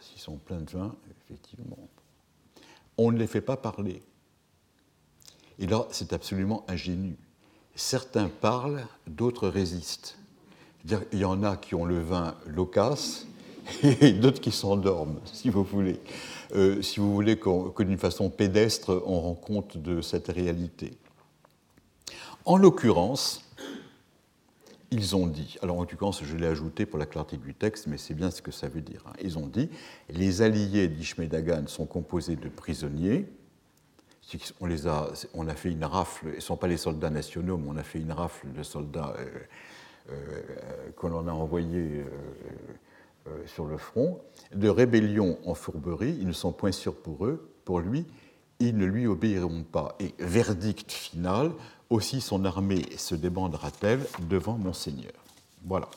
S'ils 0.01 0.19
sont 0.19 0.37
pleins 0.37 0.61
de 0.61 0.71
vin, 0.71 0.95
effectivement, 1.25 1.77
on 3.05 3.11
ne 3.11 3.17
les 3.17 3.27
fait 3.27 3.41
pas 3.41 3.57
parler. 3.57 4.01
Et 5.59 5.67
là, 5.67 5.85
c'est 5.91 6.13
absolument 6.13 6.65
ingénu. 6.67 7.17
Certains 7.75 8.29
parlent, 8.29 8.85
d'autres 9.07 9.47
résistent. 9.47 10.17
Il 10.85 11.19
y 11.19 11.25
en 11.25 11.43
a 11.43 11.57
qui 11.57 11.75
ont 11.75 11.85
le 11.85 11.99
vin 11.99 12.35
loquace 12.47 13.27
et 13.83 14.13
d'autres 14.13 14.41
qui 14.41 14.51
s'endorment, 14.51 15.19
si 15.25 15.49
vous 15.49 15.63
voulez. 15.63 15.99
Euh, 16.53 16.81
si 16.81 16.99
vous 16.99 17.13
voulez 17.13 17.37
que 17.37 17.83
d'une 17.83 17.97
façon 17.97 18.29
pédestre, 18.29 19.01
on 19.05 19.21
rend 19.21 19.35
compte 19.35 19.77
de 19.77 20.01
cette 20.01 20.27
réalité. 20.27 20.97
En 22.45 22.57
l'occurrence, 22.57 23.45
ils 24.91 25.15
ont 25.15 25.25
dit, 25.25 25.57
alors 25.61 25.79
en 25.79 25.85
cas, 25.85 26.11
je 26.21 26.35
l'ai 26.35 26.47
ajouté 26.47 26.85
pour 26.85 26.99
la 26.99 27.05
clarté 27.05 27.37
du 27.37 27.53
texte, 27.53 27.87
mais 27.87 27.97
c'est 27.97 28.13
bien 28.13 28.29
ce 28.29 28.41
que 28.41 28.51
ça 28.51 28.67
veut 28.67 28.81
dire. 28.81 29.03
Hein. 29.07 29.13
Ils 29.21 29.37
ont 29.37 29.47
dit 29.47 29.69
les 30.09 30.41
alliés 30.41 30.89
d'Ishmedagan 30.89 31.67
sont 31.67 31.85
composés 31.85 32.35
de 32.35 32.49
prisonniers. 32.49 33.25
On, 34.59 34.65
les 34.65 34.87
a, 34.87 35.09
on 35.33 35.47
a 35.47 35.55
fait 35.55 35.71
une 35.71 35.83
rafle, 35.83 36.29
ce 36.31 36.35
ne 36.35 36.39
sont 36.41 36.57
pas 36.57 36.67
les 36.67 36.77
soldats 36.77 37.09
nationaux, 37.09 37.57
mais 37.57 37.67
on 37.69 37.77
a 37.77 37.83
fait 37.83 37.99
une 37.99 38.11
rafle 38.11 38.51
de 38.53 38.63
soldats 38.63 39.13
euh, 39.17 39.39
euh, 40.11 40.91
qu'on 40.95 41.11
en 41.13 41.27
a 41.27 41.31
envoyés 41.31 42.05
euh, 43.27 43.45
sur 43.45 43.65
le 43.65 43.77
front, 43.77 44.19
de 44.53 44.67
rébellion 44.67 45.37
en 45.45 45.53
fourberie, 45.53 46.17
ils 46.19 46.27
ne 46.27 46.33
sont 46.33 46.51
point 46.51 46.71
sûrs 46.71 46.95
pour 46.95 47.25
eux, 47.25 47.51
pour 47.65 47.79
lui, 47.79 48.05
ils 48.59 48.75
ne 48.75 48.85
lui 48.85 49.05
obéiront 49.05 49.63
pas. 49.63 49.95
Et 49.99 50.13
verdict 50.17 50.91
final, 50.91 51.51
aussi 51.91 52.21
son 52.21 52.45
armée 52.45 52.85
se 52.97 53.13
débandera-t-elle 53.13 54.07
devant 54.21 54.57
mon 54.57 54.73
Seigneur. 54.73 55.11
Voilà. 55.65 55.89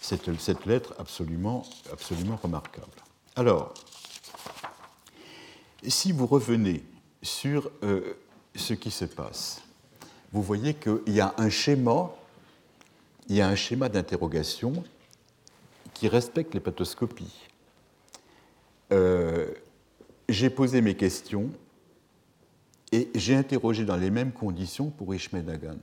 Cette, 0.00 0.38
cette 0.38 0.66
lettre 0.66 0.94
absolument, 0.98 1.64
absolument 1.92 2.36
remarquable. 2.42 2.92
Alors, 3.36 3.72
si 5.86 6.12
vous 6.12 6.26
revenez 6.26 6.84
sur 7.22 7.70
euh, 7.82 8.14
ce 8.54 8.74
qui 8.74 8.90
se 8.90 9.04
passe, 9.04 9.62
vous 10.32 10.42
voyez 10.42 10.74
qu'il 10.74 11.14
y 11.14 11.20
a 11.20 11.34
un 11.38 11.50
schéma, 11.50 12.10
il 13.28 13.36
y 13.36 13.40
a 13.40 13.48
un 13.48 13.54
schéma 13.54 13.88
d'interrogation 13.88 14.84
qui 15.94 16.08
respecte 16.08 16.52
les 16.52 16.60
pathoscopies. 16.60 17.46
Euh, 18.92 19.50
j'ai 20.28 20.50
posé 20.50 20.80
mes 20.80 20.96
questions, 20.96 21.50
et 22.96 23.10
j'ai 23.14 23.34
interrogé 23.34 23.84
dans 23.84 23.98
les 23.98 24.10
mêmes 24.10 24.32
conditions 24.32 24.88
pour 24.88 25.14
Ishmedagan. 25.14 25.76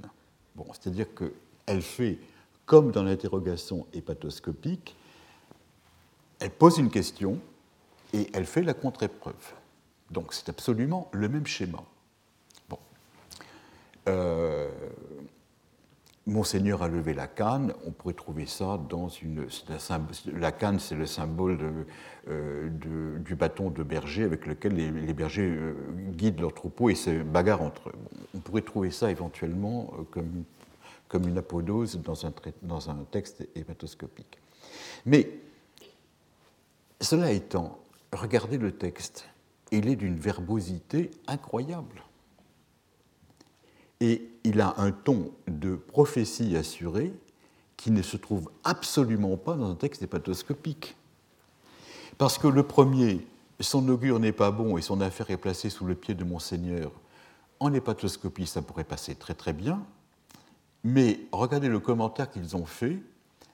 Bon, 0.55 0.65
C'est-à-dire 0.73 1.05
qu'elle 1.13 1.83
fait, 1.83 2.17
comme 2.65 2.91
dans 2.91 3.03
l'interrogation 3.03 3.85
hépatoscopique, 3.93 4.95
elle 6.39 6.49
pose 6.49 6.79
une 6.79 6.89
question 6.89 7.39
et 8.13 8.27
elle 8.33 8.47
fait 8.47 8.63
la 8.63 8.73
contre-épreuve. 8.73 9.53
Donc 10.09 10.33
c'est 10.33 10.49
absolument 10.49 11.07
le 11.11 11.29
même 11.29 11.45
schéma. 11.45 11.83
Bon. 12.67 12.79
Euh, 14.07 14.71
Monseigneur 16.25 16.83
a 16.83 16.87
levé 16.87 17.13
la 17.13 17.27
canne, 17.27 17.73
on 17.85 17.91
pourrait 17.91 18.13
trouver 18.13 18.45
ça 18.45 18.79
dans 18.89 19.09
une. 19.09 19.45
La 20.39 20.53
canne, 20.53 20.79
c'est 20.79 20.95
le 20.95 21.05
symbole 21.05 21.85
euh, 22.29 22.69
du 22.69 23.35
bâton 23.35 23.69
de 23.69 23.83
berger 23.83 24.23
avec 24.23 24.45
lequel 24.45 24.73
les, 24.75 25.13
bergers 25.13 25.49
euh, 25.49 25.75
guident 26.11 26.39
leurs 26.39 26.53
troupeaux 26.53 26.89
et 26.89 26.95
se 26.95 27.23
bagarrent 27.23 27.61
entre 27.61 27.89
eux. 27.89 27.95
On 28.33 28.39
pourrait 28.39 28.61
trouver 28.61 28.89
ça 28.89 29.11
éventuellement 29.11 29.93
euh, 29.99 30.21
comme, 31.09 31.27
une 31.27 31.37
apodose 31.37 31.99
dans 32.01 32.25
un, 32.25 32.33
dans 32.61 32.89
un 32.89 33.05
texte 33.11 33.45
hépatoscopique. 33.53 34.39
Mais, 35.05 35.29
cela 37.01 37.31
étant, 37.31 37.79
regardez 38.13 38.57
le 38.57 38.71
texte, 38.71 39.27
il 39.71 39.89
est 39.89 39.97
d'une 39.97 40.17
verbosité 40.17 41.11
incroyable 41.27 42.01
et 44.03 44.29
il 44.43 44.59
a 44.59 44.73
un 44.77 44.91
ton 44.91 45.31
de 45.47 45.75
prophétie 45.75 46.57
assurée 46.57 47.13
qui 47.77 47.89
ne 47.89 48.01
se 48.01 48.17
trouve 48.17 48.51
absolument 48.65 49.37
pas 49.37 49.55
dans 49.55 49.71
un 49.71 49.75
texte 49.75 50.03
hépatoscopique. 50.03 50.97
Parce 52.17 52.37
que 52.37 52.47
le 52.47 52.63
premier, 52.63 53.25
son 53.61 53.87
augure 53.87 54.19
n'est 54.19 54.33
pas 54.33 54.51
bon 54.51 54.77
et 54.77 54.81
son 54.81 54.99
affaire 54.99 55.31
est 55.31 55.37
placée 55.37 55.69
sous 55.69 55.85
le 55.85 55.95
pied 55.95 56.15
de 56.15 56.25
Monseigneur, 56.25 56.91
en 57.61 57.73
hépatoscopie, 57.73 58.45
ça 58.45 58.61
pourrait 58.61 58.83
passer 58.83 59.15
très 59.15 59.35
très 59.35 59.53
bien, 59.53 59.81
mais 60.83 61.21
regardez 61.31 61.69
le 61.69 61.79
commentaire 61.79 62.29
qu'ils 62.29 62.57
ont 62.57 62.65
fait. 62.65 62.99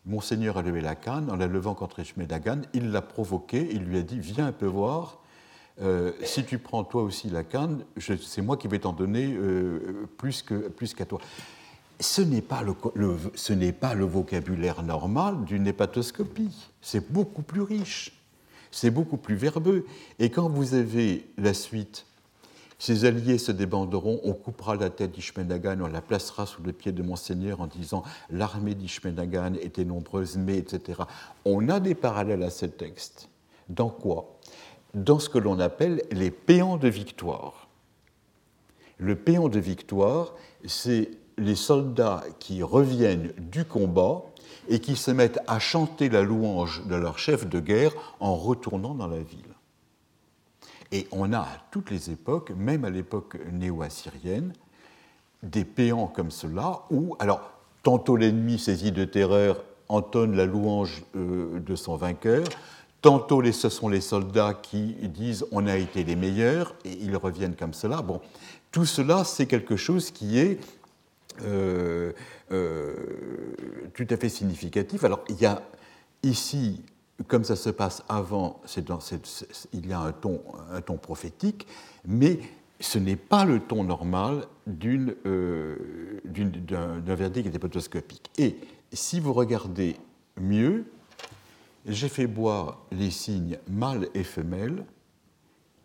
Monseigneur 0.08 0.58
a 0.58 0.64
levé 0.64 0.82
la 0.82 0.96
canne, 0.96 1.30
en 1.30 1.36
la 1.36 1.46
levant 1.46 1.76
contre 1.76 2.00
Ishmedagan, 2.00 2.62
il 2.74 2.90
l'a 2.90 3.04
provoqué, 3.04 3.70
il 3.72 3.84
lui 3.84 4.00
a 4.00 4.02
dit 4.02 4.20
Viens 4.20 4.48
un 4.48 4.52
peu 4.52 4.66
voir, 4.66 5.20
euh, 5.82 6.12
si 6.24 6.44
tu 6.44 6.58
prends 6.58 6.84
toi 6.84 7.04
aussi 7.04 7.30
la 7.30 7.44
canne, 7.44 7.84
c'est 7.98 8.42
moi 8.42 8.58
qui 8.58 8.68
vais 8.68 8.80
t'en 8.80 8.94
donner 8.94 9.34
euh, 9.34 10.08
plus 10.18 10.44
qu'à 10.44 11.06
toi. 11.06 11.20
Ce 12.02 12.22
n'est 12.22 12.42
pas 12.42 12.64
le, 12.64 12.74
pas 13.72 13.94
le 13.94 14.06
vocabulaire 14.06 14.84
normal 14.84 15.44
d'une 15.46 15.68
hépatoscopie. 15.68 16.70
C'est 16.82 17.12
beaucoup 17.12 17.42
plus 17.42 17.62
riche, 17.62 18.14
c'est 18.72 18.92
beaucoup 18.92 19.18
plus 19.18 19.36
verbeux. 19.36 19.86
Et 20.18 20.30
quand 20.30 20.50
vous 20.50 20.76
avez 20.76 21.28
la 21.38 21.54
suite, 21.54 22.06
ses 22.78 23.04
alliés 23.04 23.38
se 23.38 23.52
débanderont, 23.52 24.22
on 24.24 24.32
coupera 24.32 24.78
la 24.78 24.90
tête 24.90 25.12
d'Ishmenagan, 25.12 25.82
on 25.82 25.88
la 25.88 26.02
placera 26.02 26.46
sous 26.46 26.64
le 26.64 26.72
pied 26.72 26.94
de 26.94 27.04
Monseigneur 27.04 27.60
en 27.60 27.68
disant 27.68 28.04
l'armée 28.30 28.74
d'Ishmenagan 28.76 29.56
était 29.56 29.84
nombreuse, 29.84 30.38
mais 30.38 30.58
etc. 30.58 31.02
On 31.44 31.68
a 31.68 31.82
des 31.82 31.96
parallèles 31.96 32.44
à 32.44 32.50
ce 32.50 32.66
texte. 32.66 33.28
Dans 33.68 33.90
quoi? 33.90 34.40
Dans 34.94 35.20
ce 35.20 35.30
que 35.30 35.38
l'on 35.38 35.60
appelle 35.60 36.04
les 36.12 36.32
péants 36.32 36.78
de 36.78 36.88
victoire. 36.88 37.68
Le 38.98 39.16
péant 39.16 39.50
de 39.50 39.60
victoire, 39.60 40.34
c'est 40.66 41.12
les 41.38 41.56
soldats 41.56 42.24
qui 42.40 42.64
reviennent 42.64 43.32
du 43.38 43.66
combat 43.66 44.24
et 44.68 44.80
qui 44.80 44.96
se 44.96 45.12
mettent 45.12 45.40
à 45.48 45.60
chanter 45.60 46.10
la 46.10 46.22
louange 46.22 46.86
de 46.86 46.96
leur 46.96 47.18
chef 47.18 47.48
de 47.48 47.60
guerre 47.60 47.94
en 48.20 48.36
retournant 48.36 48.94
dans 48.94 49.08
la 49.08 49.20
ville. 49.20 49.56
Et 50.92 51.08
on 51.12 51.34
a 51.34 51.40
à 51.40 51.58
toutes 51.72 51.92
les 51.92 52.10
époques, 52.10 52.52
même 52.52 52.84
à 52.84 52.90
l'époque 52.90 53.38
néo-assyrienne, 53.52 54.54
des 55.44 55.64
péants 55.64 56.08
comme 56.08 56.32
cela 56.32 56.82
où, 56.90 57.16
alors, 57.20 57.52
tantôt 57.84 58.18
l'ennemi 58.18 58.60
saisi 58.60 58.92
de 58.92 59.06
terreur 59.06 59.64
entonne 59.88 60.36
la 60.36 60.46
louange 60.46 61.04
euh, 61.16 61.60
de 61.60 61.76
son 61.76 61.96
vainqueur, 61.96 62.46
Tantôt, 63.02 63.42
ce 63.52 63.70
sont 63.70 63.88
les 63.88 64.02
soldats 64.02 64.54
qui 64.54 64.94
disent 65.08 65.46
on 65.52 65.68
a 65.68 65.78
été 65.78 66.04
les 66.04 66.18
meilleurs 66.18 66.76
et 66.84 66.92
ils 67.02 67.16
reviennent 67.16 67.56
comme 67.56 67.74
cela. 67.74 68.02
Bon, 68.02 68.20
tout 68.72 68.86
cela, 68.86 69.24
c'est 69.24 69.46
quelque 69.46 69.78
chose 69.78 70.12
qui 70.12 70.38
est 70.38 70.60
euh, 71.44 72.12
euh, 72.52 72.94
tout 73.94 74.08
à 74.10 74.18
fait 74.18 74.30
significatif. 74.30 75.04
Alors, 75.04 75.24
il 75.30 75.40
y 75.40 75.46
a 75.46 75.62
ici, 76.24 76.82
comme 77.28 77.44
ça 77.46 77.56
se 77.56 77.70
passe 77.70 78.04
avant, 78.10 78.62
dans 78.86 79.00
il 79.72 79.88
y 79.88 79.94
a 79.94 80.00
un 80.02 80.12
ton, 80.12 80.98
prophétique, 80.98 81.68
mais 82.06 82.40
ce 82.82 83.00
n'est 83.00 83.16
pas 83.16 83.46
le 83.46 83.60
ton 83.60 83.84
normal 83.84 84.46
euh, 84.68 85.76
d'un 86.26 87.16
verdict 87.16 87.56
hépatoscopique. 87.56 88.30
Et 88.38 88.58
si 88.92 89.20
vous 89.20 89.34
regardez 89.34 89.96
mieux, 90.38 90.86
j'ai 91.86 92.10
fait 92.10 92.28
boire 92.28 92.86
les 92.92 93.12
signes 93.12 93.58
mâles 93.68 94.10
et 94.14 94.24
femelles, 94.24 94.86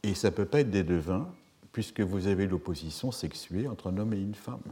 et 0.03 0.15
ça 0.15 0.31
ne 0.31 0.35
peut 0.35 0.45
pas 0.45 0.61
être 0.61 0.71
des 0.71 0.85
devins, 0.85 1.29
puisque 1.73 2.01
vous 2.01 2.27
avez 2.27 2.47
l'opposition 2.47 3.11
sexuée 3.11 3.67
entre 3.69 3.89
un 3.91 3.99
homme 3.99 4.13
et 4.13 4.21
une 4.21 4.35
femme. 4.35 4.63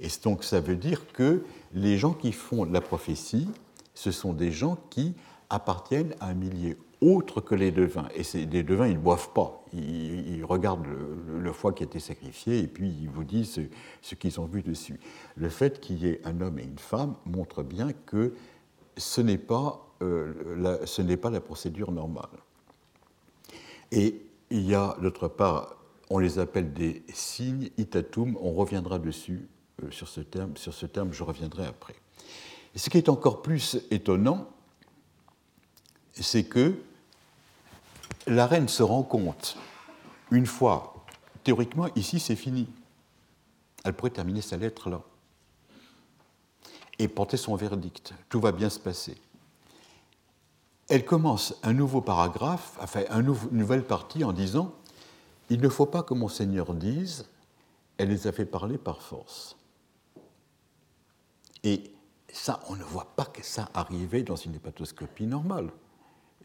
Et 0.00 0.08
donc 0.24 0.42
ça 0.44 0.60
veut 0.60 0.76
dire 0.76 1.06
que 1.12 1.44
les 1.72 1.98
gens 1.98 2.12
qui 2.12 2.32
font 2.32 2.64
la 2.64 2.80
prophétie, 2.80 3.48
ce 3.94 4.10
sont 4.10 4.32
des 4.32 4.50
gens 4.50 4.76
qui 4.90 5.14
appartiennent 5.50 6.14
à 6.20 6.28
un 6.28 6.34
milieu 6.34 6.76
autre 7.00 7.40
que 7.40 7.54
les 7.54 7.70
devins. 7.70 8.08
Et 8.14 8.22
les 8.46 8.62
devins, 8.62 8.86
ils 8.86 8.94
ne 8.94 9.00
boivent 9.00 9.32
pas. 9.32 9.62
Ils, 9.72 10.44
regardent 10.44 10.86
le, 10.86 11.52
foie 11.52 11.72
qui 11.72 11.82
a 11.82 11.86
été 11.86 12.00
sacrifié 12.00 12.60
et 12.60 12.66
puis 12.66 12.88
ils 13.02 13.08
vous 13.08 13.24
disent 13.24 13.60
ce, 14.02 14.14
qu'ils 14.14 14.40
ont 14.40 14.46
vu 14.46 14.62
dessus. 14.62 14.98
Le 15.36 15.48
fait 15.48 15.80
qu'il 15.80 15.98
y 15.98 16.08
ait 16.08 16.20
un 16.24 16.40
homme 16.40 16.58
et 16.58 16.64
une 16.64 16.78
femme 16.78 17.14
montre 17.26 17.62
bien 17.62 17.92
que 18.06 18.34
ce 18.96 19.20
n'est 19.20 19.38
pas, 19.38 19.93
la, 20.56 20.86
ce 20.86 21.02
n'est 21.02 21.16
pas 21.16 21.30
la 21.30 21.40
procédure 21.40 21.92
normale. 21.92 22.28
Et 23.92 24.22
il 24.50 24.68
y 24.68 24.74
a 24.74 24.96
d'autre 25.00 25.28
part, 25.28 25.76
on 26.10 26.18
les 26.18 26.38
appelle 26.38 26.72
des 26.72 27.02
signes, 27.12 27.70
itatum, 27.78 28.36
on 28.40 28.52
reviendra 28.52 28.98
dessus 28.98 29.48
euh, 29.82 29.90
sur 29.90 30.08
ce 30.08 30.20
terme, 30.20 30.56
sur 30.56 30.74
ce 30.74 30.86
terme 30.86 31.12
je 31.12 31.22
reviendrai 31.22 31.66
après. 31.66 31.94
ce 32.74 32.90
qui 32.90 32.98
est 32.98 33.08
encore 33.08 33.42
plus 33.42 33.78
étonnant, 33.90 34.48
c'est 36.12 36.44
que 36.44 36.74
la 38.26 38.46
reine 38.46 38.68
se 38.68 38.82
rend 38.82 39.02
compte, 39.02 39.56
une 40.30 40.46
fois, 40.46 41.04
théoriquement, 41.42 41.88
ici 41.96 42.20
c'est 42.20 42.36
fini. 42.36 42.68
Elle 43.84 43.92
pourrait 43.92 44.10
terminer 44.10 44.40
sa 44.40 44.56
lettre 44.56 44.88
là 44.88 45.02
et 46.98 47.08
porter 47.08 47.36
son 47.36 47.56
verdict. 47.56 48.14
Tout 48.28 48.40
va 48.40 48.52
bien 48.52 48.70
se 48.70 48.78
passer. 48.78 49.16
Elle 50.88 51.04
commence 51.04 51.54
un 51.62 51.72
nouveau 51.72 52.00
paragraphe, 52.00 52.76
enfin 52.80 53.02
une 53.10 53.34
nouvelle 53.52 53.84
partie 53.84 54.22
en 54.24 54.32
disant 54.32 54.74
Il 55.48 55.60
ne 55.60 55.68
faut 55.68 55.86
pas 55.86 56.02
que 56.02 56.14
mon 56.14 56.28
Seigneur 56.28 56.74
dise 56.74 57.26
Elle 57.96 58.08
les 58.08 58.26
a 58.26 58.32
fait 58.32 58.44
parler 58.44 58.76
par 58.76 59.00
force. 59.00 59.56
Et 61.62 61.90
ça, 62.30 62.60
on 62.68 62.76
ne 62.76 62.84
voit 62.84 63.12
pas 63.16 63.24
que 63.24 63.42
ça 63.42 63.70
arriver 63.72 64.22
dans 64.22 64.36
une 64.36 64.54
hépatoscopie 64.54 65.26
normale. 65.26 65.70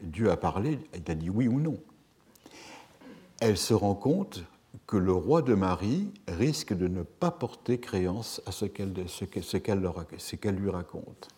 Dieu 0.00 0.30
a 0.30 0.36
parlé, 0.36 0.78
il 0.94 1.10
a 1.10 1.14
dit 1.14 1.28
oui 1.28 1.46
ou 1.46 1.60
non. 1.60 1.78
Elle 3.40 3.58
se 3.58 3.74
rend 3.74 3.94
compte 3.94 4.42
que 4.86 4.96
le 4.96 5.12
roi 5.12 5.42
de 5.42 5.54
Marie 5.54 6.10
risque 6.28 6.72
de 6.72 6.88
ne 6.88 7.02
pas 7.02 7.30
porter 7.30 7.78
créance 7.78 8.40
à 8.46 8.52
ce 8.52 8.64
qu'elle 8.64 10.54
lui 10.54 10.70
raconte. 10.70 11.28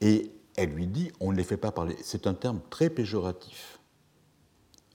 Et 0.00 0.32
elle 0.58 0.70
lui 0.70 0.88
dit, 0.88 1.12
on 1.20 1.30
ne 1.30 1.36
les 1.36 1.44
fait 1.44 1.56
pas 1.56 1.70
parler. 1.70 1.94
C'est 2.02 2.26
un 2.26 2.34
terme 2.34 2.60
très 2.68 2.90
péjoratif. 2.90 3.78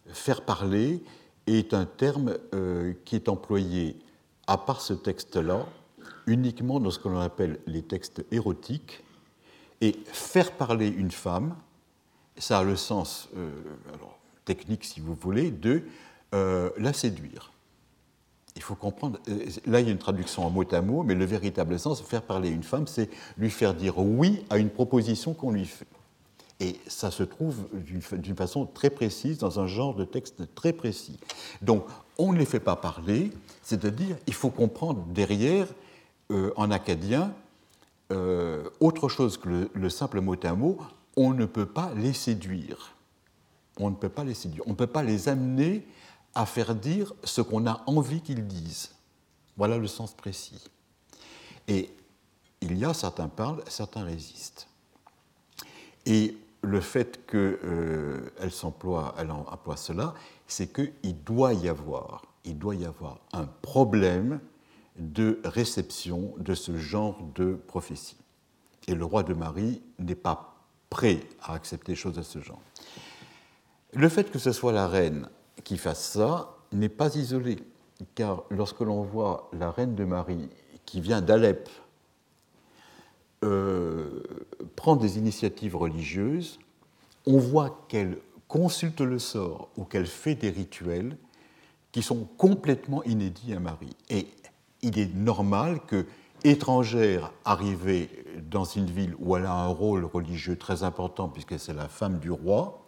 Faire 0.08 0.42
parler 0.44 1.02
est 1.48 1.74
un 1.74 1.86
terme 1.86 2.38
euh, 2.54 2.94
qui 3.06 3.16
est 3.16 3.30
employé, 3.30 3.98
à 4.46 4.58
part 4.58 4.82
ce 4.82 4.94
texte-là, 4.94 5.66
uniquement 6.28 6.82
dans 6.82 6.92
ce 6.92 7.00
que 7.00 7.08
l'on 7.08 7.22
appelle 7.22 7.62
les 7.66 7.82
textes 7.82 8.26
érotiques. 8.30 9.06
Et 9.80 9.94
faire 10.08 10.52
parler 10.52 10.90
une 10.90 11.12
femme, 11.12 11.56
ça 12.38 12.60
a 12.60 12.64
le 12.64 12.76
sens 12.76 13.30
euh, 13.38 13.50
technique, 14.44 14.84
si 14.84 15.00
vous 15.00 15.16
voulez, 15.16 15.50
de 15.50 15.84
euh, 16.34 16.72
la 16.78 16.92
séduire. 16.92 17.53
Il 18.56 18.62
faut 18.62 18.76
comprendre, 18.76 19.20
euh, 19.30 19.46
là 19.66 19.80
il 19.80 19.88
y 19.88 19.90
a 19.90 19.92
une 19.92 19.98
traduction 19.98 20.46
en 20.46 20.50
mot 20.50 20.64
à 20.72 20.82
mot, 20.82 21.04
mais 21.04 21.16
le 21.16 21.26
véritable 21.26 21.80
sens, 21.80 22.02
faire 22.02 22.22
parler 22.22 22.50
une 22.50 22.64
femme, 22.64 22.88
c'est 22.88 23.10
lui 23.38 23.50
faire 23.50 23.74
dire 23.74 23.98
oui 23.98 24.46
à 24.50 24.58
une 24.58 24.70
proposition 24.70 25.34
qu'on 25.34 25.52
lui 25.52 25.66
fait. 25.66 25.88
Et 26.60 26.80
ça 26.88 27.12
se 27.12 27.24
trouve 27.24 27.68
d'une 27.74 28.36
façon 28.36 28.66
très 28.66 28.90
précise, 28.90 29.40
dans 29.40 29.60
un 29.60 29.68
genre 29.68 29.96
de 29.96 30.06
texte 30.06 30.54
très 30.56 30.72
précis. 30.72 31.20
Donc, 31.62 31.84
on 32.18 32.32
ne 32.32 32.38
les 32.38 32.46
fait 32.46 32.60
pas 32.60 32.76
parler, 32.76 33.32
c'est-à-dire, 33.64 34.16
il 34.28 34.34
faut 34.34 34.52
comprendre 34.52 35.04
derrière, 35.10 35.68
en 36.56 36.72
acadien, 36.72 37.34
autre 38.80 39.10
chose 39.10 39.38
que 39.38 39.70
le 39.74 39.90
simple 39.90 40.22
mot 40.22 40.36
à 40.44 40.54
mot, 40.54 40.78
on 41.18 41.34
ne 41.34 41.46
peut 41.46 41.66
pas 41.66 41.92
les 41.98 42.14
séduire. 42.14 42.96
On 43.78 43.90
ne 43.90 43.96
peut 43.96 44.10
pas 44.10 44.24
les 44.24 44.36
séduire. 44.36 44.64
On 44.68 44.72
ne 44.72 44.76
peut 44.76 44.88
pas 44.88 45.04
les 45.04 45.28
amener 45.28 45.86
à 46.36 46.46
faire 46.46 46.76
dire 46.76 47.14
ce 47.24 47.42
qu'on 47.42 47.68
a 47.68 47.84
envie 47.86 48.22
qu'ils 48.22 48.48
disent. 48.48 48.92
Voilà 49.58 49.78
le 49.78 49.88
sens 49.88 50.14
précis. 50.14 50.64
Et 51.68 51.90
il 52.62 52.78
y 52.78 52.86
a 52.86 52.94
certains 52.94 53.28
parlent, 53.28 53.64
certains 53.68 54.04
résistent. 54.04 54.68
Et 56.06 56.38
le 56.62 56.82
fait 56.82 57.26
qu'elle 57.28 57.60
euh, 57.64 58.50
s'emploie, 58.50 59.16
elle 59.18 59.32
emploie 59.32 59.78
cela, 59.78 60.14
c'est 60.48 60.74
qu'il 60.74 61.24
doit 61.24 61.54
y 61.54 61.68
avoir, 61.68 62.26
il 62.46 62.58
doit 62.58 62.76
y 62.76 62.86
avoir 62.86 63.20
un 63.34 63.46
problème 63.46 64.40
de 64.98 65.42
réception 65.44 66.34
de 66.38 66.54
ce 66.54 66.78
genre 66.78 67.20
de 67.36 67.56
prophétie. 67.68 68.18
Et 68.88 68.96
le 68.96 69.06
roi 69.06 69.24
de 69.24 69.34
Marie 69.34 69.82
n'est 70.00 70.16
pas 70.16 70.56
prêt 70.90 71.22
à 71.42 71.54
accepter 71.54 71.94
des 71.94 71.96
choses 71.96 72.16
de 72.16 72.22
ce 72.22 72.40
genre. 72.40 72.62
Le 73.94 74.10
fait 74.10 74.32
que 74.32 74.40
ce 74.40 74.52
soit 74.52 74.72
la 74.72 74.88
reine 74.88 75.30
qui 75.64 75.78
fasse 75.78 76.04
ça 76.04 76.58
n'est 76.72 76.90
pas 76.90 77.16
isolé, 77.16 77.58
car 78.16 78.44
lorsque 78.50 78.82
l'on 78.82 79.04
voit 79.04 79.50
la 79.54 79.72
reine 79.72 79.96
de 79.96 80.04
Marie 80.04 80.50
qui 80.86 81.02
vient 81.02 81.22
d'Alep 81.22 81.70
euh, 83.44 84.24
prendre 84.76 85.02
des 85.02 85.18
initiatives 85.18 85.76
religieuses, 85.76 86.60
on 87.26 87.38
voit 87.38 87.86
qu'elle 87.88 88.18
consulte 88.48 89.02
le 89.02 89.20
sort 89.20 89.70
ou 89.78 89.84
qu'elle 89.84 90.08
fait 90.08 90.36
des 90.36 90.50
rituels 90.50 91.18
qui 91.92 92.02
sont 92.02 92.28
complètement 92.38 93.04
inédits 93.04 93.54
à 93.54 93.60
Marie. 93.60 93.96
Et 94.10 94.28
il 94.82 94.98
est 95.00 95.14
normal 95.14 95.80
que 95.88 96.06
étrangère 96.44 97.32
arrivée 97.46 98.10
dans 98.50 98.66
une 98.66 98.88
ville 98.88 99.16
où 99.20 99.36
elle 99.38 99.46
a 99.46 99.54
un 99.54 99.68
rôle 99.68 100.06
religieux 100.06 100.58
très 100.58 100.84
important 100.84 101.30
puisque 101.30 101.58
c'est 101.58 101.74
la 101.74 101.88
femme 101.88 102.20
du 102.20 102.32
roi, 102.32 102.83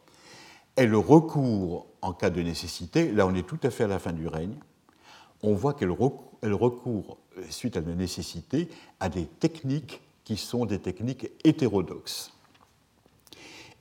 elle 0.76 0.96
recourt 0.96 1.88
en 2.02 2.14
cas 2.14 2.30
de 2.30 2.42
nécessité, 2.42 3.12
là 3.12 3.26
on 3.26 3.34
est 3.34 3.48
tout 3.48 3.60
à 3.64 3.70
fait 3.70 3.86
à 3.86 3.88
la 3.88 4.00
fin 4.00 4.14
du 4.14 4.28
règne, 4.28 4.56
on 5.42 5.54
voit 5.54 5.74
qu'elle 5.74 5.92
recourt, 5.92 7.18
suite 7.50 7.78
à 7.78 7.82
la 7.82 7.94
nécessité, 7.96 8.70
à 9.00 9.10
des 9.10 9.26
techniques 9.26 10.02
qui 10.24 10.38
sont 10.38 10.66
des 10.66 10.80
techniques 10.80 11.30
hétérodoxes. 11.44 12.34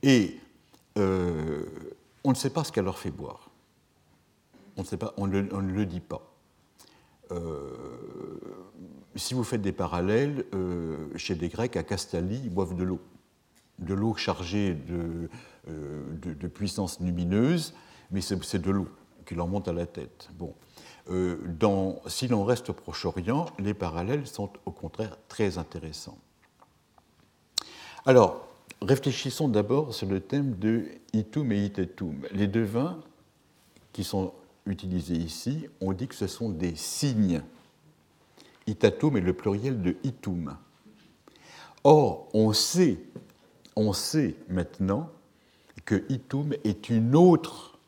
Et 0.02 0.38
euh, 0.98 1.64
on 2.22 2.30
ne 2.30 2.34
sait 2.34 2.50
pas 2.50 2.64
ce 2.64 2.72
qu'elle 2.72 2.84
leur 2.84 2.98
fait 2.98 3.10
boire. 3.10 3.50
On 5.16 5.26
ne, 5.26 5.40
le 5.40 5.86
dit 5.86 6.00
pas. 6.00 6.34
Euh, 7.30 7.70
si 9.14 9.34
vous 9.34 9.44
faites 9.44 9.62
des 9.62 9.72
parallèles, 9.72 10.44
euh, 10.54 11.08
chez 11.16 11.34
des 11.34 11.48
Grecs, 11.48 11.76
à 11.76 11.82
Castalie, 11.82 12.40
ils 12.44 12.52
boivent 12.52 12.74
de 12.74 12.82
l'eau. 12.82 13.00
De 13.78 13.94
l'eau 13.94 14.14
chargée 14.14 14.74
de, 14.74 15.30
euh, 15.68 16.02
de, 16.22 16.48
puissance 16.48 17.00
lumineuse, 17.00 17.74
mais 18.10 18.20
c'est 18.20 18.58
de 18.58 18.70
l'eau 18.70 18.88
qui 19.26 19.34
leur 19.34 19.46
monte 19.46 19.68
à 19.68 19.72
la 19.72 19.86
tête. 19.86 20.28
Bon. 20.38 20.54
dans, 21.08 22.00
si 22.06 22.28
l'on 22.28 22.44
reste 22.44 22.70
au 22.70 22.72
Proche-Orient, 22.74 23.46
les 23.58 23.74
parallèles 23.74 24.26
sont 24.26 24.50
au 24.66 24.70
contraire 24.70 25.16
très 25.28 25.58
intéressants. 25.58 26.18
Alors, 28.06 28.46
réfléchissons 28.82 29.48
d'abord 29.48 29.94
sur 29.94 30.08
le 30.08 30.20
thème 30.20 30.56
de 30.58 30.84
itum 31.14 31.52
et 31.52 31.64
itetum. 31.64 32.26
Les 32.32 32.46
deux 32.46 32.64
vins 32.64 33.00
qui 33.92 34.04
sont 34.04 34.34
utilisé 34.66 35.14
ici, 35.14 35.66
on 35.80 35.92
dit 35.92 36.08
que 36.08 36.14
ce 36.14 36.26
sont 36.26 36.50
des 36.50 36.74
signes. 36.74 37.42
Itatum 38.66 39.16
est 39.16 39.22
le 39.22 39.32
pluriel 39.32 39.80
de 39.80 39.96
itum. 40.04 40.56
Or, 41.82 42.28
on 42.34 42.52
sait, 42.52 42.98
on 43.76 43.92
sait 43.92 44.36
maintenant 44.48 45.10
que 45.84 46.04
itum 46.08 46.54
est 46.64 46.88
une 46.90 47.14
autre 47.14 47.78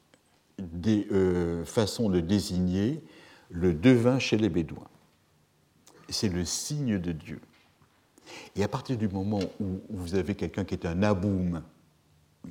des 0.59 1.07
euh, 1.13 1.65
façons 1.65 2.09
de 2.09 2.21
désigner 2.21 3.03
le 3.51 3.75
devin 3.75 4.19
chez 4.19 4.37
les 4.37 4.49
Bédouins. 4.49 4.89
C'est 6.09 6.29
le 6.29 6.45
signe 6.45 6.99
de 6.99 7.13
Dieu. 7.13 7.41
Et 8.55 8.65
à 8.65 8.69
partir 8.69 8.97
du 8.97 9.09
moment 9.09 9.41
où 9.61 9.81
vous 9.91 10.15
avez 10.15 10.35
quelqu'un 10.35 10.65
qui 10.65 10.75
est 10.75 10.87
un 10.87 11.03
aboum, 11.03 11.63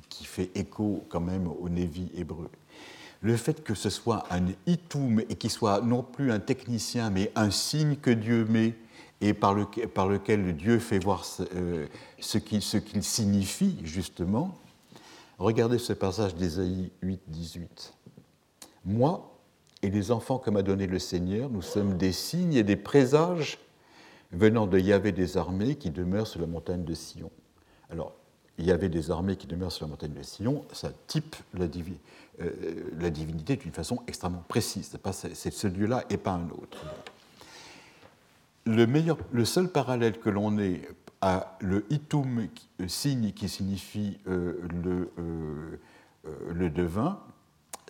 qui 0.08 0.24
fait 0.24 0.50
écho 0.54 1.04
quand 1.08 1.20
même 1.20 1.46
au 1.46 1.68
Névi 1.68 2.10
hébreu, 2.14 2.50
le 3.22 3.36
fait 3.36 3.62
que 3.64 3.74
ce 3.74 3.90
soit 3.90 4.24
un 4.30 4.46
itum 4.66 5.20
et 5.20 5.36
qu'il 5.36 5.50
soit 5.50 5.80
non 5.80 6.02
plus 6.02 6.30
un 6.30 6.38
technicien, 6.38 7.10
mais 7.10 7.32
un 7.34 7.50
signe 7.50 7.96
que 7.96 8.10
Dieu 8.10 8.44
met 8.44 8.74
et 9.20 9.32
par, 9.32 9.54
lequel 9.54 10.56
Dieu 10.56 10.78
fait 10.78 10.98
voir 10.98 11.24
euh, 11.54 11.86
ce, 12.20 12.38
qu'il 12.38 12.62
signifie, 13.02 13.78
justement. 13.82 14.54
Regardez 15.38 15.78
ce 15.78 15.92
passage 15.92 16.34
d'Ésaïe 16.34 16.90
8, 17.02 17.20
18. 17.28 17.94
Moi 18.84 19.32
et 19.82 19.90
les 19.90 20.10
enfants 20.10 20.38
que 20.38 20.50
m'a 20.50 20.62
donnés 20.62 20.86
le 20.86 20.98
Seigneur, 20.98 21.50
nous 21.50 21.62
sommes 21.62 21.96
des 21.98 22.12
signes 22.12 22.54
et 22.54 22.62
des 22.62 22.76
présages 22.76 23.58
venant 24.32 24.66
de 24.66 24.78
Yahvé 24.78 25.12
des 25.12 25.36
armées 25.36 25.76
qui 25.76 25.90
demeure 25.90 26.26
sur 26.26 26.40
la 26.40 26.46
montagne 26.46 26.84
de 26.84 26.94
Sion. 26.94 27.30
Alors, 27.90 28.12
Yahvé 28.58 28.88
des 28.88 29.10
armées 29.10 29.36
qui 29.36 29.46
demeure 29.46 29.70
sur 29.70 29.84
la 29.84 29.90
montagne 29.90 30.14
de 30.14 30.22
Sion, 30.22 30.64
ça 30.72 30.90
type 31.06 31.36
la, 31.52 31.68
divinité 31.68 32.00
euh, 32.40 33.10
divinité 33.10 33.56
d'une 33.56 33.72
façon 33.72 34.02
extrêmement 34.06 34.44
précise. 34.48 34.96
C'est 35.34 35.52
ce 35.52 35.66
Dieu-là 35.66 36.04
et 36.08 36.16
pas 36.16 36.32
un 36.32 36.48
autre. 36.50 36.84
Le, 38.66 39.44
seul 39.44 39.68
parallèle 39.68 40.18
que 40.18 40.30
l'on 40.30 40.58
ait 40.58 40.82
à 41.20 41.56
le 41.60 41.86
itum, 41.90 42.48
signe 42.86 43.32
qui 43.32 43.48
signifie 43.48 44.18
le, 44.26 45.10
le 46.52 46.70
devin, 46.70 47.18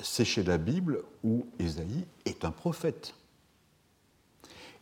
c'est 0.02 0.24
chez 0.24 0.42
la 0.42 0.58
Bible 0.58 1.02
où 1.24 1.46
Ésaïe 1.58 2.06
est 2.24 2.44
un 2.44 2.50
prophète. 2.50 3.14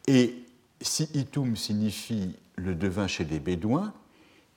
Et 0.07 0.45
si 0.81 1.09
itum 1.15 1.57
signifie 1.57 2.37
le 2.57 2.75
devin 2.75 3.07
chez 3.07 3.25
les 3.25 3.41
Bédouins, 3.41 3.93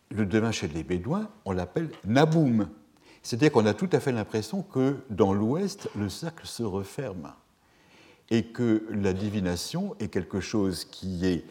le 0.10 0.26
devin 0.26 0.52
chez 0.52 0.68
les 0.68 0.84
Bédouins, 0.84 1.30
on 1.46 1.52
l'appelle 1.52 1.90
Naboum. 2.06 2.70
C'est-à-dire 3.24 3.52
qu'on 3.52 3.66
a 3.66 3.74
tout 3.74 3.90
à 3.92 4.00
fait 4.00 4.12
l'impression 4.12 4.62
que 4.62 4.98
dans 5.10 5.34
l'Ouest, 5.34 5.90
le 5.96 6.10
cercle 6.10 6.46
se 6.48 6.64
referme 6.64 7.34
et 8.30 8.44
que 8.44 8.86
la 8.92 9.14
divination 9.14 9.96
est 10.00 10.10
quelque 10.10 10.40
chose 10.40 10.86
qui 10.86 11.26
est 11.26 11.46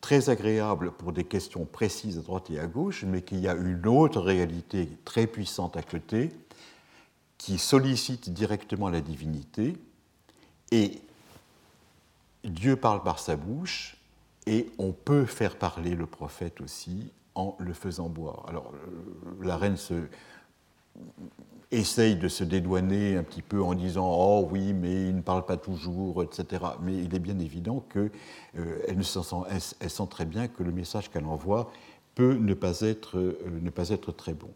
très 0.00 0.30
agréable 0.30 0.92
pour 0.92 1.12
des 1.12 1.24
questions 1.24 1.66
précises 1.66 2.18
à 2.18 2.22
droite 2.22 2.50
et 2.50 2.58
à 2.58 2.66
gauche, 2.66 3.04
mais 3.04 3.22
qu'il 3.22 3.40
y 3.40 3.48
a 3.48 3.54
une 3.54 3.86
autre 3.86 4.20
réalité 4.20 4.88
très 5.04 5.26
puissante 5.26 5.76
à 5.76 5.82
côté 5.82 6.30
qui 7.36 7.58
sollicite 7.58 8.30
directement 8.30 8.88
la 8.88 9.00
divinité 9.00 9.76
et 10.70 11.00
Dieu 12.44 12.76
parle 12.76 13.02
par 13.02 13.18
sa 13.18 13.36
bouche 13.36 13.96
et 14.46 14.70
on 14.78 14.92
peut 14.92 15.26
faire 15.26 15.56
parler 15.56 15.94
le 15.94 16.06
prophète 16.06 16.60
aussi 16.60 17.12
en 17.34 17.56
le 17.58 17.72
faisant 17.74 18.08
boire. 18.08 18.46
Alors 18.48 18.72
euh, 18.74 19.44
la 19.44 19.56
reine 19.56 19.76
se, 19.76 19.94
essaye 21.70 22.16
de 22.16 22.28
se 22.28 22.42
dédouaner 22.44 23.16
un 23.16 23.22
petit 23.22 23.42
peu 23.42 23.62
en 23.62 23.74
disant 23.74 24.10
Oh 24.12 24.48
oui, 24.50 24.72
mais 24.72 25.08
il 25.08 25.16
ne 25.16 25.20
parle 25.22 25.44
pas 25.46 25.56
toujours, 25.56 26.22
etc. 26.22 26.64
Mais 26.82 26.96
il 26.96 27.14
est 27.14 27.20
bien 27.20 27.38
évident 27.38 27.84
qu'elle 27.92 28.10
euh, 28.58 29.02
sent, 29.02 30.06
très 30.10 30.24
bien 30.24 30.48
que 30.48 30.62
le 30.62 30.72
message 30.72 31.10
qu'elle 31.10 31.26
envoie 31.26 31.70
peut 32.14 32.34
ne 32.34 32.54
pas, 32.54 32.80
être, 32.80 33.18
euh, 33.18 33.38
ne 33.62 33.70
pas 33.70 33.90
être 33.90 34.12
très 34.12 34.34
bon. 34.34 34.50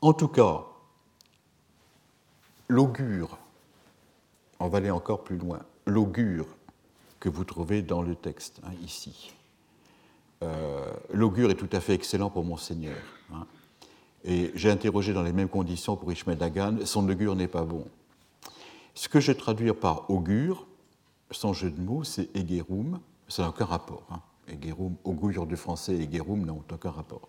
En 0.00 0.12
tout 0.12 0.28
cas, 0.28 0.64
l'augure, 2.68 3.38
on 4.60 4.68
va 4.68 4.78
aller 4.78 4.90
encore 4.90 5.24
plus 5.24 5.36
loin, 5.36 5.60
l'augure 5.86 6.46
que 7.20 7.28
vous 7.28 7.44
trouvez 7.44 7.82
dans 7.82 8.02
le 8.02 8.14
texte, 8.14 8.60
hein, 8.64 8.72
ici. 8.82 9.34
Euh, 10.44 10.86
l'augure 11.12 11.50
est 11.50 11.56
tout 11.56 11.68
à 11.72 11.80
fait 11.80 11.94
excellent 11.94 12.30
pour 12.30 12.44
Monseigneur. 12.44 12.96
Hein. 13.34 13.44
Et 14.28 14.52
j'ai 14.54 14.70
interrogé 14.70 15.14
dans 15.14 15.22
les 15.22 15.32
mêmes 15.32 15.48
conditions 15.48 15.96
pour 15.96 16.12
Ishmael 16.12 16.36
Dagan, 16.36 16.84
son 16.84 17.08
augure 17.08 17.34
n'est 17.34 17.48
pas 17.48 17.62
bon. 17.62 17.86
Ce 18.94 19.08
que 19.08 19.20
je 19.20 19.28
vais 19.28 19.38
traduire 19.38 19.74
par 19.74 20.10
augure, 20.10 20.66
sans 21.30 21.54
jeu 21.54 21.70
de 21.70 21.80
mots, 21.80 22.04
c'est 22.04 22.28
Egerum, 22.36 23.00
ça 23.26 23.42
n'a 23.42 23.48
aucun 23.48 23.64
rapport. 23.64 24.02
Hein. 24.10 24.20
augure 25.04 25.46
du 25.46 25.56
français 25.56 25.94
Egerum 25.94 26.44
n'ont 26.44 26.62
aucun 26.70 26.90
rapport. 26.90 27.26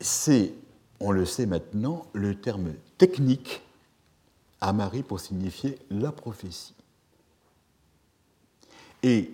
C'est, 0.00 0.54
on 0.98 1.10
le 1.10 1.26
sait 1.26 1.44
maintenant, 1.44 2.06
le 2.14 2.34
terme 2.34 2.72
technique 2.96 3.60
à 4.62 4.72
Marie 4.72 5.02
pour 5.02 5.20
signifier 5.20 5.78
la 5.90 6.10
prophétie. 6.10 6.74
Et 9.02 9.30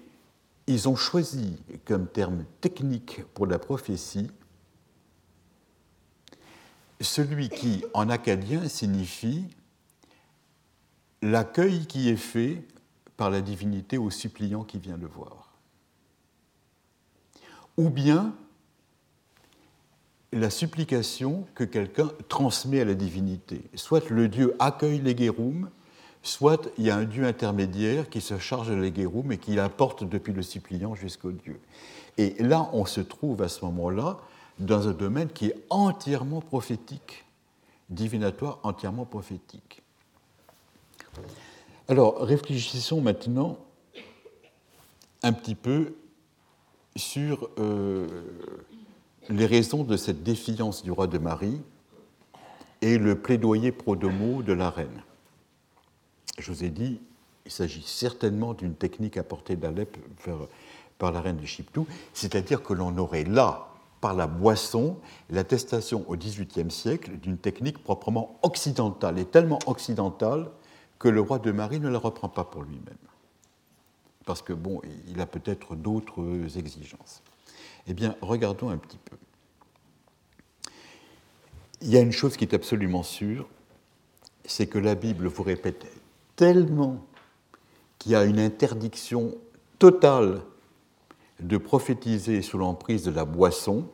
ils 0.66 0.88
ont 0.88 0.96
choisi 0.96 1.56
comme 1.84 2.08
terme 2.08 2.44
technique 2.60 3.22
pour 3.32 3.46
la 3.46 3.60
prophétie 3.60 4.28
celui 7.02 7.48
qui, 7.48 7.84
en 7.94 8.08
acadien, 8.08 8.68
signifie 8.68 9.44
l'accueil 11.22 11.86
qui 11.86 12.08
est 12.08 12.16
fait 12.16 12.62
par 13.16 13.30
la 13.30 13.40
divinité 13.40 13.98
au 13.98 14.10
suppliant 14.10 14.64
qui 14.64 14.78
vient 14.78 14.96
le 14.96 15.06
voir. 15.06 15.52
Ou 17.76 17.88
bien 17.88 18.34
la 20.32 20.50
supplication 20.50 21.46
que 21.54 21.64
quelqu'un 21.64 22.10
transmet 22.28 22.80
à 22.80 22.84
la 22.84 22.94
divinité. 22.94 23.62
Soit 23.74 24.08
le 24.08 24.28
Dieu 24.28 24.56
accueille 24.58 25.00
les 25.00 25.14
guéroums, 25.14 25.68
soit 26.22 26.70
il 26.78 26.84
y 26.84 26.90
a 26.90 26.96
un 26.96 27.04
Dieu 27.04 27.26
intermédiaire 27.26 28.08
qui 28.08 28.20
se 28.20 28.38
charge 28.38 28.70
de 28.70 28.74
les 28.74 28.92
guéroums 28.92 29.32
et 29.32 29.38
qui 29.38 29.54
l'apporte 29.54 30.04
depuis 30.04 30.32
le 30.32 30.42
suppliant 30.42 30.94
jusqu'au 30.94 31.32
Dieu. 31.32 31.60
Et 32.16 32.34
là, 32.42 32.70
on 32.72 32.86
se 32.86 33.00
trouve 33.00 33.42
à 33.42 33.48
ce 33.48 33.64
moment-là 33.66 34.18
dans 34.64 34.88
un 34.88 34.92
domaine 34.92 35.28
qui 35.28 35.46
est 35.46 35.56
entièrement 35.70 36.40
prophétique, 36.40 37.24
divinatoire 37.90 38.58
entièrement 38.62 39.04
prophétique. 39.04 39.82
Alors, 41.88 42.20
réfléchissons 42.20 43.00
maintenant 43.00 43.58
un 45.22 45.32
petit 45.32 45.54
peu 45.54 45.94
sur 46.96 47.48
euh, 47.58 48.06
les 49.28 49.46
raisons 49.46 49.84
de 49.84 49.96
cette 49.96 50.22
défiance 50.22 50.82
du 50.82 50.90
roi 50.90 51.06
de 51.06 51.18
Marie 51.18 51.60
et 52.80 52.98
le 52.98 53.18
plaidoyer 53.18 53.72
pro-domo 53.72 54.42
de 54.42 54.52
la 54.52 54.70
reine. 54.70 55.02
Je 56.38 56.50
vous 56.50 56.64
ai 56.64 56.70
dit, 56.70 57.00
il 57.46 57.52
s'agit 57.52 57.82
certainement 57.82 58.54
d'une 58.54 58.74
technique 58.74 59.16
apportée 59.16 59.56
d'Alep 59.56 59.96
par 60.98 61.12
la 61.12 61.20
reine 61.20 61.36
de 61.36 61.46
Chiptou, 61.46 61.86
c'est-à-dire 62.14 62.62
que 62.62 62.72
l'on 62.72 62.96
aurait 62.98 63.24
là, 63.24 63.71
par 64.02 64.14
la 64.14 64.26
boisson, 64.26 64.98
l'attestation 65.30 66.04
au 66.08 66.16
XVIIIe 66.16 66.72
siècle 66.72 67.12
d'une 67.18 67.38
technique 67.38 67.78
proprement 67.78 68.36
occidentale, 68.42 69.16
et 69.20 69.24
tellement 69.24 69.60
occidentale 69.66 70.50
que 70.98 71.08
le 71.08 71.20
roi 71.20 71.38
de 71.38 71.52
Marie 71.52 71.78
ne 71.78 71.88
la 71.88 71.98
reprend 71.98 72.28
pas 72.28 72.44
pour 72.44 72.64
lui-même. 72.64 72.98
Parce 74.26 74.42
que, 74.42 74.52
bon, 74.52 74.82
il 75.06 75.20
a 75.20 75.26
peut-être 75.26 75.76
d'autres 75.76 76.58
exigences. 76.58 77.22
Eh 77.86 77.94
bien, 77.94 78.16
regardons 78.20 78.70
un 78.70 78.76
petit 78.76 78.98
peu. 78.98 79.16
Il 81.80 81.88
y 81.88 81.96
a 81.96 82.00
une 82.00 82.12
chose 82.12 82.36
qui 82.36 82.44
est 82.44 82.54
absolument 82.54 83.04
sûre, 83.04 83.48
c'est 84.44 84.66
que 84.66 84.78
la 84.78 84.96
Bible 84.96 85.28
vous 85.28 85.44
répète 85.44 85.86
tellement 86.34 87.06
qu'il 87.98 88.12
y 88.12 88.16
a 88.16 88.24
une 88.24 88.40
interdiction 88.40 89.36
totale 89.78 90.42
de 91.42 91.56
prophétiser 91.56 92.42
sous 92.42 92.58
l'emprise 92.58 93.04
de 93.04 93.10
la 93.10 93.24
boisson 93.24 93.88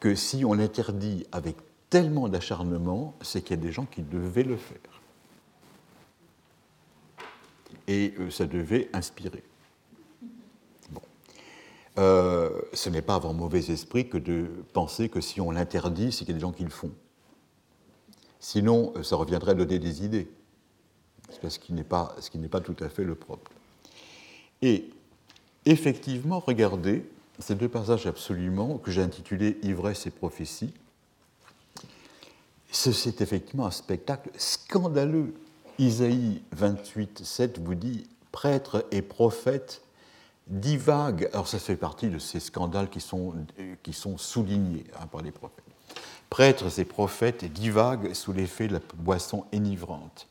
que 0.00 0.14
si 0.14 0.44
on 0.44 0.52
interdit 0.52 1.26
avec 1.32 1.56
tellement 1.90 2.28
d'acharnement, 2.28 3.14
c'est 3.22 3.42
qu'il 3.42 3.56
y 3.56 3.60
a 3.60 3.62
des 3.62 3.72
gens 3.72 3.86
qui 3.86 4.02
devaient 4.02 4.44
le 4.44 4.56
faire. 4.56 4.78
Et 7.88 8.14
euh, 8.18 8.30
ça 8.30 8.46
devait 8.46 8.88
inspirer. 8.92 9.42
Euh, 11.98 12.50
ce 12.74 12.90
n'est 12.90 13.02
pas 13.02 13.16
avoir 13.16 13.34
mauvais 13.34 13.70
esprit 13.70 14.08
que 14.08 14.18
de 14.18 14.46
penser 14.72 15.08
que 15.08 15.20
si 15.20 15.40
on 15.40 15.50
l'interdit, 15.50 16.12
c'est 16.12 16.18
qu'il 16.18 16.28
y 16.28 16.32
a 16.32 16.34
des 16.34 16.40
gens 16.40 16.52
qui 16.52 16.62
le 16.62 16.70
font. 16.70 16.92
Sinon, 18.38 18.92
euh, 18.94 19.02
ça 19.02 19.16
reviendrait 19.16 19.52
à 19.52 19.54
donner 19.54 19.80
des 19.80 20.04
idées, 20.04 20.30
ce 21.48 21.58
qui 21.58 21.72
n'est 21.72 21.82
pas, 21.82 22.14
pas 22.50 22.60
tout 22.60 22.76
à 22.78 22.88
fait 22.88 23.02
le 23.02 23.16
propre. 23.16 23.50
Et 24.62 24.90
effectivement, 25.68 26.40
regardez 26.40 27.04
ces 27.38 27.54
deux 27.54 27.68
passages 27.68 28.06
absolument 28.06 28.78
que 28.78 28.90
j'ai 28.90 29.02
intitulés 29.02 29.58
Ivresse 29.62 30.06
et 30.06 30.10
prophétie. 30.10 30.72
C'est 32.70 33.20
effectivement 33.20 33.66
un 33.66 33.70
spectacle 33.70 34.30
scandaleux. 34.36 35.34
Isaïe 35.78 36.42
28, 36.52 37.24
7 37.24 37.60
vous 37.60 37.74
dit 37.74 38.06
Prêtre 38.32 38.84
et 38.90 39.00
prophète 39.00 39.82
divague, 40.48 41.28
alors 41.32 41.46
ça 41.46 41.58
fait 41.58 41.76
partie 41.76 42.08
de 42.08 42.18
ces 42.18 42.40
scandales 42.40 42.90
qui 42.90 43.00
sont, 43.00 43.34
qui 43.82 43.92
sont 43.92 44.18
soulignés 44.18 44.84
hein, 45.00 45.06
par 45.06 45.22
les 45.22 45.30
prophètes. 45.30 45.64
Prêtres 46.30 46.78
et 46.78 46.84
prophètes 46.84 47.44
divaguent 47.52 48.12
sous 48.14 48.32
l'effet 48.32 48.68
de 48.68 48.74
la 48.74 48.80
boisson 48.96 49.44
enivrante. 49.54 50.26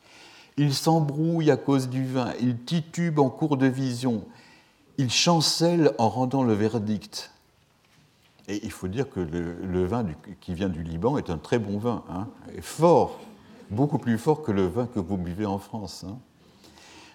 Ils 0.58 0.74
s'embrouillent 0.74 1.52
à 1.52 1.58
cause 1.58 1.88
du 1.90 2.06
vin, 2.06 2.34
ils 2.40 2.58
titubent 2.58 3.20
en 3.20 3.30
cours 3.30 3.58
de 3.58 3.68
vision, 3.68 4.26
ils 4.98 5.12
chancellent 5.12 5.94
en 5.98 6.10
rendant 6.10 6.44
le 6.44 6.54
verdict. 6.54 7.32
Et 8.48 8.64
il 8.64 8.72
faut 8.72 8.88
dire 8.88 9.10
que 9.10 9.20
le, 9.20 9.86
vin 9.86 10.06
qui 10.40 10.54
vient 10.54 10.70
du 10.70 10.82
Liban 10.82 11.18
est 11.18 11.30
un 11.30 11.38
très 11.38 11.60
bon 11.60 11.78
vin, 11.78 12.04
hein, 12.10 12.28
fort, 12.62 13.20
beaucoup 13.70 13.98
plus 13.98 14.18
fort 14.18 14.42
que 14.42 14.52
le 14.52 14.66
vin 14.66 14.88
que 14.88 15.00
vous 15.00 15.18
buvez 15.18 15.46
en 15.46 15.60
France. 15.60 16.06
Hein. 16.08 16.18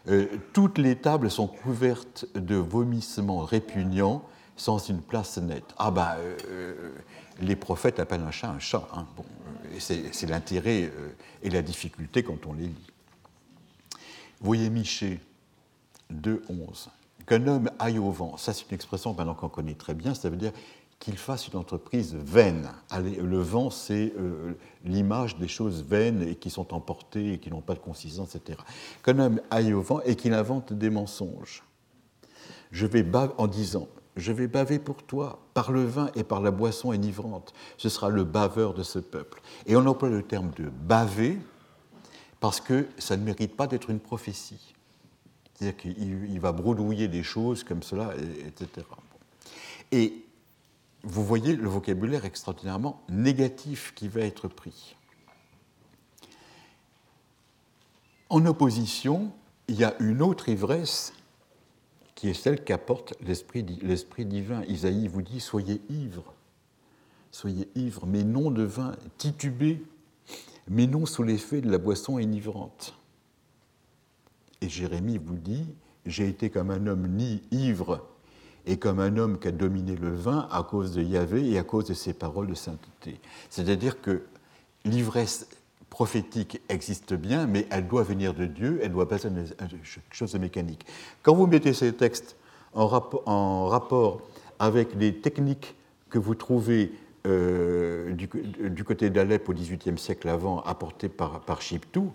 Euh, 0.08 0.26
toutes 0.52 0.78
les 0.78 0.96
tables 0.96 1.30
sont 1.30 1.46
couvertes 1.46 2.26
de 2.34 2.56
vomissements 2.56 3.40
répugnants 3.40 4.22
sans 4.56 4.78
une 4.88 5.00
place 5.00 5.38
nette. 5.38 5.74
Ah 5.78 5.90
ben, 5.90 6.16
les 7.40 7.56
prophètes 7.56 7.98
appellent 7.98 8.22
un 8.22 8.30
chat 8.30 8.50
un 8.50 8.58
chat. 8.58 8.86
Hein. 8.94 9.06
C'est 9.78 10.28
l'intérêt 10.28 10.92
et 11.42 11.50
la 11.50 11.62
difficulté 11.62 12.22
quand 12.22 12.46
on 12.46 12.52
les 12.52 12.66
lit. 12.66 12.92
voyez 14.40 14.68
Miché 14.68 15.20
2.11. 16.12 16.88
Qu'un 17.26 17.46
homme 17.46 17.70
aille 17.78 17.98
au 17.98 18.10
vent, 18.10 18.36
ça 18.36 18.52
c'est 18.52 18.68
une 18.68 18.74
expression 18.74 19.14
maintenant 19.14 19.34
qu'on 19.34 19.48
connaît 19.48 19.74
très 19.74 19.94
bien, 19.94 20.14
ça 20.14 20.28
veut 20.28 20.36
dire 20.36 20.52
qu'il 21.02 21.18
fasse 21.18 21.48
une 21.48 21.58
entreprise 21.58 22.14
vaine. 22.14 22.70
Le 22.96 23.38
vent, 23.38 23.70
c'est 23.70 24.12
euh, 24.16 24.56
l'image 24.84 25.36
des 25.36 25.48
choses 25.48 25.82
vaines 25.82 26.22
et 26.22 26.36
qui 26.36 26.48
sont 26.48 26.72
emportées 26.72 27.32
et 27.32 27.38
qui 27.38 27.50
n'ont 27.50 27.60
pas 27.60 27.74
de 27.74 27.80
consistance, 27.80 28.36
etc. 28.36 28.60
Qu'un 29.02 29.18
homme 29.18 29.40
aille 29.50 29.72
au 29.72 29.82
vent 29.82 30.00
et 30.02 30.14
qu'il 30.14 30.32
invente 30.32 30.72
des 30.72 30.90
mensonges. 30.90 31.64
Je 32.70 32.86
vais 32.86 33.04
en 33.36 33.48
disant, 33.48 33.88
je 34.16 34.30
vais 34.30 34.46
baver 34.46 34.78
pour 34.78 35.02
toi 35.02 35.40
par 35.54 35.72
le 35.72 35.84
vin 35.84 36.10
et 36.14 36.22
par 36.22 36.40
la 36.40 36.52
boisson 36.52 36.90
enivrante. 36.90 37.52
Ce 37.78 37.88
sera 37.88 38.08
le 38.08 38.22
baveur 38.22 38.72
de 38.72 38.84
ce 38.84 39.00
peuple. 39.00 39.42
Et 39.66 39.74
on 39.74 39.84
emploie 39.86 40.08
le 40.08 40.22
terme 40.22 40.52
de 40.56 40.68
baver 40.68 41.36
parce 42.38 42.60
que 42.60 42.86
ça 42.98 43.16
ne 43.16 43.24
mérite 43.24 43.56
pas 43.56 43.66
d'être 43.66 43.90
une 43.90 44.00
prophétie. 44.00 44.74
C'est-à-dire 45.62 45.94
qu'il 45.94 46.40
va 46.40 46.50
bredouiller 46.50 47.06
des 47.06 47.22
choses 47.22 47.62
comme 47.62 47.84
cela, 47.84 48.14
etc. 48.16 48.84
Et 49.92 50.24
vous 51.04 51.24
voyez 51.24 51.54
le 51.54 51.68
vocabulaire 51.68 52.24
extraordinairement 52.24 53.00
négatif 53.08 53.92
qui 53.94 54.08
va 54.08 54.22
être 54.22 54.48
pris. 54.48 54.96
En 58.28 58.44
opposition, 58.44 59.30
il 59.68 59.76
y 59.76 59.84
a 59.84 59.94
une 60.00 60.20
autre 60.20 60.48
ivresse 60.48 61.12
qui 62.16 62.28
est 62.28 62.34
celle 62.34 62.64
qu'apporte 62.64 63.14
l'esprit 63.20 63.62
divin. 64.24 64.64
Isaïe 64.64 65.06
vous 65.06 65.22
dit 65.22 65.38
Soyez 65.38 65.80
ivres, 65.90 66.34
soyez 67.30 67.68
ivres, 67.76 68.06
mais 68.06 68.24
non 68.24 68.50
de 68.50 68.64
vin, 68.64 68.96
titubés, 69.16 69.80
mais 70.68 70.88
non 70.88 71.06
sous 71.06 71.22
l'effet 71.22 71.60
de 71.60 71.70
la 71.70 71.78
boisson 71.78 72.18
enivrante. 72.18 72.96
Et 74.62 74.68
Jérémie 74.68 75.18
vous 75.18 75.36
dit 75.36 75.66
J'ai 76.06 76.28
été 76.28 76.48
comme 76.48 76.70
un 76.70 76.86
homme 76.86 77.08
ni 77.08 77.42
ivre 77.50 78.06
et 78.64 78.76
comme 78.76 79.00
un 79.00 79.16
homme 79.16 79.40
qui 79.40 79.48
a 79.48 79.50
dominé 79.50 79.96
le 79.96 80.14
vin 80.14 80.48
à 80.52 80.62
cause 80.62 80.92
de 80.92 81.02
Yahvé 81.02 81.50
et 81.50 81.58
à 81.58 81.64
cause 81.64 81.86
de 81.86 81.94
ses 81.94 82.12
paroles 82.12 82.46
de 82.46 82.54
sainteté. 82.54 83.20
C'est-à-dire 83.50 84.00
que 84.00 84.22
l'ivresse 84.84 85.48
prophétique 85.90 86.62
existe 86.68 87.12
bien, 87.12 87.46
mais 87.46 87.66
elle 87.70 87.88
doit 87.88 88.04
venir 88.04 88.34
de 88.34 88.46
Dieu, 88.46 88.78
elle 88.82 88.92
doit 88.92 89.08
pas 89.08 89.16
être 89.16 89.28
quelque 89.58 90.14
chose 90.14 90.32
de 90.32 90.38
mécanique. 90.38 90.86
Quand 91.22 91.34
vous 91.34 91.48
mettez 91.48 91.72
ces 91.74 91.92
textes 91.92 92.36
en, 92.72 92.86
rapport 93.66 94.22
avec 94.60 94.94
les 94.94 95.12
techniques 95.16 95.74
que 96.08 96.20
vous 96.20 96.36
trouvez 96.36 96.92
euh, 97.26 98.12
du, 98.12 98.84
côté 98.84 99.10
d'Alep 99.10 99.48
au 99.48 99.52
XVIIIe 99.52 99.98
siècle 99.98 100.28
avant, 100.28 100.60
apportées 100.62 101.08
par, 101.08 101.40
par 101.40 101.60
Chiptou, 101.60 102.12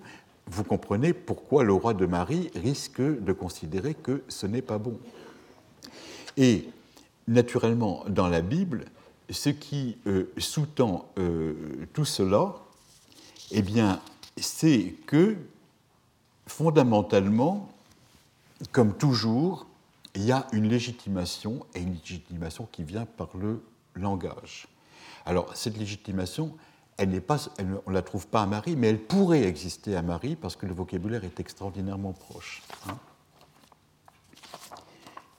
vous 0.47 0.63
comprenez 0.63 1.13
pourquoi 1.13 1.63
le 1.63 1.73
roi 1.73 1.93
de 1.93 2.05
Marie 2.05 2.49
risque 2.55 3.01
de 3.01 3.33
considérer 3.33 3.93
que 3.93 4.23
ce 4.27 4.47
n'est 4.47 4.61
pas 4.61 4.77
bon. 4.77 4.99
Et 6.37 6.69
naturellement, 7.27 8.03
dans 8.07 8.27
la 8.27 8.41
Bible, 8.41 8.85
ce 9.29 9.49
qui 9.49 9.97
euh, 10.07 10.31
sous-tend 10.37 11.09
euh, 11.17 11.53
tout 11.93 12.05
cela, 12.05 12.55
eh 13.51 13.61
bien, 13.61 14.01
c'est 14.37 14.95
que 15.05 15.35
fondamentalement, 16.45 17.69
comme 18.71 18.95
toujours, 18.95 19.67
il 20.15 20.23
y 20.23 20.31
a 20.31 20.47
une 20.53 20.69
légitimation, 20.69 21.65
et 21.75 21.81
une 21.81 21.93
légitimation 21.95 22.67
qui 22.71 22.83
vient 22.83 23.05
par 23.05 23.29
le 23.37 23.61
langage. 23.95 24.67
Alors, 25.25 25.55
cette 25.55 25.77
légitimation, 25.77 26.55
elle 26.97 27.09
n'est 27.09 27.21
pas, 27.21 27.37
on 27.85 27.89
ne 27.89 27.93
la 27.93 28.01
trouve 28.01 28.27
pas 28.27 28.41
à 28.41 28.45
Marie, 28.45 28.75
mais 28.75 28.87
elle 28.87 28.99
pourrait 28.99 29.43
exister 29.43 29.95
à 29.95 30.01
Marie 30.01 30.35
parce 30.35 30.55
que 30.55 30.65
le 30.65 30.73
vocabulaire 30.73 31.23
est 31.23 31.39
extraordinairement 31.39 32.13
proche. 32.13 32.63
Hein. 32.87 32.97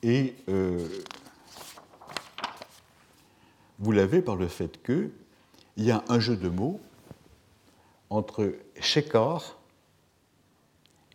Et 0.04 0.36
euh, 0.48 0.86
vous 3.80 3.90
l'avez 3.90 4.22
par 4.22 4.36
le 4.36 4.46
fait 4.46 4.80
qu'il 4.84 5.10
y 5.76 5.90
a 5.90 6.04
un 6.08 6.20
jeu 6.20 6.36
de 6.36 6.48
mots 6.48 6.80
entre 8.08 8.54
shekar, 8.80 9.56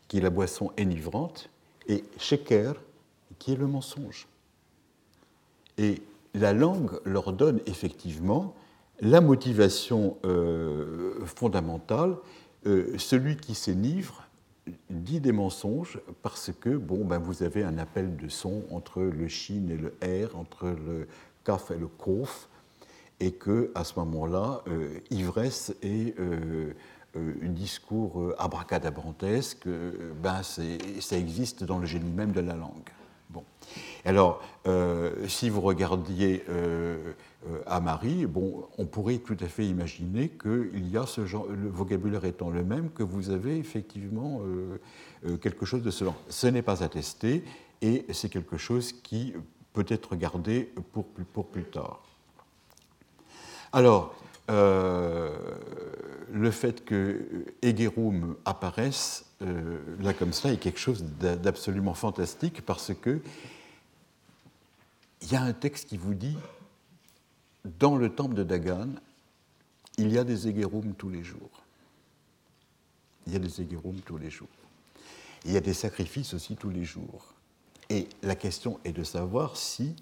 qui 0.10 0.18
est 0.18 0.22
la 0.22 0.30
boisson 0.30 0.72
enivrante, 0.78 1.50
et 1.88 2.04
sheker, 2.18 2.76
qui 3.40 3.54
est 3.54 3.56
le 3.58 3.68
mensonge. 3.68 4.28
Et 5.78 6.02
la 6.34 6.54
langue 6.54 7.00
leur 7.06 7.32
donne 7.32 7.62
effectivement 7.66 8.54
la 9.04 9.20
motivation 9.22 10.18
euh, 10.26 11.26
fondamentale. 11.26 12.16
Euh, 12.66 12.98
celui 12.98 13.36
qui 13.36 13.54
s'enivre 13.54 14.24
dit 14.90 15.20
des 15.20 15.34
mensonges 15.34 16.00
parce 16.22 16.52
que 16.58 16.70
bon, 16.70 17.04
ben 17.04 17.18
vous 17.18 17.44
avez 17.44 17.64
un 17.64 17.78
appel 17.78 18.16
de 18.16 18.30
son 18.30 18.64
entre 18.72 19.02
le 19.02 19.28
shin 19.28 19.68
et 19.70 19.76
le 19.76 19.90
r, 20.02 20.38
entre 20.38 20.68
le 20.68 21.08
kaf 21.44 21.72
et 21.72 21.78
le 21.78 21.88
kof, 21.88 22.48
et 23.20 23.34
que 23.34 23.72
à 23.76 23.84
ce 23.84 24.00
moment-là, 24.00 24.62
euh, 24.70 25.00
ivresse 25.12 25.76
et 25.84 26.16
discours 27.44 28.34
abracadabrantesque, 28.40 29.68
ben 30.24 30.42
ça 30.42 31.18
existe 31.18 31.64
dans 31.64 31.78
le 31.78 31.86
génie 31.86 32.10
même 32.10 32.32
de 32.32 32.40
la 32.40 32.56
langue. 32.56 32.90
Alors, 34.06 34.42
si 35.28 35.50
vous 35.50 35.62
regardiez 35.62 36.44
à 37.66 37.80
Marie, 37.80 38.26
bon, 38.26 38.66
on 38.78 38.86
pourrait 38.86 39.18
tout 39.18 39.38
à 39.40 39.48
fait 39.48 39.66
imaginer 39.66 40.30
genre, 41.26 41.48
le 41.48 41.70
vocabulaire 41.70 42.26
étant 42.26 42.50
le 42.50 42.64
même, 42.64 42.90
que 42.92 43.04
vous 43.04 43.30
avez 43.30 43.58
effectivement 43.58 44.42
quelque 45.42 45.66
chose 45.66 45.82
de 45.84 45.92
ce 45.92 46.04
genre. 46.04 46.16
Ce 46.30 46.48
n'est 46.48 46.62
pas 46.62 46.84
attesté 46.84 47.44
et 47.82 48.06
c'est 48.12 48.30
quelque 48.30 48.58
chose 48.58 48.94
qui 48.94 49.34
peut 49.74 49.86
être 49.88 50.16
gardé 50.16 50.72
pour, 50.92 51.06
pour 51.34 51.48
plus 51.48 51.64
tard. 51.64 52.02
Alors, 53.72 54.14
euh, 54.52 55.32
le 56.32 56.52
fait 56.52 56.84
que 56.84 57.46
Egerum 57.62 58.36
apparaisse 58.46 59.26
euh, 59.44 59.80
là 60.00 60.14
comme 60.14 60.34
ça 60.34 60.52
est 60.52 60.58
quelque 60.58 60.80
chose 60.80 61.04
d'absolument 61.20 61.94
fantastique 61.94 62.62
parce 62.66 62.94
que 62.94 63.22
il 65.22 65.32
y 65.32 65.36
a 65.36 65.42
un 65.42 65.54
texte 65.54 65.90
qui 65.90 65.98
vous 65.98 66.14
dit 66.14 66.38
dans 67.80 67.96
le 67.96 68.10
temple 68.10 68.36
de 68.36 68.44
Dagan, 68.44 68.90
il 69.98 70.12
y 70.12 70.18
a 70.18 70.24
des 70.24 70.48
Egerum 70.48 70.94
tous 70.96 71.10
les 71.10 71.24
jours. 71.24 71.64
Il 73.26 73.34
y 73.34 73.36
a 73.36 73.40
des 73.40 73.62
Egerum 73.62 74.02
tous 74.02 74.18
les 74.18 74.30
jours. 74.30 74.50
Il 75.46 75.52
y 75.52 75.58
a 75.58 75.62
des 75.62 75.74
sacrifices 75.74 76.34
aussi 76.34 76.56
tous 76.56 76.70
les 76.70 76.84
jours. 76.84 77.34
Et 77.90 78.08
la 78.22 78.36
question 78.36 78.80
est 78.84 78.92
de 78.92 79.04
savoir 79.04 79.56
si 79.56 79.96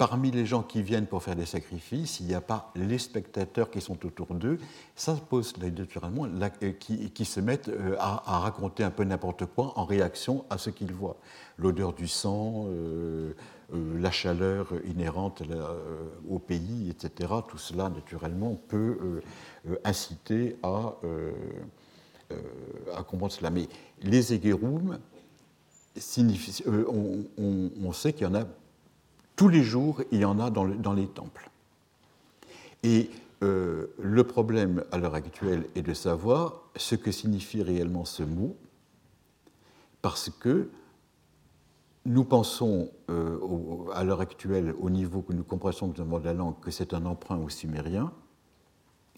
parmi 0.00 0.30
les 0.30 0.46
gens 0.46 0.62
qui 0.62 0.80
viennent 0.80 1.06
pour 1.06 1.22
faire 1.22 1.36
des 1.36 1.44
sacrifices, 1.44 2.20
il 2.20 2.26
n'y 2.26 2.32
a 2.32 2.40
pas 2.40 2.72
les 2.74 2.96
spectateurs 2.96 3.70
qui 3.70 3.82
sont 3.82 4.06
autour 4.06 4.28
d'eux. 4.28 4.56
Ça 4.96 5.14
pose 5.28 5.52
naturellement 5.58 6.24
euh, 6.24 6.72
qui, 6.72 7.24
se 7.26 7.38
mettent 7.38 7.68
euh, 7.68 7.96
à, 7.98 8.38
raconter 8.38 8.82
un 8.82 8.90
peu 8.90 9.04
n'importe 9.04 9.44
quoi 9.44 9.74
en 9.76 9.84
réaction 9.84 10.46
à 10.48 10.56
ce 10.56 10.70
qu'ils 10.70 10.94
voient. 10.94 11.18
L'odeur 11.58 11.92
du 11.92 12.08
sang, 12.08 12.64
euh, 12.70 13.34
la 13.74 14.10
chaleur 14.10 14.72
inhérente 14.86 15.42
au 16.26 16.38
pays, 16.38 16.88
etc. 16.88 17.34
Tout 17.46 17.58
cela, 17.58 17.90
naturellement, 17.90 18.58
peut 18.68 19.20
inciter 19.84 20.56
à, 20.62 20.94
comprendre 23.06 23.32
cela. 23.32 23.50
Mais 23.50 23.68
les 24.00 24.32
éguéroums, 24.32 24.98
on 27.36 27.92
sait 27.92 28.14
qu'il 28.14 28.26
y 28.26 28.30
en 28.30 28.34
a 28.34 28.46
tous 29.40 29.48
les 29.48 29.62
jours, 29.62 30.02
il 30.12 30.20
y 30.20 30.24
en 30.26 30.38
a 30.38 30.50
dans, 30.50 30.92
les 30.92 31.06
temples. 31.06 31.48
Et 32.82 33.08
euh, 33.42 33.86
le 33.98 34.22
problème 34.22 34.84
à 34.92 34.98
l'heure 34.98 35.14
actuelle 35.14 35.64
est 35.74 35.80
de 35.80 35.94
savoir 35.94 36.64
ce 36.76 36.94
que 36.94 37.10
signifie 37.10 37.62
réellement 37.62 38.04
ce 38.04 38.22
mot, 38.22 38.54
parce 40.02 40.28
que 40.28 40.68
nous 42.04 42.24
pensons 42.24 42.90
euh, 43.08 43.38
à 43.94 44.04
l'heure 44.04 44.20
actuelle, 44.20 44.74
au 44.78 44.90
niveau 44.90 45.22
que 45.22 45.32
nous 45.32 45.42
comprenons 45.42 45.88
de 45.88 46.24
la 46.26 46.34
langue, 46.34 46.60
que 46.60 46.70
c'est 46.70 46.92
un 46.92 47.06
emprunt 47.06 47.38
au 47.38 47.48
sumérien, 47.48 48.12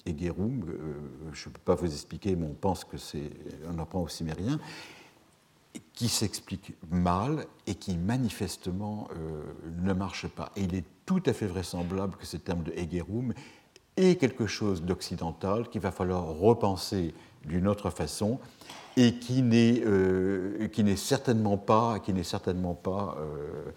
et 0.07 0.17
Gerum, 0.17 0.63
euh, 0.69 0.95
je 1.33 1.49
ne 1.49 1.55
peux 1.55 1.61
pas 1.65 1.75
vous 1.75 1.87
expliquer, 1.87 2.37
mais 2.37 2.47
on 2.47 2.55
pense 2.55 2.85
que 2.85 2.97
c'est 2.97 3.33
un 3.69 3.77
emprunt 3.77 4.03
au 4.03 4.09
sumérien 4.09 4.61
qui 5.95 6.09
s'explique 6.09 6.75
mal 6.91 7.47
et 7.67 7.75
qui 7.75 7.97
manifestement 7.97 9.09
euh, 9.15 9.43
ne 9.83 9.93
marche 9.93 10.27
pas. 10.27 10.51
Et 10.57 10.63
il 10.63 10.75
est 10.75 10.85
tout 11.07 11.23
à 11.27 11.33
fait 11.33 11.47
vraisemblable 11.47 12.17
que 12.17 12.27
ce 12.27 12.37
terme 12.37 12.63
de 12.63 12.73
Hegerum 12.73 13.33
est 13.97 14.19
quelque 14.19 14.47
chose 14.47 14.83
d'occidental 14.83 15.69
qu'il 15.69 15.81
va 15.81 15.93
falloir 15.93 16.25
repenser 16.25 17.15
d'une 17.45 17.69
autre 17.69 17.91
façon 17.91 18.39
et 18.97 19.15
qui 19.15 19.43
n'est 19.43 19.83
euh, 19.85 20.97
certainement 20.97 21.59
pas 21.59 21.99
qui 21.99 22.13
certainement 22.25 22.75
pas 22.75 23.17
euh, 23.19 23.71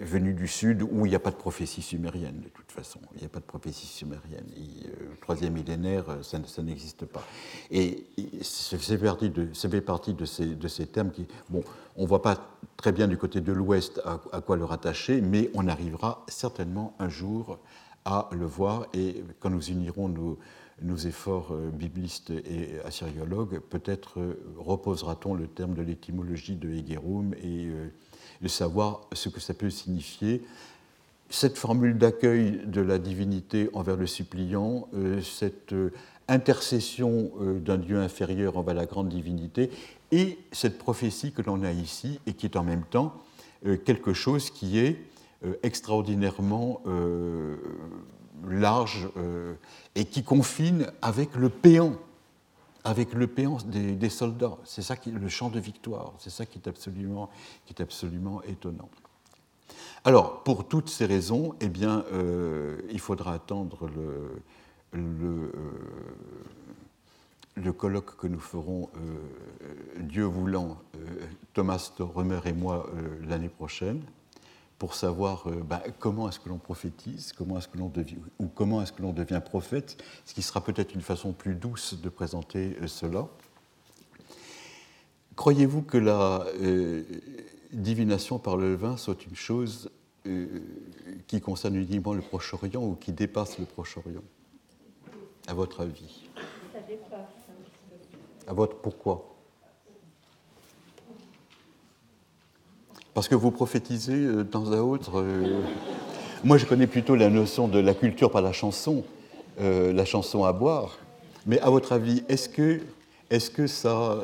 venus 0.00 0.34
du 0.34 0.48
sud 0.48 0.82
où 0.82 1.06
il 1.06 1.10
n'y 1.10 1.14
a 1.14 1.20
pas 1.20 1.30
de 1.30 1.36
prophétie 1.36 1.82
sumérienne 1.82 2.40
de 2.40 2.48
toute 2.48 2.70
façon. 2.72 3.00
Il 3.14 3.20
n'y 3.20 3.26
a 3.26 3.28
pas 3.28 3.40
de 3.40 3.44
prophétie 3.44 3.86
sumérienne. 3.86 4.46
le 4.56 5.16
troisième 5.20 5.54
millénaire, 5.54 6.04
ça, 6.22 6.38
n'existe 6.62 7.04
pas. 7.06 7.22
Et 7.70 8.06
ça 8.42 8.78
fait 8.78 9.80
partie 9.80 10.14
de 10.14 10.26
ces 10.68 10.86
termes 10.86 11.10
qui, 11.10 11.26
bon, 11.48 11.62
on 11.96 12.02
ne 12.02 12.08
voit 12.08 12.22
pas 12.22 12.56
très 12.76 12.92
bien 12.92 13.08
du 13.08 13.16
côté 13.16 13.40
de 13.40 13.52
l'ouest 13.52 14.00
à, 14.04 14.20
à, 14.32 14.40
quoi 14.40 14.56
le 14.56 14.64
rattacher, 14.64 15.20
mais 15.20 15.50
on 15.54 15.68
arrivera 15.68 16.24
certainement 16.28 16.94
un 16.98 17.08
jour 17.08 17.58
à 18.04 18.30
le 18.32 18.46
voir 18.46 18.86
et 18.94 19.22
quand 19.40 19.50
nous 19.50 19.68
unirons 19.70 20.08
nos 20.08 20.38
nos 20.82 20.96
efforts 20.96 21.52
euh, 21.52 21.70
biblistes 21.70 22.30
et 22.30 22.80
assyriologues, 22.84 23.60
peut-être 23.60 24.20
euh, 24.20 24.34
reposera-t-on 24.58 25.34
le 25.34 25.46
terme 25.46 25.74
de 25.74 25.82
l'étymologie 25.82 26.56
de 26.56 26.70
Hegerum 26.70 27.34
et 27.34 27.66
euh, 27.66 27.88
de 28.40 28.48
savoir 28.48 29.02
ce 29.12 29.28
que 29.28 29.40
ça 29.40 29.54
peut 29.54 29.70
signifier. 29.70 30.42
Cette 31.28 31.58
formule 31.58 31.98
d'accueil 31.98 32.60
de 32.66 32.80
la 32.80 32.98
divinité 32.98 33.68
envers 33.72 33.96
le 33.96 34.06
suppliant, 34.06 34.88
cette 35.22 35.72
intercession 36.26 37.30
d'un 37.64 37.76
Dieu 37.76 38.00
inférieur 38.00 38.56
envers 38.56 38.74
la 38.74 38.86
grande 38.86 39.10
divinité, 39.10 39.70
et 40.10 40.38
cette 40.50 40.76
prophétie 40.76 41.30
que 41.30 41.42
l'on 41.42 41.62
a 41.62 41.70
ici, 41.70 42.18
et 42.26 42.32
qui 42.32 42.46
est 42.46 42.56
en 42.56 42.64
même 42.64 42.82
temps 42.82 43.14
quelque 43.84 44.12
chose 44.12 44.50
qui 44.50 44.80
est 44.80 44.96
extraordinairement 45.62 46.82
large 48.60 49.08
euh, 49.16 49.54
et 49.94 50.04
qui 50.04 50.22
confine 50.22 50.92
avec 51.02 51.34
le 51.34 51.48
péant, 51.48 51.94
avec 52.84 53.12
le 53.14 53.26
péant 53.26 53.58
des, 53.64 54.08
soldats. 54.08 54.56
C'est 54.64 54.82
ça 54.82 54.96
qui 54.96 55.10
le 55.10 55.28
chant 55.28 55.48
de 55.48 55.58
victoire. 55.58 56.12
C'est 56.18 56.30
ça 56.30 56.46
qui 56.46 56.58
est 56.58 56.68
absolument, 56.68 57.30
qui 57.66 57.74
est 57.76 57.82
absolument 57.82 58.42
étonnant. 58.42 58.88
Alors, 60.04 60.42
pour 60.42 60.66
toutes 60.66 60.88
ces 60.88 61.06
raisons, 61.06 61.54
eh 61.60 61.68
bien, 61.68 62.04
euh, 62.12 62.80
il 62.90 63.00
faudra 63.00 63.34
attendre 63.34 63.88
le, 63.88 64.42
le, 64.92 65.52
euh, 65.54 65.70
le, 67.56 67.72
colloque 67.72 68.16
que 68.16 68.26
nous 68.26 68.40
ferons, 68.40 68.88
Dieu 69.98 70.24
voulant, 70.24 70.78
Thomas 71.52 71.92
Romer 71.98 72.40
et 72.46 72.52
moi, 72.52 72.88
l'année 73.28 73.50
prochaine 73.50 74.00
pour 74.80 74.94
savoir 74.94 75.46
euh, 75.46 75.62
bah, 75.62 75.82
comment 75.98 76.26
est-ce 76.30 76.40
que 76.40 76.48
l'on 76.48 76.56
prophétise, 76.56 77.34
comment 77.34 77.58
est-ce 77.58 77.68
que 77.68 77.76
l'on 77.76 77.90
devient, 77.90 78.16
ou 78.38 78.46
comment 78.46 78.80
est-ce 78.80 78.92
que 78.92 79.02
l'on 79.02 79.12
devient 79.12 79.42
prophète, 79.44 80.02
ce 80.24 80.32
qui 80.32 80.40
sera 80.40 80.64
peut-être 80.64 80.94
une 80.94 81.02
façon 81.02 81.34
plus 81.34 81.54
douce 81.54 82.00
de 82.00 82.08
présenter 82.08 82.78
euh, 82.80 82.86
cela. 82.86 83.28
Croyez-vous 85.36 85.82
que 85.82 85.98
la 85.98 86.46
euh, 86.62 87.04
divination 87.72 88.38
par 88.38 88.56
le 88.56 88.74
vin 88.74 88.96
soit 88.96 89.22
une 89.26 89.36
chose 89.36 89.90
qui 91.26 91.40
concerne 91.40 91.76
uniquement 91.76 92.12
le 92.12 92.20
Proche-Orient 92.20 92.82
ou 92.82 92.94
qui 92.94 93.12
dépasse 93.12 93.58
le 93.58 93.64
Proche-Orient? 93.64 94.24
À 95.46 95.54
votre 95.54 95.80
avis? 95.80 96.28
Ça 96.72 96.80
dépasse. 96.80 97.28
À 98.46 98.52
votre 98.52 98.76
pourquoi? 98.76 99.29
Parce 103.20 103.28
que 103.28 103.34
vous 103.34 103.50
prophétisez 103.50 104.14
euh, 104.14 104.36
de 104.36 104.42
temps 104.44 104.72
à 104.72 104.78
autre. 104.78 105.20
Euh, 105.20 105.60
moi, 106.42 106.56
je 106.56 106.64
connais 106.64 106.86
plutôt 106.86 107.16
la 107.16 107.28
notion 107.28 107.68
de 107.68 107.78
la 107.78 107.92
culture 107.92 108.30
par 108.30 108.40
la 108.40 108.52
chanson, 108.52 109.04
euh, 109.60 109.92
la 109.92 110.06
chanson 110.06 110.42
à 110.44 110.54
boire. 110.54 110.96
Mais 111.44 111.60
à 111.60 111.68
votre 111.68 111.92
avis, 111.92 112.24
est-ce 112.30 112.48
que, 112.48 112.80
est 113.28 113.52
que 113.52 113.66
ça, 113.66 114.16